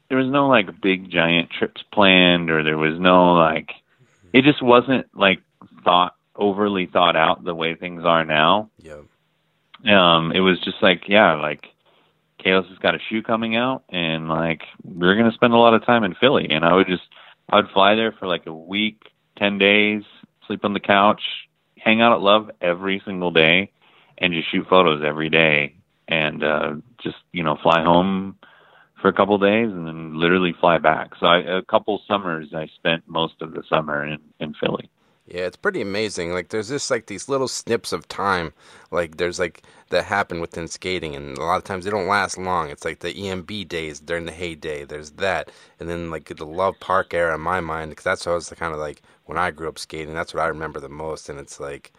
[0.08, 3.70] there was no like big giant trips planned, or there was no like
[4.32, 5.40] it just wasn't like
[5.84, 8.70] thought overly thought out the way things are now.
[8.78, 9.04] Yep.
[9.88, 11.66] um it was just like yeah like
[12.44, 15.84] Kalis has got a shoe coming out and like we're gonna spend a lot of
[15.84, 17.02] time in Philly and I would just
[17.48, 19.02] I would fly there for like a week,
[19.36, 20.02] ten days,
[20.50, 21.22] sleep on the couch,
[21.78, 23.70] hang out at Love every single day
[24.18, 25.76] and just shoot photos every day
[26.08, 28.36] and uh just, you know, fly home
[29.00, 31.12] for a couple of days and then literally fly back.
[31.20, 34.90] So I, a couple summers I spent most of the summer in, in Philly.
[35.30, 36.32] Yeah, it's pretty amazing.
[36.32, 38.52] Like there's just like these little snips of time,
[38.90, 42.36] like there's like that happen within skating, and a lot of times they don't last
[42.36, 42.68] long.
[42.68, 44.84] It's like the EMB days during the heyday.
[44.84, 48.32] There's that, and then like the Love Park era in my mind, because that's what
[48.32, 50.12] I was kind of like when I grew up skating.
[50.12, 51.92] That's what I remember the most, and it's like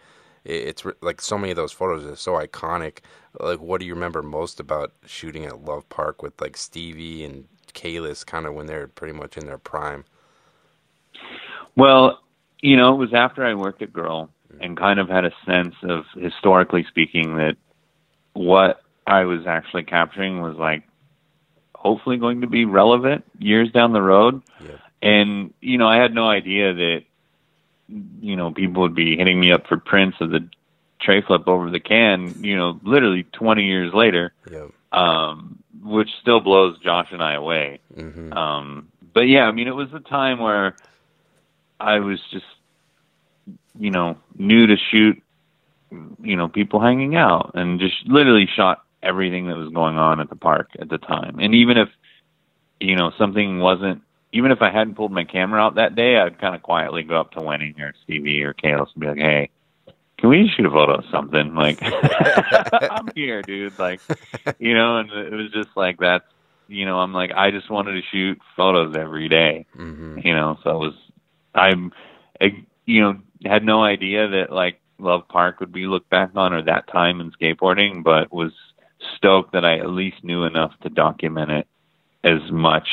[0.44, 2.98] it- it's like so many of those photos are so iconic.
[3.40, 7.46] Like, what do you remember most about shooting at Love Park with like Stevie and
[7.72, 10.04] Kalis, kind of when they're pretty much in their prime?
[11.74, 12.20] Well,
[12.60, 14.28] you know, it was after I worked at Girl
[14.60, 17.56] and kind of had a sense of, historically speaking, that
[18.34, 20.82] what I was actually capturing was like
[21.74, 24.42] hopefully going to be relevant years down the road.
[24.60, 24.76] Yeah.
[25.00, 27.04] And, you know, I had no idea that,
[28.20, 30.48] you know, people would be hitting me up for prints of the
[31.00, 34.68] tray flip over the can, you know, literally 20 years later, Yeah.
[34.92, 37.80] um, which still blows Josh and I away.
[37.94, 40.76] hmm Um, but yeah, I mean, it was a time where
[41.80, 42.46] I was just,
[43.78, 45.20] you know, new to shoot,
[46.22, 50.30] you know, people hanging out and just literally shot everything that was going on at
[50.30, 51.38] the park at the time.
[51.40, 51.88] And even if,
[52.80, 54.02] you know, something wasn't,
[54.32, 57.20] even if I hadn't pulled my camera out that day, I'd kind of quietly go
[57.20, 59.50] up to Wenning or Stevie or Kalis and be like, hey,
[60.18, 61.54] can we shoot a photo of something?
[61.54, 61.78] Like,
[62.90, 63.78] I'm here, dude.
[63.78, 64.00] Like,
[64.58, 66.24] you know, and it was just like that's,
[66.68, 70.58] you know, I'm like, I just wanted to shoot photos every day, hmm you know,
[70.62, 70.94] so it was,
[71.54, 71.92] I'm,
[72.40, 76.52] I, you know, had no idea that like Love Park would be looked back on
[76.52, 78.52] or that time in skateboarding, but was
[79.16, 81.66] stoked that I at least knew enough to document it
[82.24, 82.88] as much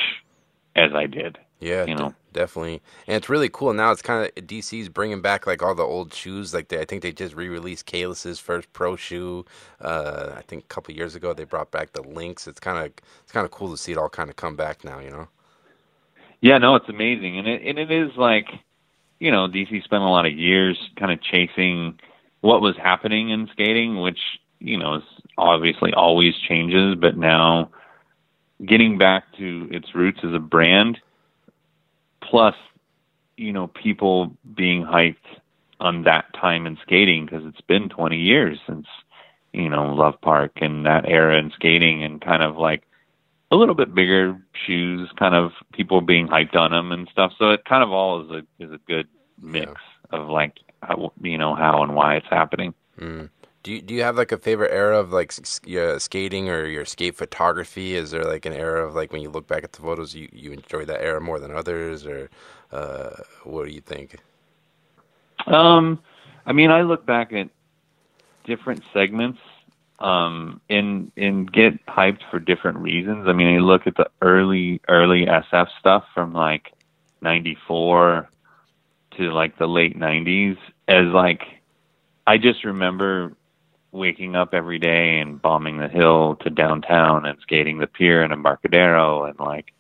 [0.75, 1.37] as I did.
[1.59, 2.13] Yeah, you de- know.
[2.31, 3.73] definitely, and it's really cool.
[3.73, 6.53] Now it's kind of DC's bringing back like all the old shoes.
[6.53, 9.45] Like they, I think they just re-released Kalis's first pro shoe.
[9.81, 12.47] Uh, I think a couple years ago they brought back the Lynx.
[12.47, 12.93] It's kind of
[13.23, 14.99] it's kind of cool to see it all kind of come back now.
[14.99, 15.27] You know.
[16.41, 18.47] Yeah, no, it's amazing, and it and it is like,
[19.19, 21.99] you know, DC spent a lot of years kind of chasing
[22.39, 24.19] what was happening in skating, which
[24.59, 25.03] you know is
[25.37, 27.69] obviously always changes, but now
[28.65, 30.99] getting back to its roots as a brand,
[32.22, 32.56] plus,
[33.38, 35.15] you know, people being hyped
[35.80, 38.86] on that time in skating because it's been 20 years since
[39.53, 42.84] you know Love Park and that era in skating, and kind of like
[43.52, 47.31] a little bit bigger shoes, kind of people being hyped on them and stuff.
[47.40, 49.07] So it kind of all is a is a good
[49.41, 49.73] mix
[50.11, 52.73] of like how, you know how and why it's happening.
[52.99, 53.30] Mm.
[53.61, 55.34] Do you do you have like a favorite era of like
[55.65, 57.95] your skating or your skate photography?
[57.95, 60.30] Is there like an era of like when you look back at the photos, you
[60.31, 62.30] you enjoy that era more than others, or
[62.72, 63.10] uh,
[63.44, 64.15] what do you think?
[65.45, 65.99] Um,
[66.45, 67.49] I mean, I look back at
[68.45, 69.40] different segments
[69.99, 73.27] um, and and get hyped for different reasons.
[73.27, 76.72] I mean, I look at the early early SF stuff from like
[77.22, 78.30] '94
[79.18, 80.57] to like the late '90s
[80.88, 81.41] as like
[82.26, 83.36] I just remember
[83.91, 88.31] waking up every day and bombing the hill to downtown and skating the pier and
[88.31, 89.73] Embarcadero and like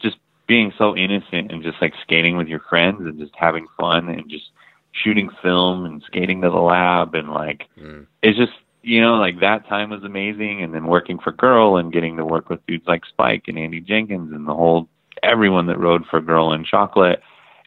[0.00, 0.16] just
[0.48, 4.28] being so innocent and just like skating with your friends and just having fun and
[4.28, 4.50] just
[4.92, 8.06] shooting film and skating to the lab and like Mm.
[8.22, 8.52] it's just
[8.82, 12.24] you know like that time was amazing and then working for girl and getting to
[12.24, 14.88] work with dudes like spike and andy jenkins and the whole
[15.22, 17.22] everyone that rode for girl and chocolate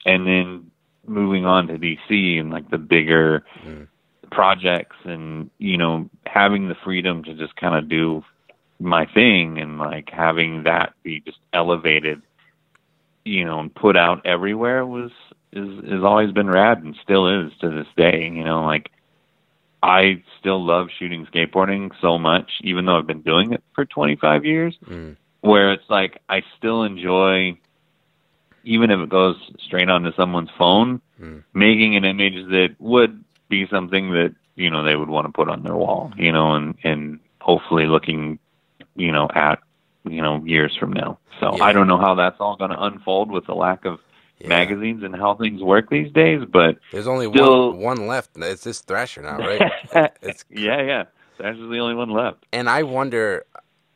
[0.05, 0.69] and then
[1.07, 3.87] moving on to dc and like the bigger Mm.
[4.35, 8.21] Projects and you know having the freedom to just kind of do
[8.79, 12.21] my thing and like having that be just elevated
[13.23, 15.11] you know and put out everywhere was
[15.53, 18.91] is has always been rad and still is to this day you know like
[19.81, 24.43] i still love shooting skateboarding so much even though i've been doing it for 25
[24.43, 25.15] years Mm.
[25.41, 27.57] where it's like i still enjoy
[28.65, 31.43] even if it goes straight onto someone's phone Mm.
[31.53, 35.49] making an image that would be something that you know they would want to put
[35.49, 38.39] on their wall you know and and hopefully looking
[38.95, 39.59] you know at
[40.05, 41.63] you know years from now so Yeah.
[41.63, 43.99] i don't know how that's all going to unfold with the lack of
[44.39, 44.49] Yeah.
[44.49, 48.31] magazines and how things work these days but There's only Still- one one left.
[48.37, 49.61] It's this Thrasher now, right?
[50.21, 51.03] it's yeah yeah
[51.37, 53.45] that's the only one left and I wonder,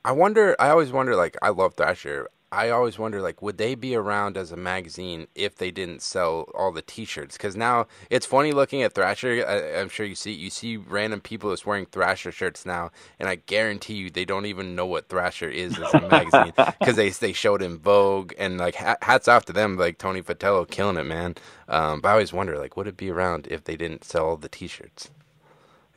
[0.05, 1.15] I wonder, I always wonder.
[1.15, 2.29] Like, I love Thrasher.
[2.51, 6.49] I always wonder, like, would they be around as a magazine if they didn't sell
[6.55, 7.37] all the T-shirts?
[7.37, 9.45] Because now it's funny looking at Thrasher.
[9.47, 12.89] I, I'm sure you see you see random people that's wearing Thrasher shirts now,
[13.19, 16.95] and I guarantee you they don't even know what Thrasher is as a magazine because
[16.95, 20.69] they they showed in Vogue and like ha- hats off to them, like Tony Vitello
[20.69, 21.35] killing it, man.
[21.67, 24.37] Um, but I always wonder, like, would it be around if they didn't sell all
[24.37, 25.11] the T-shirts?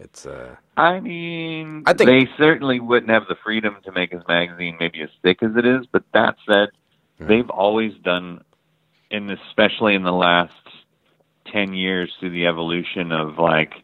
[0.02, 4.22] It's uh, I mean, I think- they certainly wouldn't have the freedom to make his
[4.26, 5.86] magazine maybe as thick as it is.
[5.86, 6.70] But that said,
[7.20, 8.42] they've always done,
[9.10, 10.52] and especially in the last
[11.46, 13.74] ten years, through the evolution of like,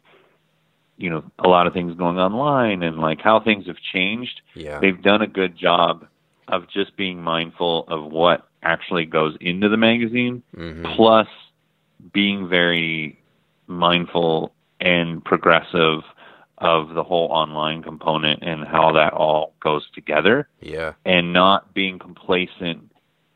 [0.97, 4.41] you know, a lot of things going online and like how things have changed.
[4.55, 6.05] yeah, They've done a good job
[6.49, 11.27] of just being mindful of what actually goes into the magazine hmm plus
[12.11, 13.19] being very
[13.67, 16.01] mindful and progressive
[16.57, 21.97] of the whole online component and how that all goes together yeah, and not being
[21.99, 22.91] complacent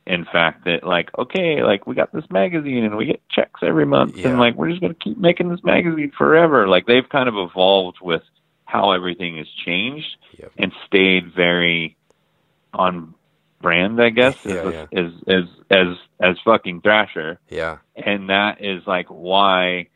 [0.06, 3.86] in fact that like okay like we got this magazine and we get checks every
[3.86, 4.28] month Yeah.
[4.30, 7.36] and like we're just going to keep making this magazine forever like they've kind of
[7.38, 8.22] evolved with
[8.65, 10.52] how everything has changed Yep.
[10.57, 11.95] and stayed very
[12.74, 13.14] on
[13.61, 17.78] brand i guess Yeah, as, as as as as fucking thrasher yeah.
[17.95, 19.88] and that is like why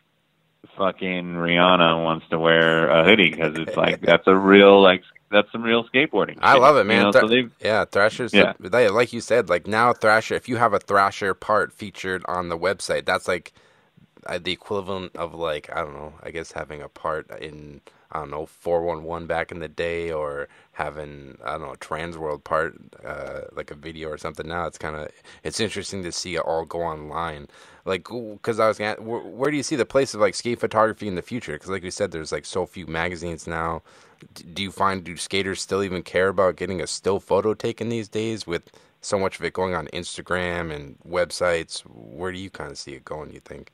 [0.77, 5.51] fucking Rihanna wants to wear a hoodie because it's like that's a real like that's
[5.51, 6.37] some real skateboarding.
[6.41, 7.03] I love it, you man.
[7.05, 7.11] know?
[7.11, 8.53] Thra- so yeah, Thrasher's Yeah.
[8.59, 10.35] the- they- like you said, like now Thrasher.
[10.35, 13.51] If you have a Thrasher part featured on the website, that's like
[14.25, 16.13] uh, the equivalent of like I don't know.
[16.23, 17.81] I guess having a part in
[18.11, 21.75] I don't know four one one back in the day, or having I don't know
[21.79, 22.75] Trans World part,
[23.05, 24.47] uh, like a video or something.
[24.47, 25.09] Now it's kind of
[25.43, 27.47] it's interesting to see it all go online.
[27.85, 30.59] Like, because I was gonna, where, where do you see the place of like skate
[30.59, 31.53] photography in the future?
[31.53, 33.81] Because like you said, there's like so few magazines now.
[34.53, 38.09] Do you find do skaters still even care about getting a still photo taken these
[38.09, 38.69] days with
[38.99, 41.81] so much of it going on Instagram and websites?
[41.81, 43.31] Where do you kind of see it going?
[43.31, 43.71] You think?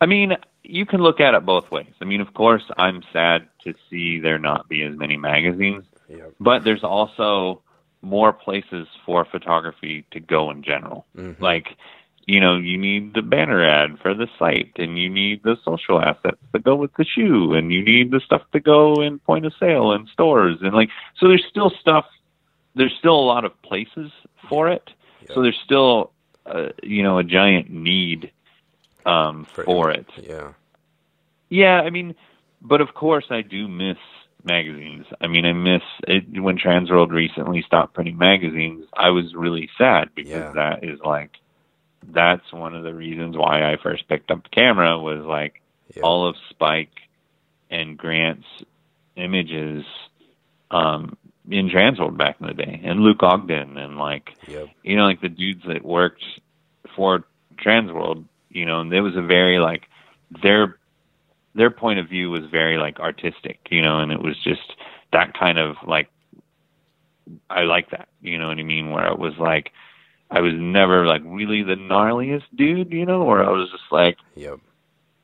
[0.00, 0.36] I mean,
[0.68, 1.92] you can look at it both ways.
[2.00, 6.26] I mean, of course, I'm sad to see there not be as many magazines, Yeah.
[6.38, 7.62] but there's also
[8.02, 11.06] more places for photography to go in general.
[11.16, 11.40] Mhm.
[11.40, 11.74] Like,
[12.26, 16.00] you know, you need the banner ad for the site, and you need the social
[16.00, 19.46] assets that go with the shoe, and you need the stuff to go in point
[19.46, 22.04] of sale and stores, and like, so there's still stuff.
[22.74, 24.12] There's still a lot of places
[24.48, 24.90] for it.
[25.22, 25.34] Yeah.
[25.34, 26.12] So there's still,
[26.46, 28.30] uh, you know, a giant need
[29.06, 30.06] um, For for it.
[30.16, 30.52] Yeah.
[31.50, 32.14] Yeah, I mean,
[32.60, 33.96] but of course I do miss
[34.44, 35.06] magazines.
[35.20, 38.86] I mean, I miss it when Transworld recently stopped printing magazines.
[38.96, 40.52] I was really sad because Yeah.
[40.52, 41.30] that is like
[42.06, 45.60] that's one of the reasons why I first picked up the camera was like
[45.94, 46.02] Yeah.
[46.02, 46.92] all of Spike
[47.70, 48.46] and Grant's
[49.16, 49.84] images
[50.70, 51.16] um
[51.50, 54.68] in Transworld back in the day and Luke Ogden and like Yep.
[54.84, 56.22] you know, like the dudes that worked
[56.94, 57.24] for
[57.56, 59.88] Transworld, you know, and it was a very like
[60.42, 60.78] their
[61.54, 64.74] their point of view was very like artistic, you know, and it was just
[65.12, 66.08] that kind of like
[67.50, 69.72] I like that, you know what I mean, where it was like
[70.30, 74.18] I was never like really the gnarliest dude, you know, or I was just like
[74.36, 74.60] Yep.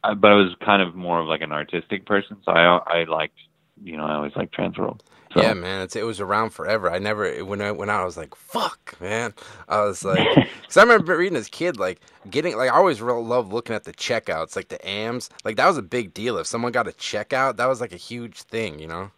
[0.02, 3.04] I, but I was kind of more of like an artistic person, so I I
[3.04, 3.38] liked
[3.82, 5.00] you know, I always like Transworld.
[5.34, 5.42] So.
[5.42, 6.88] Yeah, man, it's, it was around forever.
[6.88, 9.34] I never when I went out, I was like, "Fuck, man!"
[9.68, 10.28] I was like,
[10.60, 12.00] because I remember reading as a kid, like
[12.30, 15.30] getting like I always real love looking at the checkouts, like the AMs.
[15.44, 16.38] Like that was a big deal.
[16.38, 19.10] If someone got a checkout, that was like a huge thing, you know?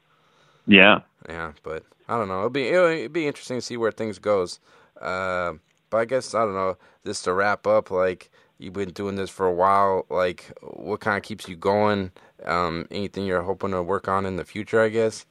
[0.67, 1.53] Yeah, yeah.
[1.63, 2.39] But I don't know.
[2.39, 4.59] It'll be it'll, it'll be interesting to see where things goes.
[4.99, 5.55] Uh,
[5.91, 6.79] but I guess I don't know.
[7.05, 10.07] Just to wrap up, like you've been doing this for a while.
[10.09, 12.11] Like, what kind of keeps you going?
[12.45, 14.81] Um, anything you're hoping to work on in the future?
[14.81, 15.27] I guess.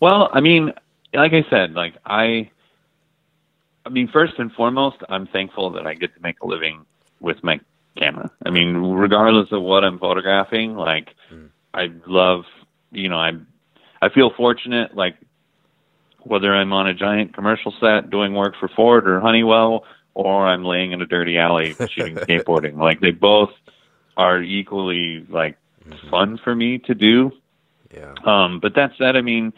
[0.00, 0.72] Well, I mean,
[1.12, 2.50] like I said, like I,
[3.86, 6.84] I mean, first and foremost, I'm thankful that I get to make a living
[7.20, 7.60] with my
[7.96, 8.30] camera.
[8.44, 11.48] I mean, regardless of what I'm photographing, like mm.
[11.72, 12.44] I love,
[12.90, 13.32] you know, I,
[14.02, 15.16] I feel fortunate, like
[16.20, 19.84] whether I'm on a giant commercial set doing work for Ford or Honeywell,
[20.14, 22.76] or I'm laying in a dirty alley shooting skateboarding.
[22.76, 23.50] Like they both
[24.16, 25.56] are equally like
[25.86, 26.10] mm-hmm.
[26.10, 27.32] fun for me to do.
[27.92, 28.14] Yeah.
[28.24, 29.52] Um, but that said, I mean,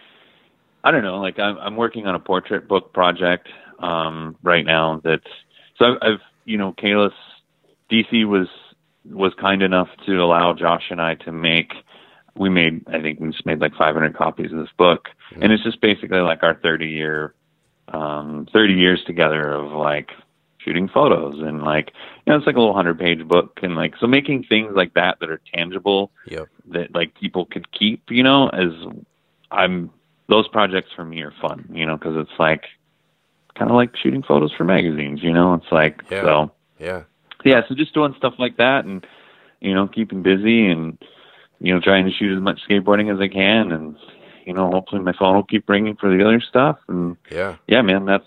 [0.86, 1.18] I don't know.
[1.18, 3.48] Like I'm, I'm working on a portrait book project
[3.80, 5.00] um, right now.
[5.02, 5.26] That's
[5.80, 7.10] so I've, I've you know, Kalis
[7.90, 8.46] DC was
[9.04, 11.72] was kind enough to allow Josh and I to make.
[12.36, 15.08] We made, I think we just made like 500 copies of this book,
[15.40, 17.34] and it's just basically like our 30 year,
[17.88, 20.10] um, 30 years together of like
[20.58, 21.92] shooting photos and like
[22.26, 24.94] you know it's like a little hundred page book and like so making things like
[24.94, 26.48] that that are tangible yep.
[26.68, 28.72] that like people could keep you know as
[29.52, 29.88] i'm
[30.28, 32.64] those projects for me are fun, you know, because it's like
[33.56, 35.54] kind of like shooting photos for magazines, you know.
[35.54, 36.22] It's like yeah.
[36.22, 37.02] so yeah,
[37.44, 37.62] yeah.
[37.68, 39.06] So just doing stuff like that, and
[39.60, 40.98] you know, keeping busy, and
[41.60, 43.96] you know, trying to shoot as much skateboarding as I can, and
[44.46, 46.78] you know, hopefully my phone will keep ringing for the other stuff.
[46.88, 48.26] And yeah, yeah, man, that's.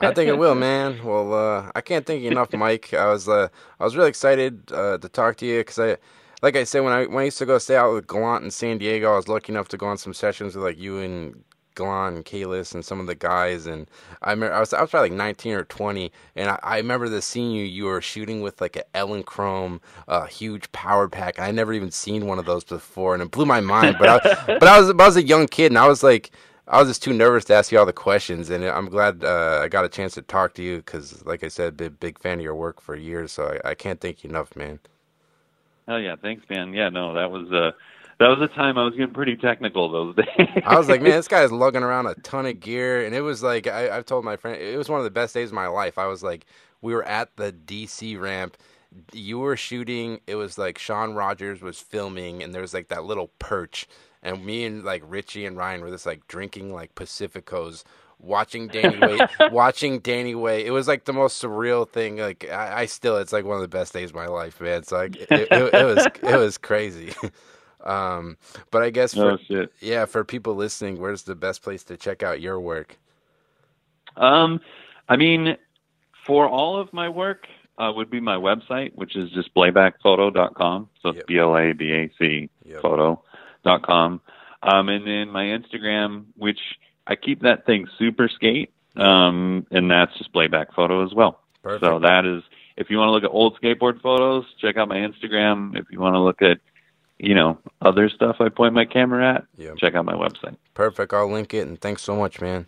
[0.00, 1.04] I think it will, man.
[1.04, 2.92] Well, uh, I can't thank you enough, Mike.
[2.94, 5.96] I was uh, I was really excited uh, to talk to you because I
[6.42, 8.50] like I said, when I when I used to go stay out with Gallant in
[8.50, 11.44] San Diego, I was lucky enough to go on some sessions with like you and
[11.74, 13.66] Gallant and Kalis and some of the guys.
[13.66, 13.86] And
[14.22, 17.08] I remember I was I was probably like 19 or 20, and I, I remember
[17.08, 21.38] the scene you you were shooting with like an Elinchrom, uh, huge power pack.
[21.38, 23.96] I never even seen one of those before, and it blew my mind.
[23.98, 26.30] But I, but I was but I was a young kid, and I was like.
[26.68, 29.58] I was just too nervous to ask you all the questions, and I'm glad uh,
[29.60, 32.16] I got a chance to talk to you because, like I said, been a big
[32.20, 33.32] fan of your work for years.
[33.32, 34.78] So I, I can't thank you enough, man.
[35.90, 36.72] Hell yeah, thanks, man.
[36.72, 37.72] Yeah, no, that was uh
[38.20, 40.62] that was a time I was getting pretty technical those days.
[40.64, 43.42] I was like, man, this guy's lugging around a ton of gear, and it was
[43.42, 45.66] like I, I've told my friend, it was one of the best days of my
[45.66, 45.98] life.
[45.98, 46.46] I was like,
[46.80, 48.56] we were at the DC ramp.
[49.12, 50.20] You were shooting.
[50.28, 53.88] It was like Sean Rogers was filming, and there was like that little perch,
[54.22, 57.82] and me and like Richie and Ryan were just like drinking like Pacificos
[58.22, 59.18] watching Danny Way,
[59.50, 60.64] watching Danny Way.
[60.64, 62.18] It was like the most surreal thing.
[62.18, 64.82] Like I, I, still, it's like one of the best days of my life, man.
[64.82, 67.12] So like, it, it, it was, it was crazy.
[67.84, 68.36] um,
[68.70, 72.22] but I guess for, oh, yeah, for people listening, where's the best place to check
[72.22, 72.98] out your work?
[74.16, 74.60] Um,
[75.08, 75.56] I mean,
[76.26, 77.46] for all of my work,
[77.80, 80.88] uh, would be my website, which is just blabacphoto.com.
[81.02, 81.26] So yep.
[81.26, 82.50] B L A B A C
[82.82, 84.20] photo.com.
[84.62, 86.58] Um, and then my Instagram, which
[87.10, 91.40] I keep that thing super skate, um, and that's just Blabac photo as well.
[91.62, 91.84] Perfect.
[91.84, 92.44] So that is,
[92.76, 95.76] if you want to look at old skateboard photos, check out my Instagram.
[95.76, 96.58] If you want to look at,
[97.18, 99.76] you know, other stuff I point my camera at, yep.
[99.78, 100.56] check out my website.
[100.74, 101.12] Perfect.
[101.12, 102.66] I'll link it, and thanks so much, man.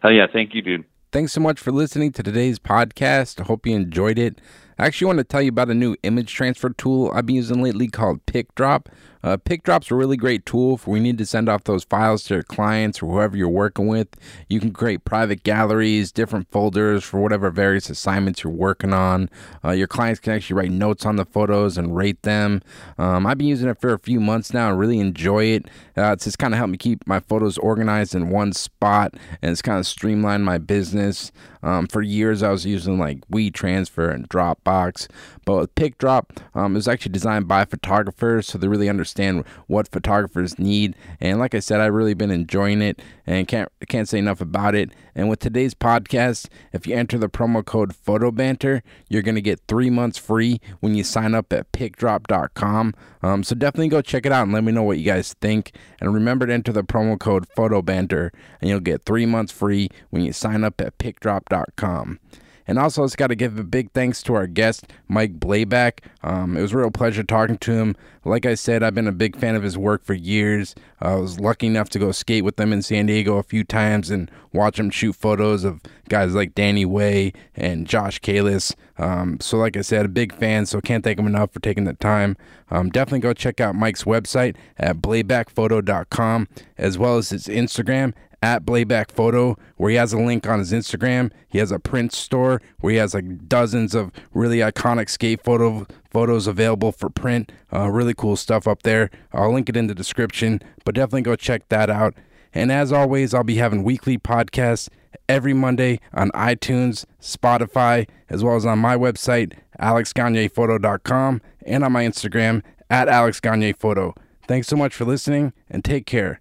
[0.00, 0.84] Hell yeah, thank you, dude.
[1.12, 3.38] Thanks so much for listening to today's podcast.
[3.38, 4.40] I hope you enjoyed it.
[4.78, 7.62] I actually want to tell you about a new image transfer tool I've been using
[7.62, 8.86] lately called PicDrop.
[9.22, 12.22] Uh, PicDrop's a really great tool for when you need to send off those files
[12.24, 14.08] to your clients or whoever you're working with.
[14.48, 19.30] You can create private galleries, different folders for whatever various assignments you're working on.
[19.64, 22.62] Uh, your clients can actually write notes on the photos and rate them.
[22.98, 25.66] Um, I've been using it for a few months now and really enjoy it.
[25.96, 29.50] Uh, it's just kind of helped me keep my photos organized in one spot and
[29.50, 31.32] it's kind of streamlined my business.
[31.62, 35.08] Um, for years, I was using like WeTransfer and Dropbox,
[35.44, 39.88] but with PicDrop, um, it was actually designed by photographers, so they really understand what
[39.90, 40.94] photographers need.
[41.20, 44.74] And like I said, I've really been enjoying it and can't can't say enough about
[44.74, 44.90] it.
[45.16, 49.88] And with today's podcast, if you enter the promo code PhotoBanter, you're gonna get three
[49.88, 52.94] months free when you sign up at PicDrop.com.
[53.22, 55.72] Um, so definitely go check it out and let me know what you guys think.
[56.00, 58.30] And remember to enter the promo code PhotoBanter,
[58.60, 62.20] and you'll get three months free when you sign up at PicDrop.com.
[62.66, 66.00] And also, it's got to give a big thanks to our guest, Mike Blabac.
[66.22, 67.96] Um, it was a real pleasure talking to him.
[68.24, 70.74] Like I said, I've been a big fan of his work for years.
[71.00, 73.62] Uh, I was lucky enough to go skate with him in San Diego a few
[73.62, 78.74] times and watch him shoot photos of guys like Danny Way and Josh Kalis.
[78.98, 81.84] Um, so, like I said, a big fan, so can't thank him enough for taking
[81.84, 82.36] the time.
[82.70, 88.64] Um, definitely go check out Mike's website at blabacphoto.com as well as his Instagram at
[88.64, 91.32] Blabac Photo, where he has a link on his Instagram.
[91.48, 95.86] He has a print store where he has like dozens of really iconic skate photo
[96.10, 97.52] photos available for print.
[97.72, 99.10] Uh, really cool stuff up there.
[99.32, 102.14] I'll link it in the description, but definitely go check that out.
[102.54, 104.88] And as always, I'll be having weekly podcasts
[105.28, 112.04] every Monday on iTunes, Spotify, as well as on my website, alexgagnephoto.com, and on my
[112.04, 114.16] Instagram at alexgagnephoto.
[114.46, 116.40] Thanks so much for listening and take care.